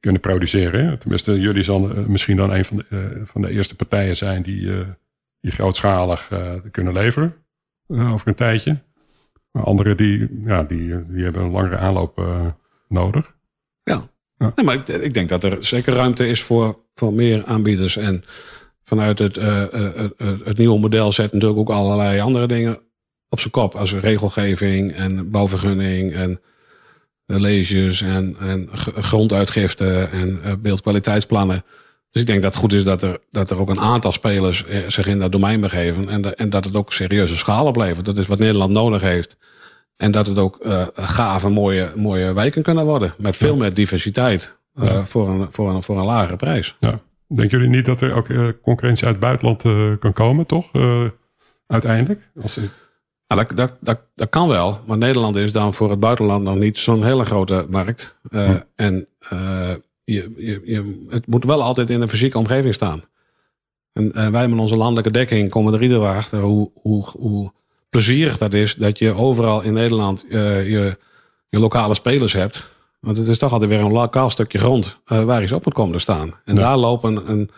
kunnen 0.00 0.20
produceren. 0.20 0.98
Tenminste, 0.98 1.40
jullie 1.40 1.62
zullen 1.62 1.98
uh, 1.98 2.06
misschien 2.06 2.36
dan 2.36 2.50
een 2.50 2.64
van 2.64 2.76
de, 2.76 3.22
van 3.24 3.42
de 3.42 3.50
eerste 3.50 3.76
partijen 3.76 4.16
zijn 4.16 4.42
die, 4.42 4.84
die 5.40 5.52
grootschalig 5.52 6.30
kunnen 6.70 6.92
leveren 6.92 7.34
over 7.88 8.28
een 8.28 8.34
tijdje. 8.34 8.78
Anderen 9.52 9.96
die, 9.96 10.28
ja, 10.44 10.62
die, 10.62 11.06
die 11.08 11.22
hebben 11.22 11.42
een 11.42 11.50
langere 11.50 11.76
aanloop 11.76 12.22
nodig. 12.88 13.34
Ja, 13.82 14.02
ja. 14.38 14.52
maar 14.64 14.74
ik, 14.74 14.88
ik, 14.88 15.14
denk 15.14 15.28
dat 15.28 15.44
er 15.44 15.64
zeker 15.64 15.94
ruimte 15.94 16.28
is 16.28 16.42
voor, 16.42 16.78
voor 16.94 17.12
meer 17.12 17.44
aanbieders. 17.44 17.96
En 17.96 18.24
vanuit 18.84 19.18
het, 19.18 19.36
uh, 19.36 19.64
uh, 19.72 20.08
het 20.44 20.58
nieuwe 20.58 20.78
model 20.78 21.12
zet 21.12 21.32
natuurlijk 21.32 21.60
ook 21.60 21.70
allerlei 21.70 22.20
andere 22.20 22.46
dingen 22.46 22.78
op 23.28 23.40
zijn 23.40 23.52
kop. 23.52 23.74
Als 23.74 23.94
regelgeving 23.94 24.92
en 24.92 25.30
bouwvergunning 25.30 26.12
en 26.12 26.40
leges 27.26 28.02
en, 28.02 28.36
en 28.40 28.68
gronduitgifte 28.94 30.08
en 30.12 30.60
beeldkwaliteitsplannen. 30.62 31.64
Dus 32.12 32.20
ik 32.20 32.26
denk 32.26 32.42
dat 32.42 32.52
het 32.52 32.60
goed 32.60 32.72
is 32.72 32.84
dat 32.84 33.02
er, 33.02 33.18
dat 33.30 33.50
er 33.50 33.58
ook 33.58 33.70
een 33.70 33.80
aantal 33.80 34.12
spelers 34.12 34.64
zich 34.86 35.06
in 35.06 35.18
dat 35.18 35.32
domein 35.32 35.60
begeven. 35.60 36.08
En, 36.08 36.36
en 36.36 36.50
dat 36.50 36.64
het 36.64 36.76
ook 36.76 36.92
serieuze 36.92 37.36
schaal 37.36 37.66
oplevert. 37.66 38.04
Dat 38.04 38.16
is 38.16 38.26
wat 38.26 38.38
Nederland 38.38 38.72
nodig 38.72 39.00
heeft. 39.00 39.36
En 39.96 40.10
dat 40.10 40.26
het 40.26 40.38
ook 40.38 40.58
uh, 40.62 40.86
gave, 40.94 41.48
mooie, 41.48 41.92
mooie 41.96 42.32
wijken 42.32 42.62
kunnen 42.62 42.84
worden. 42.84 43.14
Met 43.18 43.36
veel 43.36 43.56
meer 43.56 43.74
diversiteit. 43.74 44.56
Uh, 44.74 45.04
voor, 45.04 45.28
een, 45.28 45.52
voor, 45.52 45.70
een, 45.70 45.82
voor 45.82 45.98
een 45.98 46.04
lagere 46.04 46.36
prijs. 46.36 46.76
Ja. 46.80 47.00
Denken 47.28 47.58
jullie 47.58 47.74
niet 47.76 47.84
dat 47.84 48.00
er 48.00 48.14
ook 48.14 48.28
uh, 48.28 48.48
concurrentie 48.62 49.06
uit 49.06 49.14
het 49.14 49.24
buitenland 49.24 49.62
kan 49.98 50.12
komen, 50.12 50.46
toch? 50.46 50.70
uiteindelijk? 51.66 52.20
Als... 52.42 52.56
Nou, 53.26 53.46
dat, 53.46 53.56
dat, 53.56 53.76
dat, 53.80 54.00
dat 54.14 54.28
kan 54.28 54.48
wel. 54.48 54.80
Maar 54.86 54.98
Nederland 54.98 55.36
is 55.36 55.52
dan 55.52 55.74
voor 55.74 55.90
het 55.90 56.00
buitenland 56.00 56.44
nog 56.44 56.56
niet 56.56 56.78
zo'n 56.78 57.04
hele 57.04 57.24
grote 57.24 57.66
markt. 57.70 58.18
Hm. 58.30 58.58
En 58.76 59.08
je, 60.04 60.32
je, 60.36 60.60
je, 60.64 61.06
het 61.08 61.26
moet 61.26 61.44
wel 61.44 61.62
altijd 61.62 61.90
in 61.90 62.00
een 62.00 62.08
fysieke 62.08 62.38
omgeving 62.38 62.74
staan. 62.74 63.02
En 63.92 64.32
wij 64.32 64.48
met 64.48 64.58
onze 64.58 64.76
landelijke 64.76 65.10
dekking 65.10 65.50
komen 65.50 65.74
er 65.74 65.82
iedere 65.82 66.00
dag 66.00 66.16
achter 66.16 66.40
hoe, 66.40 66.70
hoe, 66.74 67.04
hoe 67.18 67.52
plezierig 67.90 68.38
dat 68.38 68.52
is 68.52 68.74
dat 68.74 68.98
je 68.98 69.12
overal 69.14 69.62
in 69.62 69.72
Nederland 69.72 70.24
uh, 70.28 70.70
je, 70.70 70.98
je 71.48 71.58
lokale 71.58 71.94
spelers 71.94 72.32
hebt. 72.32 72.70
Want 73.00 73.16
het 73.16 73.28
is 73.28 73.38
toch 73.38 73.52
altijd 73.52 73.70
weer 73.70 73.80
een 73.80 73.92
lokaal 73.92 74.30
stukje 74.30 74.58
grond 74.58 75.00
uh, 75.06 75.24
waar 75.24 75.42
iets 75.42 75.52
op 75.52 75.64
moet 75.64 75.74
komen 75.74 75.92
te 75.92 75.98
staan. 75.98 76.34
En 76.44 76.54
daar 76.54 76.76
lopen 76.76 77.30
een, 77.30 77.50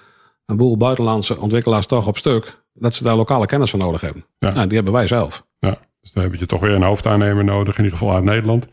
een 0.46 0.56
boel 0.56 0.76
buitenlandse 0.76 1.40
ontwikkelaars 1.40 1.86
toch 1.86 2.06
op 2.06 2.18
stuk. 2.18 2.62
Dat 2.72 2.94
ze 2.94 3.04
daar 3.04 3.16
lokale 3.16 3.46
kennis 3.46 3.70
van 3.70 3.78
nodig 3.78 4.00
hebben. 4.00 4.26
Ja. 4.38 4.52
Nou, 4.52 4.66
die 4.66 4.74
hebben 4.74 4.92
wij 4.92 5.06
zelf. 5.06 5.46
Ja, 5.58 5.78
dus 6.00 6.12
dan 6.12 6.22
heb 6.22 6.34
je 6.34 6.46
toch 6.46 6.60
weer 6.60 6.70
een 6.70 6.82
hoofdaannemer 6.82 7.44
nodig, 7.44 7.78
in 7.78 7.84
ieder 7.84 7.98
geval 7.98 8.14
uit 8.14 8.24
Nederland, 8.24 8.66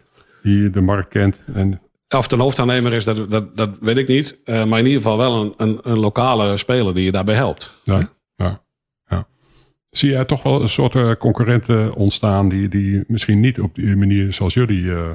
die 0.44 0.70
de 0.70 0.82
markt 0.82 1.10
kent. 1.10 1.44
En... 1.54 1.82
Of 2.18 2.32
een 2.32 2.40
hoofdaannemer 2.40 2.94
is, 2.94 3.06
dat, 3.06 3.32
dat, 3.32 3.58
dat 3.58 3.70
weet 3.80 3.98
ik 3.98 4.08
niet. 4.08 4.38
Uh, 4.46 4.66
maar 4.66 4.80
in 4.80 4.86
ieder 4.86 5.02
geval 5.02 5.18
wel 5.18 5.42
een, 5.42 5.54
een, 5.58 5.80
een 5.84 6.00
lokale 6.00 6.58
speler 6.58 6.94
die 6.94 7.04
je 7.04 7.12
daarbij 7.12 7.36
helpt. 7.36 7.82
Ja, 7.84 8.10
ja. 8.36 8.62
Zie 9.90 10.10
jij 10.10 10.26
toch 10.26 10.44
wel 10.44 10.62
een 10.62 10.70
soort 10.70 10.96
uh, 10.96 11.12
concurrenten 11.16 11.94
ontstaan 11.94 12.50
die, 12.50 12.68
die 12.68 13.04
misschien 13.08 13.40
niet 13.40 13.60
op 13.60 13.76
die 13.76 13.96
manier 13.96 14.34
zoals 14.34 14.54
jullie 14.54 14.82
uh, 14.82 15.14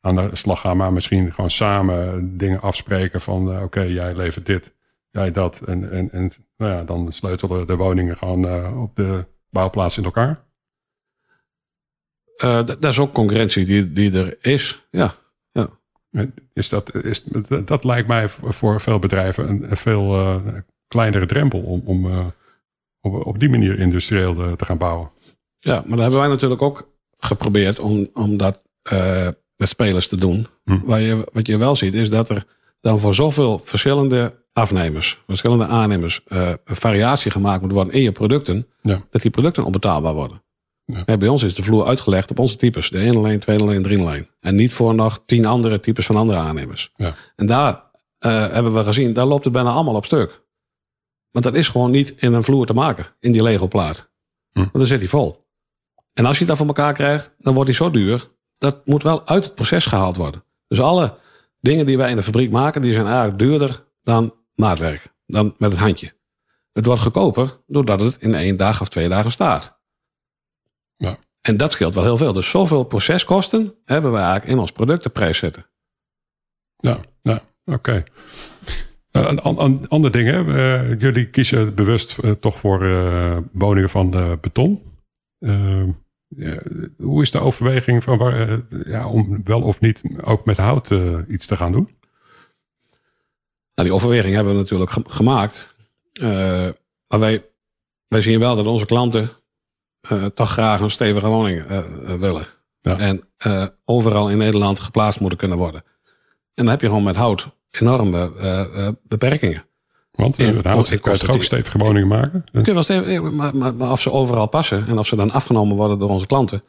aan 0.00 0.16
de 0.16 0.28
slag 0.32 0.60
gaan, 0.60 0.76
maar 0.76 0.92
misschien 0.92 1.32
gewoon 1.32 1.50
samen 1.50 2.36
dingen 2.38 2.60
afspreken 2.60 3.20
van 3.20 3.54
uh, 3.54 3.62
oké, 3.62 3.80
jij 3.80 4.16
levert 4.16 4.46
dit, 4.46 4.72
jij 5.10 5.30
dat. 5.30 5.60
En, 5.66 5.90
en, 5.90 6.10
en 6.12 6.32
nou 6.56 6.72
ja, 6.72 6.84
dan 6.84 7.12
sleutelen 7.12 7.66
de 7.66 7.76
woningen 7.76 8.16
gewoon 8.16 8.76
op 8.78 8.96
de 8.96 9.24
bouwplaats 9.50 9.98
in 9.98 10.04
elkaar? 10.04 10.44
dat 12.36 12.84
is 12.84 12.98
ook 12.98 13.12
concurrentie 13.12 13.64
die, 13.64 13.92
die 13.92 14.12
er 14.18 14.36
is, 14.40 14.86
ja. 14.90 15.14
Is 16.52 16.68
dat, 16.68 16.94
is, 16.94 17.24
dat 17.64 17.84
lijkt 17.84 18.08
mij 18.08 18.28
voor 18.28 18.80
veel 18.80 18.98
bedrijven 18.98 19.48
een, 19.48 19.70
een 19.70 19.76
veel 19.76 20.40
kleinere 20.88 21.26
drempel 21.26 21.60
om, 21.60 21.82
om 21.84 22.32
op, 23.00 23.26
op 23.26 23.38
die 23.38 23.48
manier 23.48 23.78
industrieel 23.78 24.34
te, 24.34 24.54
te 24.56 24.64
gaan 24.64 24.78
bouwen. 24.78 25.10
Ja, 25.58 25.74
maar 25.74 25.96
dan 25.96 26.00
hebben 26.00 26.18
wij 26.18 26.28
natuurlijk 26.28 26.62
ook 26.62 26.90
geprobeerd 27.18 27.78
om, 27.78 28.08
om 28.14 28.36
dat 28.36 28.62
uh, 28.92 29.28
met 29.56 29.68
spelers 29.68 30.08
te 30.08 30.16
doen. 30.16 30.46
Hm. 30.64 30.80
Waar 30.84 31.00
je, 31.00 31.28
wat 31.32 31.46
je 31.46 31.56
wel 31.56 31.74
ziet 31.74 31.94
is 31.94 32.10
dat 32.10 32.28
er 32.28 32.44
dan 32.80 32.98
voor 32.98 33.14
zoveel 33.14 33.60
verschillende 33.64 34.34
afnemers, 34.52 35.22
verschillende 35.26 35.66
aannemers, 35.66 36.20
variatie 36.64 37.30
gemaakt 37.30 37.62
moet 37.62 37.72
worden 37.72 37.92
in 37.92 38.02
je 38.02 38.12
producten, 38.12 38.66
ja. 38.82 39.02
dat 39.10 39.22
die 39.22 39.30
producten 39.30 39.64
onbetaalbaar 39.64 40.14
worden. 40.14 40.42
Ja. 41.06 41.16
bij 41.16 41.28
ons 41.28 41.42
is 41.42 41.54
de 41.54 41.62
vloer 41.62 41.86
uitgelegd 41.86 42.30
op 42.30 42.38
onze 42.38 42.56
types. 42.56 42.90
De 42.90 42.98
ene 42.98 43.20
lijn, 43.20 43.38
tweede 43.38 43.64
lijn, 43.64 43.82
drie 43.82 44.04
lijn. 44.04 44.28
En 44.40 44.54
niet 44.54 44.72
voor 44.72 44.94
nog 44.94 45.22
tien 45.26 45.46
andere 45.46 45.80
types 45.80 46.06
van 46.06 46.16
andere 46.16 46.38
aannemers. 46.38 46.92
Ja. 46.96 47.14
En 47.36 47.46
daar 47.46 47.74
uh, 48.20 48.52
hebben 48.52 48.74
we 48.74 48.84
gezien, 48.84 49.12
daar 49.12 49.26
loopt 49.26 49.44
het 49.44 49.52
bijna 49.52 49.70
allemaal 49.70 49.94
op 49.94 50.04
stuk. 50.04 50.42
Want 51.30 51.44
dat 51.44 51.54
is 51.54 51.68
gewoon 51.68 51.90
niet 51.90 52.14
in 52.16 52.32
een 52.32 52.44
vloer 52.44 52.66
te 52.66 52.72
maken, 52.72 53.06
in 53.20 53.32
die 53.32 53.42
Lego 53.42 53.68
plaat. 53.68 54.10
Hm. 54.52 54.58
Want 54.58 54.72
dan 54.72 54.86
zit 54.86 54.98
hij 54.98 55.08
vol. 55.08 55.46
En 56.12 56.24
als 56.24 56.38
je 56.38 56.44
dat 56.44 56.56
voor 56.56 56.66
elkaar 56.66 56.92
krijgt, 56.92 57.34
dan 57.38 57.54
wordt 57.54 57.68
hij 57.68 57.78
zo 57.78 57.90
duur. 57.90 58.28
Dat 58.58 58.86
moet 58.86 59.02
wel 59.02 59.26
uit 59.26 59.44
het 59.44 59.54
proces 59.54 59.86
gehaald 59.86 60.16
worden. 60.16 60.44
Dus 60.66 60.80
alle 60.80 61.18
dingen 61.60 61.86
die 61.86 61.96
wij 61.96 62.10
in 62.10 62.16
de 62.16 62.22
fabriek 62.22 62.50
maken, 62.50 62.82
die 62.82 62.92
zijn 62.92 63.06
eigenlijk 63.06 63.38
duurder 63.38 63.84
dan 64.02 64.34
maatwerk. 64.54 65.14
Dan 65.26 65.54
met 65.58 65.70
het 65.70 65.80
handje. 65.80 66.12
Het 66.72 66.86
wordt 66.86 67.00
goedkoper 67.00 67.60
doordat 67.66 68.00
het 68.00 68.16
in 68.20 68.34
één 68.34 68.56
dag 68.56 68.80
of 68.80 68.88
twee 68.88 69.08
dagen 69.08 69.30
staat. 69.30 69.80
Ja. 71.02 71.18
En 71.40 71.56
dat 71.56 71.72
scheelt 71.72 71.94
wel 71.94 72.04
heel 72.04 72.16
veel. 72.16 72.32
Dus 72.32 72.50
zoveel 72.50 72.84
proceskosten 72.84 73.74
hebben 73.84 74.12
wij 74.12 74.22
eigenlijk 74.22 74.52
in 74.52 74.58
ons 74.58 74.72
productenprijs 74.72 75.38
zitten. 75.38 75.66
Ja, 76.76 77.00
ja 77.22 77.42
oké. 77.64 78.04
een, 79.10 79.88
ander 79.88 80.10
ding, 80.10 80.28
hè? 80.28 80.38
jullie 80.98 81.30
kiezen 81.30 81.74
bewust 81.74 82.18
toch 82.40 82.58
voor 82.58 82.78
woningen 83.52 83.90
van 83.90 84.38
beton. 84.40 84.82
hoe 86.96 87.22
is 87.22 87.30
de 87.30 87.40
overweging 87.40 88.02
van 88.02 88.18
waar, 88.18 88.60
ja, 88.84 89.08
om 89.08 89.40
wel 89.44 89.62
of 89.62 89.80
niet 89.80 90.02
ook 90.20 90.44
met 90.44 90.56
hout 90.56 90.90
iets 91.28 91.46
te 91.46 91.56
gaan 91.56 91.72
doen? 91.72 91.88
Nou, 93.74 93.88
die 93.88 93.94
overweging 93.94 94.34
hebben 94.34 94.52
we 94.52 94.58
natuurlijk 94.58 94.90
gemaakt. 95.08 95.74
maar 97.08 97.18
wij, 97.18 97.44
wij 98.08 98.20
zien 98.20 98.38
wel 98.38 98.56
dat 98.56 98.66
onze 98.66 98.86
klanten 98.86 99.41
toch 100.34 100.50
graag 100.50 100.80
een 100.80 100.90
stevige 100.90 101.26
woning 101.26 101.64
willen. 102.18 102.46
Ja. 102.82 102.98
En 102.98 103.22
uh, 103.46 103.64
overal 103.84 104.30
in 104.30 104.38
Nederland 104.38 104.80
geplaatst 104.80 105.20
moeten 105.20 105.38
kunnen 105.38 105.58
worden. 105.58 105.82
En 106.54 106.64
dan 106.64 106.66
heb 106.66 106.80
je 106.80 106.86
gewoon 106.86 107.02
met 107.02 107.16
hout 107.16 107.48
enorme 107.70 108.32
uh, 108.36 108.88
beperkingen. 109.02 109.64
Want 110.12 110.38
in, 110.38 110.60
hout, 110.62 111.00
kan 111.00 111.14
je 111.14 111.32
ook 111.32 111.42
stevige 111.42 111.78
woningen 111.78 112.08
maken? 112.08 112.44
Kun 112.52 112.62
je 112.64 112.72
wel 112.72 112.82
stevig, 112.82 113.20
maar, 113.20 113.56
maar, 113.56 113.74
maar, 113.74 113.90
of 113.90 114.00
ze 114.00 114.12
overal 114.12 114.46
passen 114.46 114.86
en 114.88 114.98
of 114.98 115.06
ze 115.06 115.16
dan 115.16 115.30
afgenomen 115.30 115.76
worden 115.76 115.98
door 115.98 116.08
onze 116.08 116.26
klanten. 116.26 116.62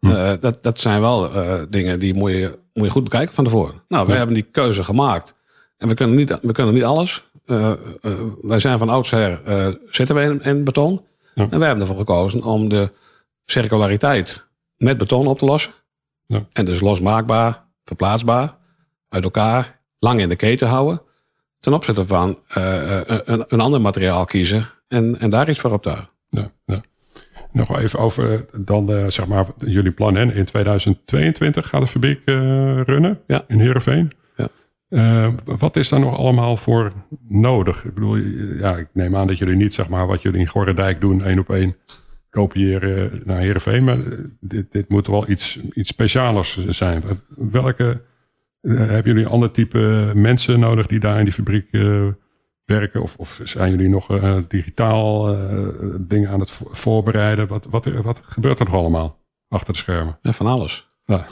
Hm. 0.00 0.36
dat, 0.40 0.62
dat 0.62 0.80
zijn 0.80 1.00
wel 1.00 1.30
dingen 1.68 1.98
die 1.98 2.14
moet 2.14 2.30
je, 2.30 2.58
moet 2.72 2.84
je 2.84 2.90
goed 2.90 3.04
bekijken 3.04 3.34
van 3.34 3.44
tevoren. 3.44 3.82
Nou, 3.88 4.06
wij 4.06 4.16
hebben 4.16 4.34
die 4.34 4.48
keuze 4.50 4.84
gemaakt. 4.84 5.34
En 5.76 5.88
we 5.88 5.94
kunnen 5.94 6.16
niet, 6.16 6.38
we 6.42 6.52
kunnen 6.52 6.74
niet 6.74 6.84
alles. 6.84 7.24
wij 8.42 8.60
zijn 8.60 8.78
van 8.78 8.88
oudsher, 8.88 9.40
zitten 9.90 10.16
we 10.16 10.22
in, 10.22 10.42
in 10.42 10.64
beton. 10.64 11.06
En 11.38 11.58
wij 11.58 11.68
hebben 11.68 11.86
ervoor 11.86 11.98
gekozen 11.98 12.42
om 12.42 12.68
de 12.68 12.92
circulariteit 13.44 14.46
met 14.76 14.98
beton 14.98 15.26
op 15.26 15.38
te 15.38 15.44
lossen. 15.44 15.72
Ja. 16.26 16.46
En 16.52 16.64
dus 16.64 16.80
losmaakbaar, 16.80 17.64
verplaatsbaar, 17.84 18.56
uit 19.08 19.24
elkaar, 19.24 19.80
lang 19.98 20.20
in 20.20 20.28
de 20.28 20.36
keten 20.36 20.68
houden. 20.68 21.02
Ten 21.60 21.72
opzichte 21.72 22.06
van 22.06 22.38
uh, 22.58 23.00
een, 23.04 23.44
een, 23.48 23.60
ander 23.60 23.80
materiaal 23.80 24.24
kiezen 24.24 24.66
en, 24.88 25.20
en 25.20 25.30
daar 25.30 25.48
iets 25.48 25.60
voor 25.60 25.72
optuigen. 25.72 26.08
Ja, 26.30 26.50
ja. 26.64 26.80
Nog 27.52 27.78
even 27.78 27.98
over 27.98 28.46
dan 28.52 28.90
uh, 28.90 29.06
zeg 29.06 29.26
maar 29.26 29.46
jullie 29.56 29.92
plan. 29.92 30.14
Hè? 30.14 30.34
In 30.34 30.44
2022 30.44 31.68
gaat 31.68 31.80
de 31.80 31.86
fabriek 31.86 32.20
runnen 32.24 33.20
ja. 33.26 33.44
in 33.46 33.60
Heerenveen. 33.60 34.12
Ja. 34.88 35.34
wat 35.44 35.76
is 35.76 35.88
daar 35.88 36.00
nog 36.00 36.16
allemaal 36.16 36.56
voor 36.56 36.92
nodig? 37.28 37.84
Ik 37.84 37.94
bedoel, 37.94 38.16
ja, 38.58 38.76
ik 38.76 38.88
neem 38.92 39.16
aan 39.16 39.26
dat 39.26 39.38
jullie 39.38 39.56
niet 39.56 39.74
zeg 39.74 39.88
maar 39.88 40.06
wat 40.06 40.22
jullie 40.22 40.40
in 40.40 40.46
Gorredijk 40.46 41.00
doen, 41.00 41.24
één 41.24 41.38
op 41.38 41.50
één 41.50 41.76
kopiëren 42.30 43.22
naar 43.24 43.38
Heerenveen. 43.38 43.84
Maar 43.84 43.98
dit, 44.40 44.72
dit 44.72 44.88
moet 44.88 45.06
wel 45.06 45.28
iets, 45.30 45.60
iets 45.72 45.88
specialers 45.88 46.66
zijn. 46.68 47.02
Welke, 47.28 48.02
uh, 48.62 48.78
hebben 48.78 49.04
jullie 49.04 49.24
een 49.24 49.30
ander 49.30 49.50
type 49.50 50.12
mensen 50.14 50.60
nodig 50.60 50.86
die 50.86 51.00
daar 51.00 51.18
in 51.18 51.24
die 51.24 51.32
fabriek 51.32 51.68
uh, 51.70 52.06
werken? 52.64 53.02
Of, 53.02 53.16
of, 53.16 53.40
zijn 53.44 53.70
jullie 53.70 53.88
nog 53.88 54.06
digitaal 54.48 55.36
dingen 56.00 56.30
aan 56.30 56.40
het 56.40 56.50
voorbereiden? 56.70 57.46
Wat, 57.46 57.66
wat, 57.70 57.84
wat 57.84 58.20
gebeurt 58.24 58.58
er 58.58 58.64
nog 58.64 58.74
allemaal 58.74 59.18
achter 59.48 59.72
de 59.72 59.78
schermen? 59.78 60.18
van 60.22 60.46
alles. 60.46 60.86
Ja. 61.04 61.26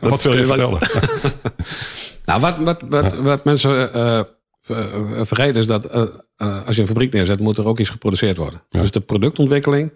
wat 0.00 0.22
wil 0.22 0.36
je 0.36 0.46
vertellen? 0.46 0.80
nou, 2.26 2.40
wat, 2.40 2.56
wat, 2.56 2.82
wat, 2.88 3.14
wat 3.14 3.44
mensen 3.44 3.90
vergeten 5.26 5.60
is 5.60 5.66
dat 5.66 5.90
als 6.36 6.76
je 6.76 6.80
een 6.82 6.88
fabriek 6.88 7.12
neerzet, 7.12 7.40
moet 7.40 7.58
er 7.58 7.66
ook 7.66 7.78
iets 7.78 7.90
geproduceerd 7.90 8.36
worden. 8.36 8.62
Dus 8.70 8.90
de 8.90 9.00
productontwikkeling 9.00 9.92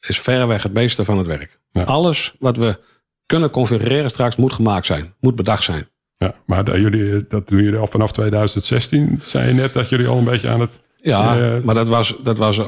is 0.00 0.20
verreweg 0.20 0.62
het 0.62 0.72
meeste 0.72 1.04
van 1.04 1.18
het 1.18 1.26
werk. 1.26 1.60
Alles 1.84 2.34
wat 2.38 2.56
we 2.56 2.78
kunnen 3.26 3.50
configureren 3.50 4.10
straks 4.10 4.36
moet 4.36 4.52
gemaakt 4.52 4.86
zijn, 4.86 5.14
moet 5.20 5.34
bedacht 5.34 5.64
zijn. 5.64 5.88
Ja, 6.18 6.34
maar 6.46 6.80
jullie, 6.80 7.24
dat 7.28 7.48
doen 7.48 7.62
jullie 7.62 7.78
al 7.78 7.86
vanaf 7.86 8.12
2016. 8.12 9.20
Zei 9.22 9.48
je 9.48 9.54
net 9.54 9.72
dat 9.72 9.88
jullie 9.88 10.06
al 10.06 10.18
een 10.18 10.24
beetje 10.24 10.48
aan 10.48 10.60
het. 10.60 10.80
Ja, 10.96 11.36
uh, 11.56 11.62
maar 11.62 11.74
dat 11.74 11.88
was, 11.88 12.16
dat 12.22 12.38
was 12.38 12.58
uh, 12.58 12.66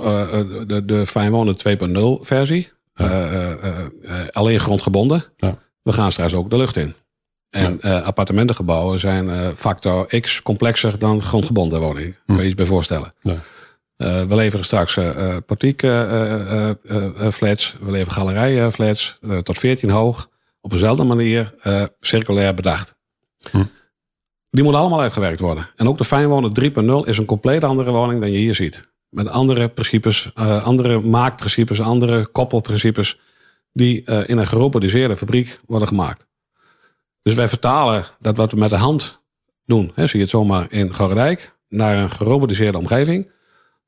de, 0.67 0.83
de 0.85 1.07
Fijnwonen 1.07 1.57
2.0 2.21 2.27
versie. 2.27 2.75
Ja. 2.95 3.57
alleen 4.33 4.61
grondgebonden. 4.61 5.25
Ja. 5.37 5.59
We 5.83 5.93
gaan 5.93 6.13
straks 6.13 6.35
ook 6.35 6.51
de 6.51 6.57
lucht 6.57 6.77
in. 6.77 6.95
En 7.57 7.79
ja. 7.83 7.99
appartementengebouwen 7.99 8.99
zijn 8.99 9.57
factor 9.57 10.21
X 10.21 10.43
complexer 10.43 10.99
dan 10.99 11.23
grondgebonden 11.23 11.81
woningen. 11.81 12.17
Hm. 12.27 12.33
Kun 12.33 12.43
je 12.43 12.47
iets 12.47 12.55
bij 12.55 12.67
voorstellen. 12.67 13.13
Ja. 13.21 13.37
Uh, 13.99 14.23
we 14.23 14.35
leveren 14.35 14.65
straks 14.65 14.97
uh, 14.97 15.37
portiek 15.47 15.83
uh, 15.83 16.71
flats. 17.33 17.77
We 17.81 17.91
leveren 17.91 18.13
galerij 18.13 18.71
flats. 18.71 19.19
tot 19.43 19.59
14 19.59 19.91
hoog. 19.91 20.29
Op 20.61 20.71
dezelfde 20.71 21.05
manier 21.05 21.55
circulair 22.01 22.55
bedacht. 22.55 22.97
Hm. 23.51 23.65
Die 24.51 24.63
moeten 24.63 24.81
allemaal 24.81 25.01
uitgewerkt 25.01 25.41
worden. 25.41 25.69
En 25.77 25.89
ook 25.89 25.99
de 25.99 26.05
Fijnwonen 26.05 26.53
3.0 27.05 27.09
is 27.09 27.19
een 27.19 27.25
compleet 27.25 27.65
andere 27.65 27.91
woning 27.91 28.21
dan 28.21 28.33
je 28.33 28.39
hier 28.39 28.55
ziet. 28.55 28.89
Met 29.09 29.29
andere 29.29 29.69
principes, 29.69 30.35
andere 30.35 31.01
maakprincipes, 31.01 31.81
andere 31.81 32.27
koppelprincipes. 32.27 33.19
Die 33.73 34.05
in 34.05 34.39
een 34.39 34.47
gerobotiseerde 34.47 35.17
fabriek 35.17 35.61
worden 35.67 35.89
gemaakt. 35.89 36.26
Dus 37.27 37.35
wij 37.35 37.49
vertalen 37.49 38.07
dat 38.21 38.37
wat 38.37 38.53
we 38.53 38.59
met 38.59 38.71
de 38.71 38.77
hand 38.77 39.23
doen. 39.65 39.93
Hè, 39.95 40.07
zie 40.07 40.17
je 40.17 40.23
het 40.25 40.31
zomaar 40.31 40.73
in 40.73 40.95
Gorredijk. 40.95 41.55
Naar 41.69 41.97
een 41.97 42.11
gerobotiseerde 42.11 42.79
omgeving 42.79 43.31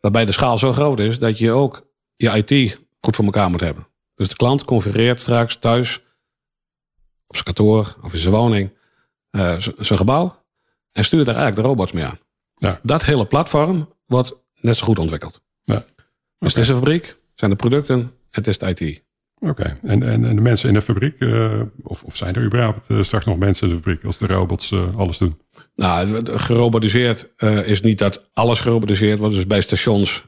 Waarbij 0.00 0.24
de 0.24 0.32
schaal 0.32 0.58
zo 0.58 0.72
groot 0.72 0.98
is 0.98 1.18
dat 1.18 1.38
je 1.38 1.50
ook 1.50 1.86
je 2.16 2.44
IT 2.44 2.78
goed 3.00 3.16
voor 3.16 3.24
elkaar 3.24 3.50
moet 3.50 3.60
hebben. 3.60 3.88
Dus 4.14 4.28
de 4.28 4.36
klant 4.36 4.64
configureert 4.64 5.20
straks 5.20 5.56
thuis, 5.56 5.96
op 7.26 7.34
zijn 7.34 7.44
kantoor 7.44 7.96
of 8.02 8.12
in 8.12 8.18
zijn 8.18 8.34
woning, 8.34 8.76
uh, 9.30 9.58
zijn 9.58 9.98
gebouw. 9.98 10.44
En 10.92 11.04
stuurt 11.04 11.26
daar 11.26 11.34
eigenlijk 11.34 11.64
de 11.64 11.68
robots 11.72 11.92
mee 11.92 12.04
aan. 12.04 12.18
Ja. 12.54 12.80
Dat 12.82 13.04
hele 13.04 13.26
platform 13.26 13.94
wordt 14.06 14.34
net 14.60 14.76
zo 14.76 14.86
goed 14.86 14.98
ontwikkeld. 14.98 15.40
Ja. 15.64 15.84
Dus 16.38 16.54
het 16.54 16.62
is 16.62 16.68
een 16.68 16.76
fabriek, 16.76 17.18
zijn 17.34 17.50
de 17.50 17.56
producten, 17.56 18.12
het 18.30 18.46
is 18.46 18.60
het 18.60 18.80
IT. 18.80 19.06
Oké, 19.40 19.78
en, 19.82 20.02
en, 20.02 20.24
en, 20.24 20.34
de 20.34 20.40
mensen 20.40 20.68
in 20.68 20.74
de 20.74 20.82
fabriek, 20.82 21.14
uh, 21.18 21.60
of, 21.82 22.02
of 22.02 22.16
zijn 22.16 22.34
er 22.34 22.44
überhaupt 22.44 22.84
uh, 22.88 23.02
straks 23.02 23.24
nog 23.24 23.38
mensen 23.38 23.68
in 23.68 23.74
de 23.74 23.80
fabriek 23.80 24.04
als 24.04 24.18
de 24.18 24.26
robots 24.26 24.70
uh, 24.70 24.96
alles 24.96 25.18
doen? 25.18 25.38
Nou, 25.76 26.24
gerobotiseerd 26.38 27.28
is 27.64 27.80
niet 27.80 27.98
dat 27.98 28.28
alles 28.32 28.60
gerobotiseerd 28.60 29.18
wordt. 29.18 29.34
Dus 29.34 29.46
bij 29.46 29.60
stations 29.60 30.24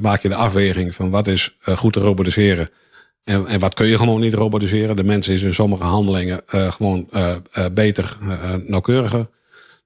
maak 0.00 0.22
je 0.22 0.28
de 0.28 0.34
afweging 0.34 0.94
van 0.94 1.10
wat 1.10 1.26
is 1.26 1.56
goed 1.62 1.92
te 1.92 2.00
robotiseren. 2.00 2.70
En, 3.24 3.46
en 3.46 3.60
wat 3.60 3.74
kun 3.74 3.86
je 3.86 3.98
gewoon 3.98 4.20
niet 4.20 4.34
robotiseren. 4.34 4.96
De 4.96 5.04
mensen 5.04 5.34
is 5.34 5.42
in 5.42 5.54
sommige 5.54 5.84
handelingen 5.84 6.40
gewoon 6.46 7.08
beter, 7.72 8.16
nauwkeuriger. 8.66 9.28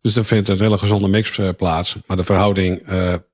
Dus 0.00 0.16
er 0.16 0.24
vindt 0.24 0.48
een 0.48 0.60
hele 0.60 0.78
gezonde 0.78 1.08
mix 1.08 1.40
plaats. 1.56 1.96
Maar 2.06 2.16
de 2.16 2.24
verhouding 2.24 2.82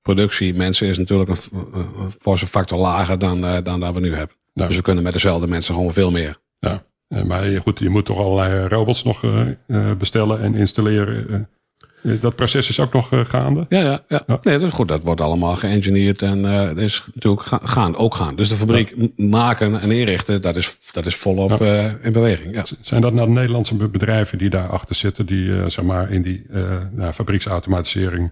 productie 0.03 0.55
mensen 0.55 0.87
is 0.89 0.99
natuurlijk 0.99 1.31
een, 1.31 1.37
een 1.75 2.15
forse 2.19 2.47
factor 2.47 2.79
lager 2.79 3.19
dan, 3.19 3.41
dan 3.65 3.81
dat 3.81 3.95
we 3.95 4.01
nu 4.01 4.15
hebben. 4.15 4.37
Dus 4.65 4.77
we 4.77 4.83
kunnen 4.83 5.03
met 5.03 5.13
dezelfde 5.13 5.47
mensen 5.47 5.75
gewoon 5.75 5.93
veel 5.93 6.11
meer. 6.11 6.37
Ja, 6.59 6.83
maar 7.25 7.61
goed, 7.61 7.79
je 7.79 7.89
moet 7.89 8.05
toch 8.05 8.19
allerlei 8.19 8.69
robots 8.69 9.05
nog 9.05 9.23
uh, 9.23 9.93
bestellen 9.99 10.41
en 10.41 10.55
installeren. 10.55 11.49
Uh, 12.03 12.21
dat 12.21 12.37
proces 12.37 12.69
is 12.69 12.81
ook 12.81 12.93
nog 12.93 13.09
gaande? 13.11 13.67
Ja, 13.69 13.81
ja, 13.81 14.03
ja. 14.09 14.39
Nee, 14.43 14.59
dat 14.59 14.69
is 14.69 14.73
goed. 14.73 14.89
Dat 14.89 15.03
wordt 15.03 15.21
allemaal 15.21 15.57
geëngineerd 15.57 16.23
en 16.23 16.43
dat 16.43 16.77
is 16.77 17.05
natuurlijk 17.15 17.43
gaan, 17.63 17.97
ook 17.97 18.15
gaan. 18.15 18.37
Dus 18.37 18.49
de 18.49 18.55
fabriek 18.55 18.95
maken 19.17 19.81
en 19.81 19.91
inrichten, 19.91 20.43
dat 20.43 20.57
is, 20.57 20.79
dat 20.93 21.07
is 21.07 21.17
volop 21.17 21.61
in 22.03 22.13
beweging. 22.13 22.55
Ja. 22.55 22.65
Zijn 22.81 23.01
dat 23.01 23.13
nou 23.13 23.31
Nederlandse 23.31 23.75
bedrijven 23.75 24.39
die 24.39 24.51
daarachter 24.51 24.95
zitten, 24.95 25.27
die 25.27 25.69
zeg 25.71 25.85
maar 25.85 26.13
in 26.13 26.23
die 26.23 26.47
nou, 26.91 27.13
fabrieksautomatisering 27.13 28.31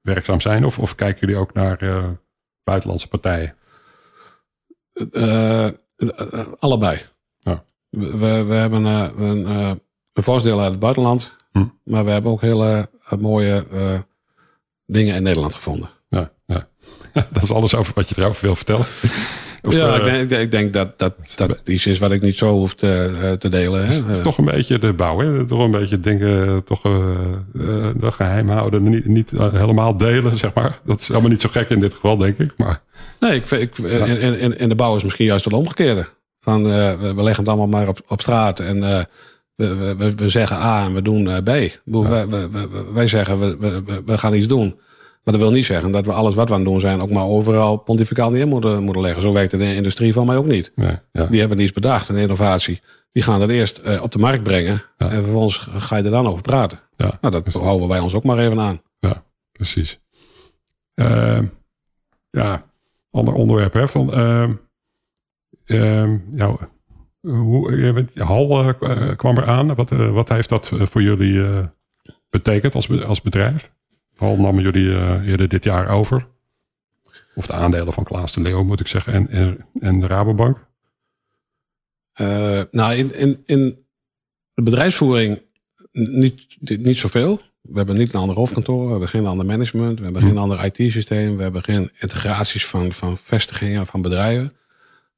werkzaam 0.00 0.40
zijn? 0.40 0.64
Of, 0.64 0.78
of 0.78 0.94
kijken 0.94 1.20
jullie 1.20 1.42
ook 1.42 1.54
naar 1.54 1.78
buitenlandse 2.64 3.08
partijen? 3.08 3.54
Uh, 5.12 5.68
allebei. 6.58 6.98
Ja. 7.38 7.64
We, 7.90 8.42
we, 8.42 8.54
hebben 8.54 8.82
uh, 8.82 9.08
een, 9.16 9.46
een 9.46 9.80
uit 10.14 10.70
het 10.70 10.78
buitenland. 10.78 11.32
Hm. 11.52 11.64
Maar 11.84 12.04
we 12.04 12.10
hebben 12.10 12.30
ook 12.30 12.40
hele 12.40 12.90
mooie 13.18 13.64
dingen 14.86 15.14
in 15.14 15.22
Nederland 15.22 15.54
gevonden. 15.54 15.90
Ja, 16.08 16.30
ja. 16.46 16.68
dat 17.32 17.42
is 17.42 17.52
alles 17.52 17.74
over 17.74 17.92
wat 17.94 18.08
je 18.08 18.14
erover 18.18 18.44
wil 18.44 18.56
vertellen. 18.56 18.86
Of, 19.62 19.74
ja, 19.74 19.96
ik 19.96 20.04
denk, 20.04 20.30
ik 20.30 20.50
denk, 20.50 20.72
dat 20.72 20.98
dat, 20.98 21.14
dat 21.36 21.68
iets 21.68 21.86
is 21.86 21.98
wat 21.98 22.10
ik 22.10 22.22
niet 22.22 22.36
zo 22.36 22.52
hoef 22.52 22.74
te, 22.74 23.36
te 23.38 23.48
delen. 23.48 23.86
Hè? 23.86 23.92
Het 23.92 24.06
is 24.08 24.20
toch 24.20 24.38
een 24.38 24.44
beetje 24.44 24.78
de 24.78 24.92
bouw, 24.92 25.18
hè? 25.18 25.46
Toch 25.46 25.58
een 25.58 25.70
beetje 25.70 25.98
dingen 25.98 26.64
toch, 26.64 26.84
uh, 26.84 27.86
geheim 28.00 28.48
houden. 28.48 28.82
Niet, 28.82 29.06
niet 29.06 29.30
helemaal 29.30 29.96
delen, 29.96 30.36
zeg 30.36 30.54
maar. 30.54 30.80
Dat 30.84 31.00
is 31.00 31.10
allemaal 31.10 31.30
niet 31.30 31.40
zo 31.40 31.48
gek 31.48 31.68
in 31.68 31.80
dit 31.80 31.94
geval, 31.94 32.16
denk 32.16 32.38
ik. 32.38 32.52
Maar... 32.56 32.82
Nee, 33.20 33.34
ik, 33.34 33.50
ik, 33.50 33.78
in, 33.78 34.38
in, 34.38 34.58
in 34.58 34.68
de 34.68 34.74
bouw 34.74 34.96
is 34.96 35.02
misschien 35.02 35.26
juist 35.26 35.44
het 35.44 35.54
omgekeerde. 35.54 36.06
Van, 36.40 36.66
uh, 36.66 37.00
we, 37.00 37.14
we, 37.14 37.22
leggen 37.22 37.44
het 37.44 37.52
allemaal 37.52 37.80
maar 37.80 37.88
op, 37.88 38.00
op 38.08 38.20
straat 38.20 38.60
en 38.60 38.76
uh, 38.76 39.00
we, 39.54 39.94
we, 39.94 40.14
we, 40.14 40.28
zeggen 40.28 40.56
A 40.56 40.84
en 40.84 40.94
we 40.94 41.02
doen 41.02 41.24
uh, 41.24 41.36
B. 41.36 41.48
Ja. 41.84 42.26
Wij, 42.26 42.48
wij, 42.92 43.08
zeggen 43.08 43.38
we, 43.38 43.56
we, 43.58 44.02
we 44.04 44.18
gaan 44.18 44.34
iets 44.34 44.48
doen. 44.48 44.78
Maar 45.24 45.34
dat 45.34 45.42
wil 45.42 45.52
niet 45.52 45.64
zeggen 45.64 45.90
dat 45.90 46.06
we 46.06 46.12
alles 46.12 46.34
wat 46.34 46.48
we 46.48 46.54
aan 46.54 46.60
het 46.60 46.68
doen 46.68 46.80
zijn 46.80 47.00
ook 47.00 47.10
maar 47.10 47.24
overal 47.24 47.76
pontificaal 47.76 48.30
neer 48.30 48.48
moeten, 48.48 48.82
moeten 48.82 49.02
leggen. 49.02 49.22
Zo 49.22 49.32
werkt 49.32 49.50
de 49.50 49.74
industrie 49.74 50.12
van 50.12 50.26
mij 50.26 50.36
ook 50.36 50.46
niet. 50.46 50.72
Nee, 50.74 50.98
ja. 51.12 51.26
Die 51.26 51.40
hebben 51.40 51.58
niets 51.58 51.72
bedacht, 51.72 52.08
een 52.08 52.16
innovatie. 52.16 52.80
Die 53.12 53.22
gaan 53.22 53.40
dat 53.40 53.48
eerst 53.48 54.00
op 54.00 54.12
de 54.12 54.18
markt 54.18 54.42
brengen. 54.42 54.82
En 54.96 55.22
vervolgens 55.22 55.68
ga 55.76 55.96
je 55.96 56.02
er 56.02 56.10
dan 56.10 56.26
over 56.26 56.42
praten. 56.42 56.80
Ja, 56.96 57.18
nou, 57.20 57.32
dat 57.34 57.42
precies. 57.42 57.60
houden 57.60 57.88
wij 57.88 57.98
ons 57.98 58.14
ook 58.14 58.24
maar 58.24 58.38
even 58.38 58.60
aan. 58.60 58.82
Ja, 58.98 59.22
precies. 59.52 60.00
Uh, 60.94 61.38
ja, 62.30 62.64
ander 63.10 63.34
onderwerp. 63.34 63.72
Hè, 63.72 63.88
van, 63.88 64.18
uh, 64.18 64.50
uh, 65.66 66.14
ja, 66.34 66.70
hoe, 67.20 67.76
je 67.76 68.22
Hal 68.22 68.64
uh, 68.68 69.16
kwam 69.16 69.38
eraan. 69.38 69.74
Wat, 69.74 69.90
wat 69.90 70.28
heeft 70.28 70.48
dat 70.48 70.70
voor 70.74 71.02
jullie 71.02 71.68
betekend 72.30 72.74
als, 72.74 73.02
als 73.02 73.22
bedrijf? 73.22 73.72
Hal 74.16 74.36
namen 74.36 74.62
jullie 74.62 75.22
eerder 75.24 75.48
dit 75.48 75.64
jaar 75.64 75.88
over. 75.88 76.26
Of 77.34 77.46
de 77.46 77.52
aandelen 77.52 77.92
van 77.92 78.04
Klaas 78.04 78.32
de 78.32 78.40
Leeuw, 78.40 78.64
moet 78.64 78.80
ik 78.80 78.86
zeggen. 78.86 79.12
En, 79.12 79.28
en, 79.28 79.66
en 79.80 80.00
de 80.00 80.06
Rabobank. 80.06 80.66
nou, 82.70 82.94
in, 82.94 83.14
in, 83.14 83.42
in 83.46 83.86
de 84.54 84.62
bedrijfsvoering 84.62 85.42
niet, 85.92 86.56
niet 86.60 86.96
zoveel. 86.96 87.40
We 87.60 87.76
hebben 87.76 87.96
niet 87.96 88.14
een 88.14 88.20
ander 88.20 88.36
hoofdkantoor, 88.36 88.84
we 88.84 88.90
hebben 88.90 89.08
geen 89.08 89.26
ander 89.26 89.46
management, 89.46 89.98
we 89.98 90.04
hebben 90.04 90.22
geen 90.22 90.30
hm. 90.30 90.38
ander 90.38 90.64
IT-systeem, 90.64 91.36
we 91.36 91.42
hebben 91.42 91.62
geen 91.62 91.90
integraties 91.98 92.66
van, 92.66 92.92
van 92.92 93.18
vestigingen, 93.18 93.86
van 93.86 94.02
bedrijven. 94.02 94.56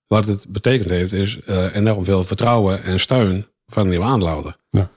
Wat 0.06 0.26
het 0.26 0.48
betekend 0.48 0.90
heeft, 0.90 1.12
is 1.12 1.38
uh, 1.48 1.74
enorm 1.74 2.04
veel 2.04 2.24
vertrouwen 2.24 2.82
en 2.82 3.00
steun 3.00 3.46
van 3.66 3.82
een 3.82 3.88
nieuwe 3.88 4.04
aandeelhouder. 4.04 4.56
Ja. 4.70 4.90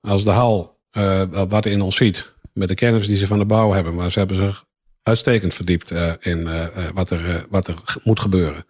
Als 0.00 0.24
de 0.24 0.30
hal 0.30 0.78
uh, 0.92 1.22
wat 1.48 1.66
in 1.66 1.80
ons 1.80 1.96
ziet, 1.96 2.32
met 2.52 2.68
de 2.68 2.74
kennis 2.74 3.06
die 3.06 3.16
ze 3.16 3.26
van 3.26 3.38
de 3.38 3.44
bouw 3.44 3.72
hebben, 3.72 3.94
maar 3.94 4.12
ze 4.12 4.18
hebben 4.18 4.36
zich 4.36 4.64
uitstekend 5.02 5.54
verdiept 5.54 5.90
uh, 5.90 6.12
in 6.20 6.48
wat, 6.94 7.10
er, 7.10 7.46
wat 7.50 7.68
er 7.68 8.00
moet 8.04 8.20
gebeuren. 8.20 8.64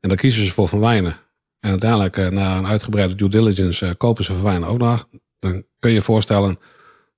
En 0.00 0.08
dan 0.08 0.16
kiezen 0.16 0.46
ze 0.46 0.52
voor 0.52 0.68
Van 0.68 0.80
Wijnen. 0.80 1.16
En 1.60 1.70
uiteindelijk, 1.70 2.16
na 2.16 2.58
een 2.58 2.66
uitgebreide 2.66 3.14
due 3.14 3.28
diligence, 3.28 3.94
kopen 3.98 4.24
ze 4.24 4.32
Van 4.32 4.42
Wijnen 4.42 4.68
ook 4.68 4.78
nog. 4.78 5.08
Dan 5.38 5.64
kun 5.78 5.90
je 5.90 5.96
je 5.96 6.02
voorstellen 6.02 6.58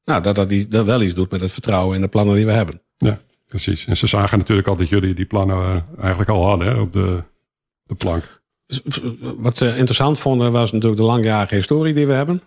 nou, 0.05 0.23
dat 0.23 0.35
dat, 0.35 0.49
die, 0.49 0.69
dat 0.69 0.87
wel 0.87 1.03
iets 1.03 1.15
doet 1.15 1.31
met 1.31 1.41
het 1.41 1.53
vertrouwen 1.53 1.97
in 1.97 2.03
de 2.03 2.09
plannen 2.09 2.35
die 2.35 2.47
we 2.47 2.53
hebben. 2.53 2.83
Ja, 2.97 3.21
precies. 3.47 3.87
En 3.87 3.97
ze 3.97 4.07
zagen 4.07 4.39
natuurlijk 4.39 4.69
al 4.69 4.77
dat 4.77 4.89
jullie 4.89 5.15
die 5.15 5.27
plannen 5.27 5.57
eh, 5.57 6.03
eigenlijk 6.03 6.31
al 6.31 6.47
hadden 6.47 6.67
hè, 6.67 6.81
op 6.81 6.93
de, 6.93 7.23
de 7.83 7.95
plank. 7.95 8.43
Wat 9.21 9.57
ze 9.57 9.67
interessant 9.67 10.19
vonden 10.19 10.53
was 10.53 10.73
natuurlijk 10.73 11.01
de 11.01 11.07
langjarige 11.07 11.55
historie 11.55 11.95
die 11.95 12.07
we 12.07 12.13
hebben. 12.13 12.43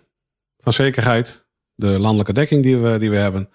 Van 0.58 0.72
zekerheid. 0.72 1.44
De 1.74 2.00
landelijke 2.00 2.32
dekking 2.32 2.62
die 2.62 2.76
we, 2.76 2.98
die 2.98 3.10
we 3.10 3.16
hebben. 3.16 3.48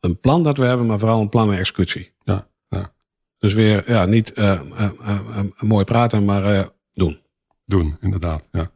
Een 0.00 0.20
plan 0.20 0.42
dat 0.42 0.56
we 0.56 0.64
hebben, 0.64 0.86
maar 0.86 0.98
vooral 0.98 1.20
een 1.20 1.28
plan 1.28 1.52
en 1.52 1.58
executie. 1.58 2.12
Ja, 2.24 2.48
ja. 2.68 2.92
Dus 3.38 3.52
weer 3.52 3.90
ja, 3.90 4.04
niet 4.04 4.32
uh, 4.36 4.60
uh, 4.78 5.40
mooi 5.58 5.84
praten, 5.84 6.24
maar 6.24 6.68
doen. 6.94 7.20
Doen, 7.64 7.96
inderdaad. 8.00 8.44
Ja. 8.52 8.70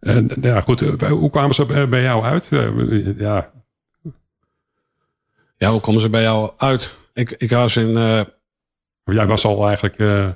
En 0.00 0.30
ja, 0.40 0.60
goed, 0.60 0.80
hoe 1.00 1.30
kwamen 1.30 1.54
ze 1.54 1.86
bij 1.88 2.02
jou 2.02 2.24
uit? 2.24 2.48
Ja, 3.18 3.52
ja, 5.56 5.70
hoe 5.70 5.80
komen 5.80 6.00
ze 6.00 6.08
bij 6.08 6.22
jou 6.22 6.50
uit? 6.56 6.94
Ik, 7.14 7.30
ik 7.30 7.50
was 7.50 7.76
in. 7.76 7.90
Uh... 7.90 8.20
Jij 9.04 9.26
was 9.26 9.44
al 9.44 9.66
eigenlijk. 9.66 9.98
Uh, 9.98 10.28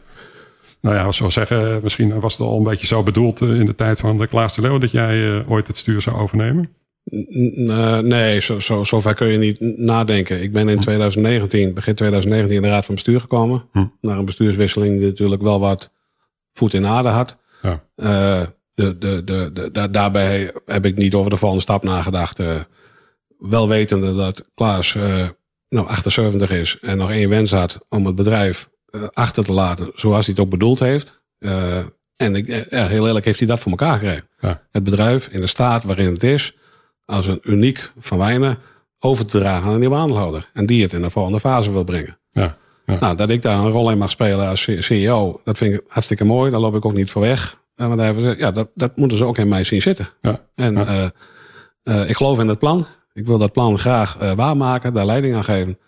nou 0.80 0.96
ja, 0.96 1.12
zo 1.12 1.30
zeggen, 1.30 1.80
misschien 1.82 2.20
was 2.20 2.32
het 2.38 2.46
al 2.46 2.56
een 2.56 2.62
beetje 2.62 2.86
zo 2.86 3.02
bedoeld 3.02 3.40
uh, 3.40 3.60
in 3.60 3.66
de 3.66 3.74
tijd 3.74 3.98
van 3.98 4.18
de 4.18 4.26
Klaas 4.26 4.54
de 4.54 4.62
Leeuw 4.62 4.78
dat 4.78 4.90
jij 4.90 5.44
ooit 5.46 5.66
het 5.66 5.76
stuur 5.76 6.02
zou 6.02 6.16
overnemen? 6.16 6.74
nee, 8.02 8.40
zo, 8.40 8.60
zo, 8.60 8.84
zo 8.84 9.00
ver 9.00 9.14
kun 9.14 9.26
je 9.26 9.38
niet 9.38 9.60
nadenken. 9.78 10.42
Ik 10.42 10.52
ben 10.52 10.68
in 10.68 10.80
2019, 10.80 11.68
hm. 11.68 11.74
begin 11.74 11.94
2019, 11.94 12.56
in 12.56 12.62
de 12.62 12.68
Raad 12.68 12.84
van 12.84 12.94
Bestuur 12.94 13.20
gekomen. 13.20 13.64
Hm. 13.72 13.84
Naar 14.00 14.18
een 14.18 14.24
bestuurswisseling 14.24 14.98
die 14.98 15.08
natuurlijk 15.08 15.42
wel 15.42 15.60
wat 15.60 15.92
voet 16.52 16.74
in 16.74 16.86
aarde 16.86 17.08
had. 17.08 17.38
Ja. 17.62 17.82
de, 18.74 18.98
de, 18.98 19.24
de, 19.24 19.70
de, 19.72 19.90
daarbij 19.90 20.52
heb 20.66 20.84
ik 20.84 20.96
niet 20.96 21.14
over 21.14 21.30
de 21.30 21.36
volgende 21.36 21.62
stap 21.62 21.82
nagedacht. 21.82 22.40
Wel 23.40 23.68
wetende 23.68 24.14
dat 24.14 24.44
Klaas 24.54 24.94
uh, 24.94 25.28
nou 25.68 25.86
78 25.86 26.50
is 26.50 26.78
en 26.80 26.96
nog 26.96 27.10
één 27.10 27.28
wens 27.28 27.50
had 27.50 27.78
om 27.88 28.06
het 28.06 28.14
bedrijf 28.14 28.70
uh, 28.90 29.02
achter 29.12 29.44
te 29.44 29.52
laten 29.52 29.90
zoals 29.94 30.26
hij 30.26 30.34
het 30.34 30.44
ook 30.44 30.50
bedoeld 30.50 30.78
heeft. 30.78 31.20
Uh, 31.38 31.78
en 32.16 32.34
ik, 32.34 32.66
heel 32.70 33.06
eerlijk 33.06 33.24
heeft 33.24 33.38
hij 33.38 33.48
dat 33.48 33.60
voor 33.60 33.70
elkaar 33.70 33.98
gekregen. 33.98 34.28
Ja. 34.40 34.62
Het 34.70 34.82
bedrijf 34.82 35.26
in 35.26 35.40
de 35.40 35.46
staat 35.46 35.84
waarin 35.84 36.12
het 36.12 36.22
is, 36.22 36.56
als 37.04 37.26
een 37.26 37.40
uniek 37.42 37.92
van 37.98 38.18
wijnen, 38.18 38.58
over 38.98 39.26
te 39.26 39.38
dragen 39.38 39.66
aan 39.66 39.72
een 39.72 39.80
nieuwe 39.80 39.96
aandeelhouder. 39.96 40.50
En 40.52 40.66
die 40.66 40.82
het 40.82 40.92
in 40.92 41.02
de 41.02 41.10
volgende 41.10 41.40
fase 41.40 41.72
wil 41.72 41.84
brengen. 41.84 42.18
Ja. 42.32 42.56
Ja. 42.86 42.98
Nou, 42.98 43.16
dat 43.16 43.30
ik 43.30 43.42
daar 43.42 43.58
een 43.58 43.70
rol 43.70 43.90
in 43.90 43.98
mag 43.98 44.10
spelen 44.10 44.48
als 44.48 44.68
CEO, 44.78 45.40
dat 45.44 45.58
vind 45.58 45.74
ik 45.74 45.82
hartstikke 45.88 46.24
mooi. 46.24 46.50
Daar 46.50 46.60
loop 46.60 46.74
ik 46.74 46.84
ook 46.84 46.92
niet 46.92 47.10
voor 47.10 47.22
weg. 47.22 47.58
Want 47.74 48.38
ja, 48.38 48.50
dat, 48.50 48.68
dat 48.74 48.96
moeten 48.96 49.18
ze 49.18 49.24
ook 49.24 49.38
in 49.38 49.48
mij 49.48 49.64
zien 49.64 49.82
zitten. 49.82 50.08
Ja. 50.20 50.40
En 50.54 50.74
ja. 51.84 52.04
ik 52.04 52.16
geloof 52.16 52.38
in 52.38 52.48
het 52.48 52.58
plan. 52.58 52.86
Ik 53.12 53.26
wil 53.26 53.38
dat 53.38 53.52
plan 53.52 53.78
graag 53.78 54.22
uh, 54.22 54.32
waarmaken, 54.32 54.92
daar 54.92 55.06
leiding 55.06 55.36
aan 55.36 55.44
geven. 55.44 55.78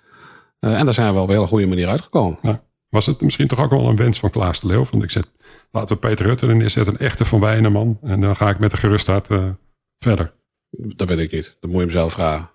Uh, 0.61 0.79
en 0.79 0.85
daar 0.85 0.95
zijn 0.95 1.15
we 1.15 1.21
op 1.21 1.29
een 1.29 1.35
hele 1.35 1.47
goede 1.47 1.67
manier 1.67 1.89
uitgekomen. 1.89 2.39
Ja. 2.43 2.63
Was 2.89 3.07
het 3.07 3.21
misschien 3.21 3.47
toch 3.47 3.61
ook 3.61 3.71
wel 3.71 3.89
een 3.89 3.97
wens 3.97 4.19
van 4.19 4.31
Klaas 4.31 4.61
de 4.61 4.67
Leeuw? 4.67 4.87
Want 4.91 5.03
ik 5.03 5.11
zet, 5.11 5.31
laten 5.71 5.95
we 5.95 6.01
Peter 6.01 6.27
Rutte 6.27 6.47
er 6.47 6.57
neerzetten, 6.57 6.93
een 6.93 6.99
echte 6.99 7.25
Van 7.25 7.41
Wijnenman. 7.41 7.99
En 8.03 8.21
dan 8.21 8.37
ga 8.37 8.49
ik 8.49 8.59
met 8.59 8.71
de 8.71 8.77
gerustheid 8.77 9.29
uh, 9.29 9.45
verder. 9.99 10.35
Dat 10.71 11.09
weet 11.09 11.19
ik 11.19 11.33
niet. 11.33 11.57
Dat 11.61 11.71
moet 11.71 11.79
je 11.79 11.87
hem 11.87 11.91
zelf 11.91 12.13
vragen. 12.13 12.51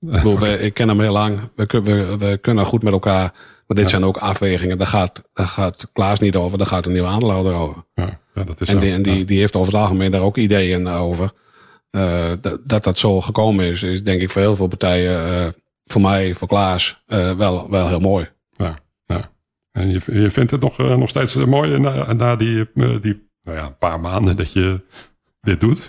ik, 0.50 0.60
ik 0.60 0.74
ken 0.74 0.88
hem 0.88 1.00
heel 1.00 1.12
lang. 1.12 1.40
We, 1.56 1.66
we, 1.66 2.16
we, 2.18 2.38
kunnen 2.40 2.64
goed 2.64 2.82
met 2.82 2.92
elkaar. 2.92 3.32
Maar 3.66 3.76
dit 3.76 3.90
zijn 3.90 4.04
ook 4.04 4.16
afwegingen. 4.16 4.78
Daar 4.78 4.86
gaat, 4.86 5.22
daar 5.32 5.46
gaat 5.46 5.90
Klaas 5.92 6.20
niet 6.20 6.36
over. 6.36 6.58
Daar 6.58 6.66
gaat 6.66 6.86
een 6.86 6.92
nieuwe 6.92 7.08
aandeelhouder 7.08 7.54
over. 7.54 7.84
Ja, 7.94 8.18
dat 8.44 8.60
is 8.60 8.68
en, 8.68 8.78
die, 8.78 8.92
en 8.92 9.02
die, 9.02 9.24
die 9.24 9.38
heeft 9.38 9.56
over 9.56 9.72
het 9.72 9.82
algemeen 9.82 10.10
daar 10.10 10.20
ook 10.20 10.36
ideeën 10.36 10.88
over. 10.88 11.32
Uh, 11.94 12.32
dat, 12.64 12.84
dat 12.84 12.98
zo 12.98 13.20
gekomen 13.20 13.64
is, 13.64 13.82
is 13.82 14.04
denk 14.04 14.20
ik 14.20 14.30
voor 14.30 14.42
heel 14.42 14.56
veel 14.56 14.66
partijen, 14.66 15.26
uh, 15.26 15.46
voor 15.84 16.00
mij, 16.00 16.34
voor 16.34 16.48
Klaas, 16.48 17.02
uh, 17.06 17.36
wel, 17.36 17.70
wel 17.70 17.88
heel 17.88 18.00
mooi. 18.00 18.28
Ja, 18.56 18.78
ja. 19.06 19.30
En 19.72 19.88
je, 19.88 20.00
je 20.06 20.30
vindt 20.30 20.50
het 20.50 20.60
nog, 20.60 20.78
nog 20.78 21.08
steeds 21.08 21.34
mooi 21.34 21.78
na, 21.78 22.12
na 22.12 22.36
die, 22.36 22.70
die 23.00 23.28
nou 23.42 23.56
ja, 23.56 23.68
paar 23.68 24.00
maanden 24.00 24.36
dat 24.36 24.52
je 24.52 24.80
dit 25.40 25.60
doet. 25.60 25.88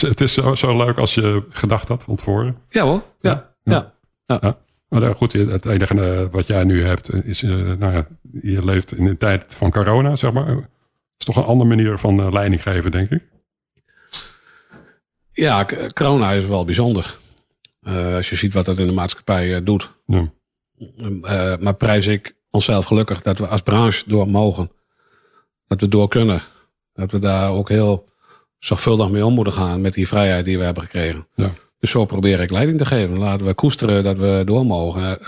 Het 0.00 0.20
is, 0.20 0.34
zo, 0.34 0.54
zo 0.54 0.76
leuk 0.76 0.98
als 0.98 1.14
je 1.14 1.42
gedacht 1.48 1.88
had 1.88 2.04
van 2.04 2.16
tevoren. 2.16 2.56
Ja 2.68 2.84
hoor, 2.84 3.02
ja. 3.20 3.54
ja. 3.62 3.92
ja. 4.26 4.38
ja. 4.40 4.58
Maar 4.88 5.14
goed, 5.14 5.32
het 5.32 5.66
enige 5.66 6.28
wat 6.30 6.46
jij 6.46 6.64
nu 6.64 6.84
hebt 6.84 7.24
is, 7.24 7.42
nou 7.42 7.92
ja, 7.92 8.06
je 8.42 8.64
leeft 8.64 8.96
in 8.96 9.04
de 9.04 9.16
tijd 9.16 9.54
van 9.54 9.70
corona, 9.70 10.16
zeg 10.16 10.32
maar. 10.32 10.46
Het 10.46 10.66
is 11.18 11.26
toch 11.26 11.36
een 11.36 11.50
andere 11.50 11.68
manier 11.68 11.98
van 11.98 12.32
leiding 12.32 12.62
geven, 12.62 12.90
denk 12.90 13.10
ik. 13.10 13.22
Ja, 15.36 15.66
corona 15.92 16.32
is 16.32 16.46
wel 16.46 16.64
bijzonder. 16.64 17.18
Uh, 17.82 18.14
als 18.14 18.28
je 18.30 18.36
ziet 18.36 18.52
wat 18.52 18.64
dat 18.64 18.78
in 18.78 18.86
de 18.86 18.92
maatschappij 18.92 19.48
uh, 19.48 19.56
doet. 19.64 19.92
Ja. 20.06 20.30
Uh, 20.98 21.56
maar 21.56 21.74
prijs 21.74 22.06
ik 22.06 22.36
onszelf 22.50 22.84
gelukkig 22.84 23.22
dat 23.22 23.38
we 23.38 23.46
als 23.46 23.62
branche 23.62 24.02
door 24.06 24.28
mogen. 24.28 24.70
Dat 25.66 25.80
we 25.80 25.88
door 25.88 26.08
kunnen. 26.08 26.42
Dat 26.92 27.10
we 27.10 27.18
daar 27.18 27.50
ook 27.50 27.68
heel 27.68 28.08
zorgvuldig 28.58 29.10
mee 29.10 29.26
om 29.26 29.34
moeten 29.34 29.52
gaan 29.52 29.80
met 29.80 29.94
die 29.94 30.08
vrijheid 30.08 30.44
die 30.44 30.58
we 30.58 30.64
hebben 30.64 30.82
gekregen. 30.82 31.26
Ja. 31.34 31.52
Dus 31.78 31.90
zo 31.90 32.04
probeer 32.04 32.40
ik 32.40 32.50
leiding 32.50 32.78
te 32.78 32.86
geven. 32.86 33.18
Laten 33.18 33.46
we 33.46 33.54
koesteren 33.54 34.02
dat 34.02 34.16
we 34.16 34.42
door 34.44 34.66
mogen. 34.66 35.18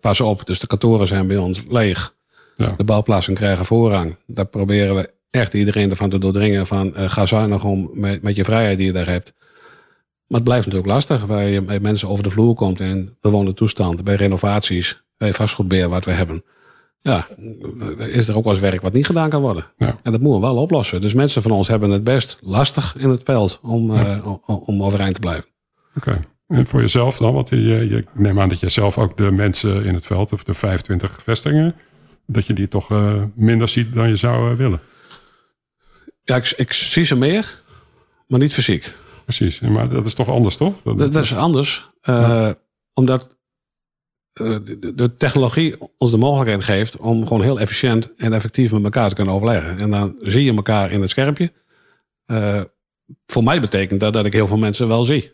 pas 0.00 0.20
op, 0.20 0.46
dus 0.46 0.60
de 0.60 0.66
kantoren 0.66 1.06
zijn 1.06 1.26
bij 1.26 1.36
ons 1.36 1.62
leeg. 1.68 2.14
Ja. 2.56 2.74
De 2.76 2.84
bouwplaatsen 2.84 3.34
krijgen 3.34 3.64
voorrang. 3.64 4.16
Daar 4.26 4.46
proberen 4.46 4.94
we 4.94 5.10
echt 5.30 5.54
iedereen 5.54 5.90
ervan 5.90 6.10
te 6.10 6.18
doordringen 6.18 6.66
van 6.66 6.92
ga 6.96 7.26
zuinig 7.26 7.64
om 7.64 7.90
met, 7.92 8.22
met 8.22 8.36
je 8.36 8.44
vrijheid 8.44 8.76
die 8.76 8.86
je 8.86 8.92
daar 8.92 9.08
hebt. 9.08 9.34
Maar 10.26 10.40
het 10.40 10.44
blijft 10.44 10.66
natuurlijk 10.66 10.92
lastig 10.92 11.26
waar 11.26 11.48
je 11.48 11.60
met 11.60 11.82
mensen 11.82 12.08
over 12.08 12.24
de 12.24 12.30
vloer 12.30 12.54
komt 12.54 12.80
in 12.80 13.16
bewoonde 13.20 13.54
toestand, 13.54 14.04
bij 14.04 14.14
renovaties, 14.14 15.02
bij 15.16 15.32
vastgoedbeheer 15.32 15.88
wat 15.88 16.04
we 16.04 16.10
hebben. 16.10 16.44
Ja, 17.00 17.26
is 17.98 18.28
er 18.28 18.36
ook 18.36 18.44
wel 18.44 18.52
eens 18.52 18.62
werk 18.62 18.82
wat 18.82 18.92
niet 18.92 19.06
gedaan 19.06 19.28
kan 19.28 19.40
worden. 19.40 19.64
Ja. 19.76 19.98
En 20.02 20.12
dat 20.12 20.20
moeten 20.20 20.40
we 20.40 20.46
wel 20.46 20.56
oplossen. 20.56 21.00
Dus 21.00 21.14
mensen 21.14 21.42
van 21.42 21.50
ons 21.50 21.68
hebben 21.68 21.90
het 21.90 22.04
best 22.04 22.38
lastig 22.40 22.96
in 22.96 23.08
het 23.08 23.22
veld 23.22 23.58
om, 23.62 23.92
ja. 23.92 24.16
uh, 24.16 24.68
om 24.68 24.82
overeind 24.82 25.14
te 25.14 25.20
blijven. 25.20 25.44
Oké. 25.96 26.24
En 26.48 26.66
voor 26.66 26.80
jezelf 26.80 27.16
dan? 27.16 27.34
Want 27.34 27.48
je, 27.48 27.56
je, 27.56 27.96
ik 27.96 28.06
neem 28.14 28.40
aan 28.40 28.48
dat 28.48 28.60
je 28.60 28.68
zelf 28.68 28.98
ook 28.98 29.16
de 29.16 29.30
mensen 29.30 29.84
in 29.84 29.94
het 29.94 30.06
veld, 30.06 30.32
of 30.32 30.44
de 30.44 30.54
25 30.54 31.22
vestigingen, 31.22 31.74
dat 32.26 32.46
je 32.46 32.52
die 32.52 32.68
toch 32.68 32.90
uh, 32.90 33.22
minder 33.34 33.68
ziet 33.68 33.94
dan 33.94 34.08
je 34.08 34.16
zou 34.16 34.50
uh, 34.50 34.56
willen. 34.56 34.80
Ja, 36.28 36.36
ik, 36.36 36.52
ik 36.56 36.72
zie 36.72 37.04
ze 37.04 37.16
meer, 37.16 37.62
maar 38.26 38.38
niet 38.38 38.52
fysiek 38.52 38.96
precies. 39.28 39.60
Maar 39.60 39.88
dat 39.88 40.06
is 40.06 40.14
toch 40.14 40.28
anders, 40.28 40.56
toch? 40.56 40.74
Dat, 40.84 41.12
dat, 41.12 41.24
is 41.24 41.36
anders. 41.36 41.90
Uh, 42.04 42.50
Omdat 42.94 43.36
uh, 44.40 44.58
de, 44.64 44.94
de, 44.94 45.16
technologie 45.16 45.74
ons 45.98 46.10
de 46.10 46.16
mogelijkheid 46.16 46.64
geeft 46.64 46.96
om 46.96 47.26
gewoon 47.26 47.42
heel 47.42 47.60
efficiënt 47.60 48.14
en 48.16 48.32
effectief 48.32 48.72
met 48.72 48.84
elkaar 48.84 49.08
te 49.08 49.14
kunnen 49.14 49.34
overleggen. 49.34 49.78
En 49.78 49.90
dan 49.90 50.18
zie 50.20 50.44
je 50.44 50.54
elkaar 50.54 50.92
in 50.92 51.00
het 51.00 51.10
schermpje. 51.10 51.52
Uh, 52.26 52.60
voor 53.26 53.44
mij 53.44 53.60
betekent 53.60 54.00
dat 54.00 54.12
dat 54.12 54.24
ik 54.24 54.32
heel 54.32 54.46
veel 54.46 54.56
mensen 54.56 54.88
wel 54.88 55.04
zie. 55.04 55.32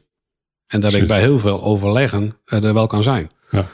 En 0.66 0.80
dat 0.80 0.94
ik 0.94 1.06
bij 1.06 1.20
heel 1.20 1.38
veel 1.38 1.62
overleggen 1.62 2.36
er 2.44 2.74
wel 2.74 2.86
kan 2.86 3.02
zijn. 3.02 3.30
Ja. 3.50 3.66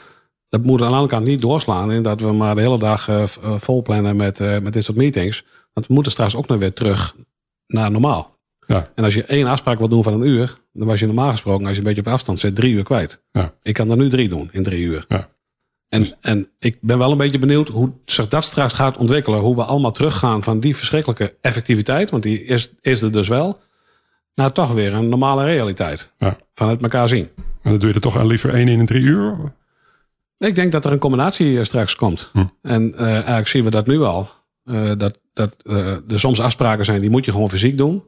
Dat 0.49 0.63
moet 0.63 0.81
aan 0.81 0.87
de 0.87 0.93
andere 0.93 1.13
kant 1.13 1.25
niet 1.25 1.41
doorslaan 1.41 1.91
in 1.91 2.03
dat 2.03 2.21
we 2.21 2.31
maar 2.31 2.55
de 2.55 2.61
hele 2.61 2.79
dag 2.79 3.09
vol 3.55 3.81
plannen 3.81 4.15
met, 4.15 4.39
met 4.39 4.73
dit 4.73 4.83
soort 4.83 4.97
meetings. 4.97 5.45
Want 5.73 5.87
we 5.87 5.93
moeten 5.93 6.11
straks 6.11 6.35
ook 6.35 6.47
nog 6.47 6.59
weer 6.59 6.73
terug 6.73 7.15
naar 7.67 7.91
normaal. 7.91 8.39
Ja. 8.67 8.91
En 8.95 9.03
als 9.03 9.13
je 9.13 9.23
één 9.23 9.47
afspraak 9.47 9.77
wil 9.77 9.89
doen 9.89 10.03
van 10.03 10.13
een 10.13 10.27
uur, 10.27 10.57
dan 10.73 10.87
was 10.87 10.99
je 10.99 11.05
normaal 11.05 11.31
gesproken, 11.31 11.65
als 11.65 11.73
je 11.73 11.81
een 11.81 11.87
beetje 11.87 12.01
op 12.01 12.07
afstand 12.07 12.39
zit, 12.39 12.55
drie 12.55 12.73
uur 12.73 12.83
kwijt. 12.83 13.23
Ja. 13.31 13.53
Ik 13.61 13.73
kan 13.73 13.89
er 13.89 13.97
nu 13.97 14.09
drie 14.09 14.29
doen 14.29 14.49
in 14.51 14.63
drie 14.63 14.83
uur. 14.83 15.05
Ja. 15.07 15.29
En, 15.89 16.07
en 16.21 16.49
ik 16.59 16.77
ben 16.81 16.97
wel 16.97 17.11
een 17.11 17.17
beetje 17.17 17.39
benieuwd 17.39 17.67
hoe 17.67 17.91
zich 18.05 18.27
dat 18.27 18.43
straks 18.43 18.73
gaat 18.73 18.97
ontwikkelen. 18.97 19.39
Hoe 19.39 19.55
we 19.55 19.63
allemaal 19.63 19.91
teruggaan 19.91 20.43
van 20.43 20.59
die 20.59 20.75
verschrikkelijke 20.75 21.35
effectiviteit, 21.41 22.09
want 22.09 22.23
die 22.23 22.43
is, 22.43 22.71
is 22.81 23.01
er 23.01 23.11
dus 23.11 23.27
wel, 23.27 23.59
naar 24.35 24.51
toch 24.51 24.73
weer 24.73 24.93
een 24.93 25.09
normale 25.09 25.43
realiteit. 25.43 26.11
Ja. 26.17 26.37
Van 26.53 26.69
het 26.69 26.81
elkaar 26.81 27.09
zien. 27.09 27.29
En 27.35 27.71
dan 27.71 27.79
doe 27.79 27.89
je 27.89 27.95
er 27.95 28.01
toch 28.01 28.23
liever 28.23 28.53
één 28.53 28.67
in 28.67 28.79
een 28.79 28.85
drie 28.85 29.03
uur? 29.03 29.53
Ik 30.37 30.55
denk 30.55 30.71
dat 30.71 30.85
er 30.85 30.91
een 30.91 30.99
combinatie 30.99 31.59
eh, 31.59 31.63
straks 31.63 31.95
komt. 31.95 32.29
Hm. 32.33 32.45
En 32.61 32.93
uh, 32.93 33.01
eigenlijk 33.01 33.47
zien 33.47 33.63
we 33.63 33.69
dat 33.69 33.87
nu 33.87 34.01
al. 34.01 34.29
Uh, 34.65 34.91
dat 34.97 35.19
dat 35.33 35.57
uh, 35.63 36.11
er 36.11 36.19
soms 36.19 36.41
afspraken 36.41 36.85
zijn, 36.85 37.01
die 37.01 37.09
moet 37.09 37.25
je 37.25 37.31
gewoon 37.31 37.49
fysiek 37.49 37.77
doen. 37.77 38.03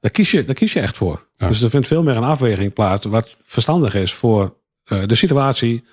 Daar 0.00 0.10
kies 0.10 0.30
je, 0.30 0.44
daar 0.44 0.54
kies 0.54 0.72
je 0.72 0.80
echt 0.80 0.96
voor. 0.96 1.28
Dus 1.36 1.62
er 1.62 1.70
vindt 1.70 1.86
veel 1.86 2.02
meer 2.02 2.16
een 2.16 2.24
afweging 2.24 2.72
plaats 2.72 3.06
wat 3.06 3.42
verstandig 3.46 3.94
is 3.94 4.14
voor 4.14 4.56
de 4.84 5.14
situatie, 5.14 5.84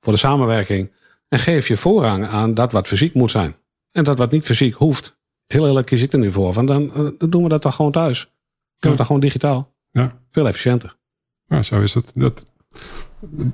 voor 0.00 0.12
de 0.12 0.18
samenwerking. 0.18 0.92
En 1.28 1.38
geef 1.38 1.68
je 1.68 1.76
voorrang 1.76 2.26
aan 2.26 2.54
dat 2.54 2.72
wat 2.72 2.88
fysiek 2.88 3.14
moet 3.14 3.30
zijn. 3.30 3.56
En 3.92 4.04
dat 4.04 4.18
wat 4.18 4.30
niet 4.30 4.44
fysiek 4.44 4.74
hoeft. 4.74 5.18
Heel 5.46 5.66
eerlijk 5.66 5.86
kies 5.86 6.02
ik 6.02 6.12
er 6.12 6.18
nu 6.18 6.32
voor. 6.32 6.52
Van 6.52 6.66
dan, 6.66 7.14
dan 7.18 7.30
doen 7.30 7.42
we 7.42 7.48
dat 7.48 7.62
toch 7.62 7.74
gewoon 7.74 7.92
thuis. 7.92 8.20
Kunnen 8.78 8.90
we 8.90 8.96
dat 8.96 9.06
gewoon 9.06 9.20
digitaal. 9.20 9.74
Ja. 9.90 10.18
Veel 10.30 10.46
efficiënter. 10.46 10.96
Ja, 11.46 11.62
zo 11.62 11.80
is 11.80 11.94
het. 11.94 12.12
Dat, 12.14 12.44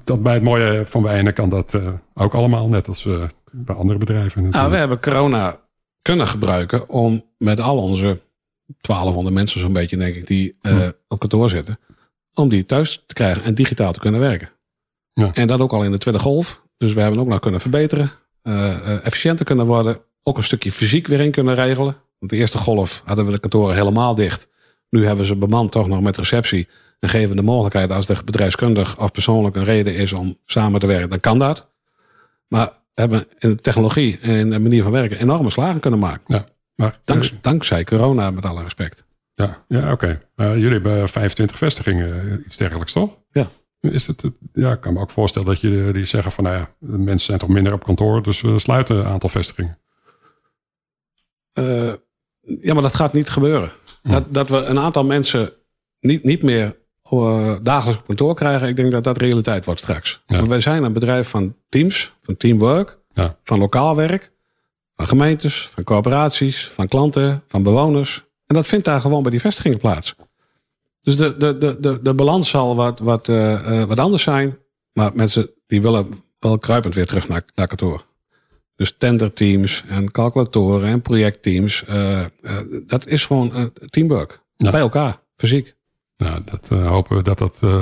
dat 0.04 0.22
bij 0.22 0.34
het 0.34 0.42
mooie 0.42 0.86
van 0.86 1.02
Wijnen 1.02 1.34
kan 1.34 1.48
dat 1.48 1.74
uh, 1.74 1.88
ook 2.14 2.34
allemaal, 2.34 2.68
net 2.68 2.88
als 2.88 3.04
uh, 3.04 3.24
bij 3.52 3.74
andere 3.74 3.98
bedrijven. 3.98 4.48
Nou, 4.48 4.70
we 4.70 4.76
hebben 4.76 5.00
corona 5.00 5.60
kunnen 6.06 6.28
gebruiken 6.28 6.88
om 6.88 7.24
met 7.38 7.60
al 7.60 7.78
onze 7.78 8.20
1200 8.80 9.34
mensen 9.34 9.60
zo'n 9.60 9.72
beetje, 9.72 9.96
denk 9.96 10.14
ik, 10.14 10.26
die 10.26 10.58
uh, 10.62 10.88
op 11.08 11.18
kantoor 11.18 11.50
zitten, 11.50 11.78
om 12.34 12.48
die 12.48 12.66
thuis 12.66 13.02
te 13.06 13.14
krijgen 13.14 13.42
en 13.42 13.54
digitaal 13.54 13.92
te 13.92 13.98
kunnen 13.98 14.20
werken. 14.20 14.50
Ja. 15.12 15.30
En 15.34 15.46
dat 15.46 15.60
ook 15.60 15.72
al 15.72 15.82
in 15.82 15.90
de 15.90 15.98
tweede 15.98 16.20
golf. 16.20 16.62
Dus 16.76 16.92
we 16.92 17.00
hebben 17.00 17.20
ook 17.20 17.26
nog 17.26 17.40
kunnen 17.40 17.60
verbeteren, 17.60 18.10
efficiënter 19.02 19.44
kunnen 19.44 19.66
worden, 19.66 20.00
ook 20.22 20.36
een 20.36 20.44
stukje 20.44 20.72
fysiek 20.72 21.06
weer 21.06 21.20
in 21.20 21.30
kunnen 21.30 21.54
regelen. 21.54 21.96
Want 22.18 22.30
de 22.30 22.36
eerste 22.36 22.58
golf 22.58 23.02
hadden 23.04 23.26
we 23.26 23.32
de 23.32 23.38
kantoren 23.38 23.74
helemaal 23.74 24.14
dicht. 24.14 24.48
Nu 24.90 25.06
hebben 25.06 25.26
ze 25.26 25.36
bemand 25.36 25.72
toch 25.72 25.88
nog 25.88 26.00
met 26.00 26.16
receptie. 26.16 26.68
En 27.00 27.08
geven 27.08 27.36
de 27.36 27.42
mogelijkheid 27.42 27.90
als 27.90 28.08
er 28.08 28.24
bedrijfskundig 28.24 28.98
of 28.98 29.10
persoonlijk 29.10 29.56
een 29.56 29.64
reden 29.64 29.94
is 29.94 30.12
om 30.12 30.38
samen 30.44 30.80
te 30.80 30.86
werken, 30.86 31.10
dan 31.10 31.20
kan 31.20 31.38
dat. 31.38 31.70
Maar 32.48 32.72
hebben 33.00 33.26
in 33.38 33.48
de 33.48 33.54
technologie 33.54 34.18
en 34.20 34.50
de 34.50 34.58
manier 34.58 34.82
van 34.82 34.92
werken 34.92 35.18
enorme 35.18 35.50
slagen 35.50 35.80
kunnen 35.80 35.98
maken. 35.98 36.34
Ja, 36.34 36.46
maar, 36.74 37.00
dankzij 37.40 37.84
corona, 37.84 38.30
met 38.30 38.44
alle 38.44 38.62
respect. 38.62 39.04
Ja, 39.34 39.64
ja 39.68 39.92
oké. 39.92 40.22
Uh, 40.36 40.54
jullie 40.54 40.72
hebben 40.72 41.08
25 41.08 41.58
vestigingen, 41.58 42.30
eh, 42.30 42.44
iets 42.44 42.56
dergelijks 42.56 42.92
toch? 42.92 43.16
Ja. 43.30 43.46
Is 43.80 44.06
het, 44.06 44.22
ja, 44.52 44.72
ik 44.72 44.80
kan 44.80 44.92
me 44.92 45.00
ook 45.00 45.10
voorstellen 45.10 45.48
dat 45.48 45.60
je 45.60 45.90
die 45.92 46.04
zeggen 46.04 46.32
van, 46.32 46.44
nou 46.44 46.56
ja, 46.56 46.74
de 46.78 46.98
mensen 46.98 47.26
zijn 47.26 47.38
toch 47.38 47.48
minder 47.48 47.72
op 47.72 47.84
kantoor, 47.84 48.22
dus 48.22 48.40
we 48.40 48.58
sluiten 48.58 48.96
een 48.96 49.06
aantal 49.06 49.28
vestigingen. 49.28 49.78
Uh, 51.58 51.92
ja, 52.40 52.72
maar 52.72 52.82
dat 52.82 52.94
gaat 52.94 53.12
niet 53.12 53.28
gebeuren. 53.28 53.70
Dat, 54.02 54.34
dat 54.34 54.48
we 54.48 54.56
een 54.56 54.78
aantal 54.78 55.04
mensen 55.04 55.52
niet, 56.00 56.22
niet 56.24 56.42
meer 56.42 56.76
dagelijks 57.62 58.00
op 58.00 58.06
kantoor 58.06 58.34
krijgen. 58.34 58.68
Ik 58.68 58.76
denk 58.76 58.90
dat 58.90 59.04
dat 59.04 59.18
realiteit 59.18 59.64
wordt 59.64 59.80
straks. 59.80 60.22
Ja. 60.26 60.46
wij 60.46 60.60
zijn 60.60 60.82
een 60.82 60.92
bedrijf 60.92 61.28
van 61.28 61.56
teams, 61.68 62.14
van 62.22 62.36
teamwork, 62.36 62.98
ja. 63.14 63.36
van 63.42 63.58
lokaal 63.58 63.96
werk, 63.96 64.32
van 64.96 65.06
gemeentes, 65.06 65.68
van 65.74 65.84
corporaties, 65.84 66.68
van 66.68 66.88
klanten, 66.88 67.42
van 67.48 67.62
bewoners. 67.62 68.24
En 68.46 68.54
dat 68.54 68.66
vindt 68.66 68.84
daar 68.84 69.00
gewoon 69.00 69.22
bij 69.22 69.30
die 69.30 69.40
vestigingen 69.40 69.78
plaats. 69.78 70.14
Dus 71.02 71.16
de, 71.16 71.36
de, 71.36 71.58
de, 71.58 71.76
de, 71.80 72.02
de 72.02 72.14
balans 72.14 72.48
zal 72.48 72.76
wat, 72.76 72.98
wat, 72.98 73.28
uh, 73.28 73.84
wat 73.84 73.98
anders 73.98 74.22
zijn. 74.22 74.58
Maar 74.92 75.10
mensen 75.14 75.50
die 75.66 75.82
willen 75.82 76.22
wel 76.38 76.58
kruipend 76.58 76.94
weer 76.94 77.06
terug 77.06 77.28
naar, 77.28 77.42
naar 77.54 77.66
kantoor. 77.66 78.04
Dus 78.76 78.96
tenderteams 78.96 79.84
en 79.88 80.10
calculatoren 80.10 80.88
en 80.88 81.02
projectteams. 81.02 81.84
Uh, 81.88 82.24
dat 82.86 83.06
is 83.06 83.26
gewoon 83.26 83.72
teamwork. 83.90 84.40
Bij 84.56 84.80
elkaar, 84.80 85.20
fysiek. 85.36 85.74
Nou, 86.16 86.42
dat 86.44 86.68
uh, 86.72 86.88
hopen 86.88 87.16
we 87.16 87.22
dat 87.22 87.38
dat 87.38 87.60
uh, 87.64 87.80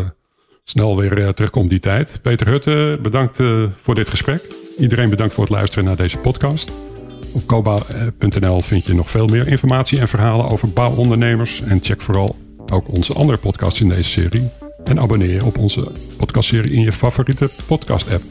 snel 0.63 0.97
weer 0.97 1.19
uh, 1.19 1.29
terugkomt 1.29 1.71
die 1.71 1.81
tijd. 1.81 2.19
Peter 2.23 2.47
Hutte, 2.47 2.99
bedankt 3.03 3.39
voor 3.77 3.95
dit 3.95 4.09
gesprek. 4.09 4.55
Iedereen 4.79 5.11
bedankt 5.11 5.35
voor 5.35 5.45
het 5.45 5.53
luisteren 5.53 5.85
naar 5.85 5.97
deze 5.97 6.19
podcast. 6.19 6.73
Op 7.33 7.47
koba.nl 7.47 8.61
vind 8.61 8.85
je 8.85 8.95
nog 8.95 9.11
veel 9.11 9.27
meer 9.27 9.49
informatie 9.49 10.01
en 10.01 10.09
verhalen 10.09 10.49
over 10.49 10.73
bouwondernemers. 10.73 11.61
En 11.61 11.79
check 11.83 12.01
vooral 12.01 12.37
ook 12.73 12.89
onze 12.89 13.13
andere 13.13 13.39
podcasts 13.39 13.81
in 13.81 13.89
deze 13.89 14.11
serie. 14.11 14.51
En 14.85 15.01
abonneer 15.01 15.33
je 15.33 15.45
op 15.45 15.59
onze 15.59 15.93
podcastserie 16.17 16.73
in 16.73 16.83
je 16.83 16.93
favoriete 16.93 17.51
podcast 17.67 18.11
app. 18.11 18.23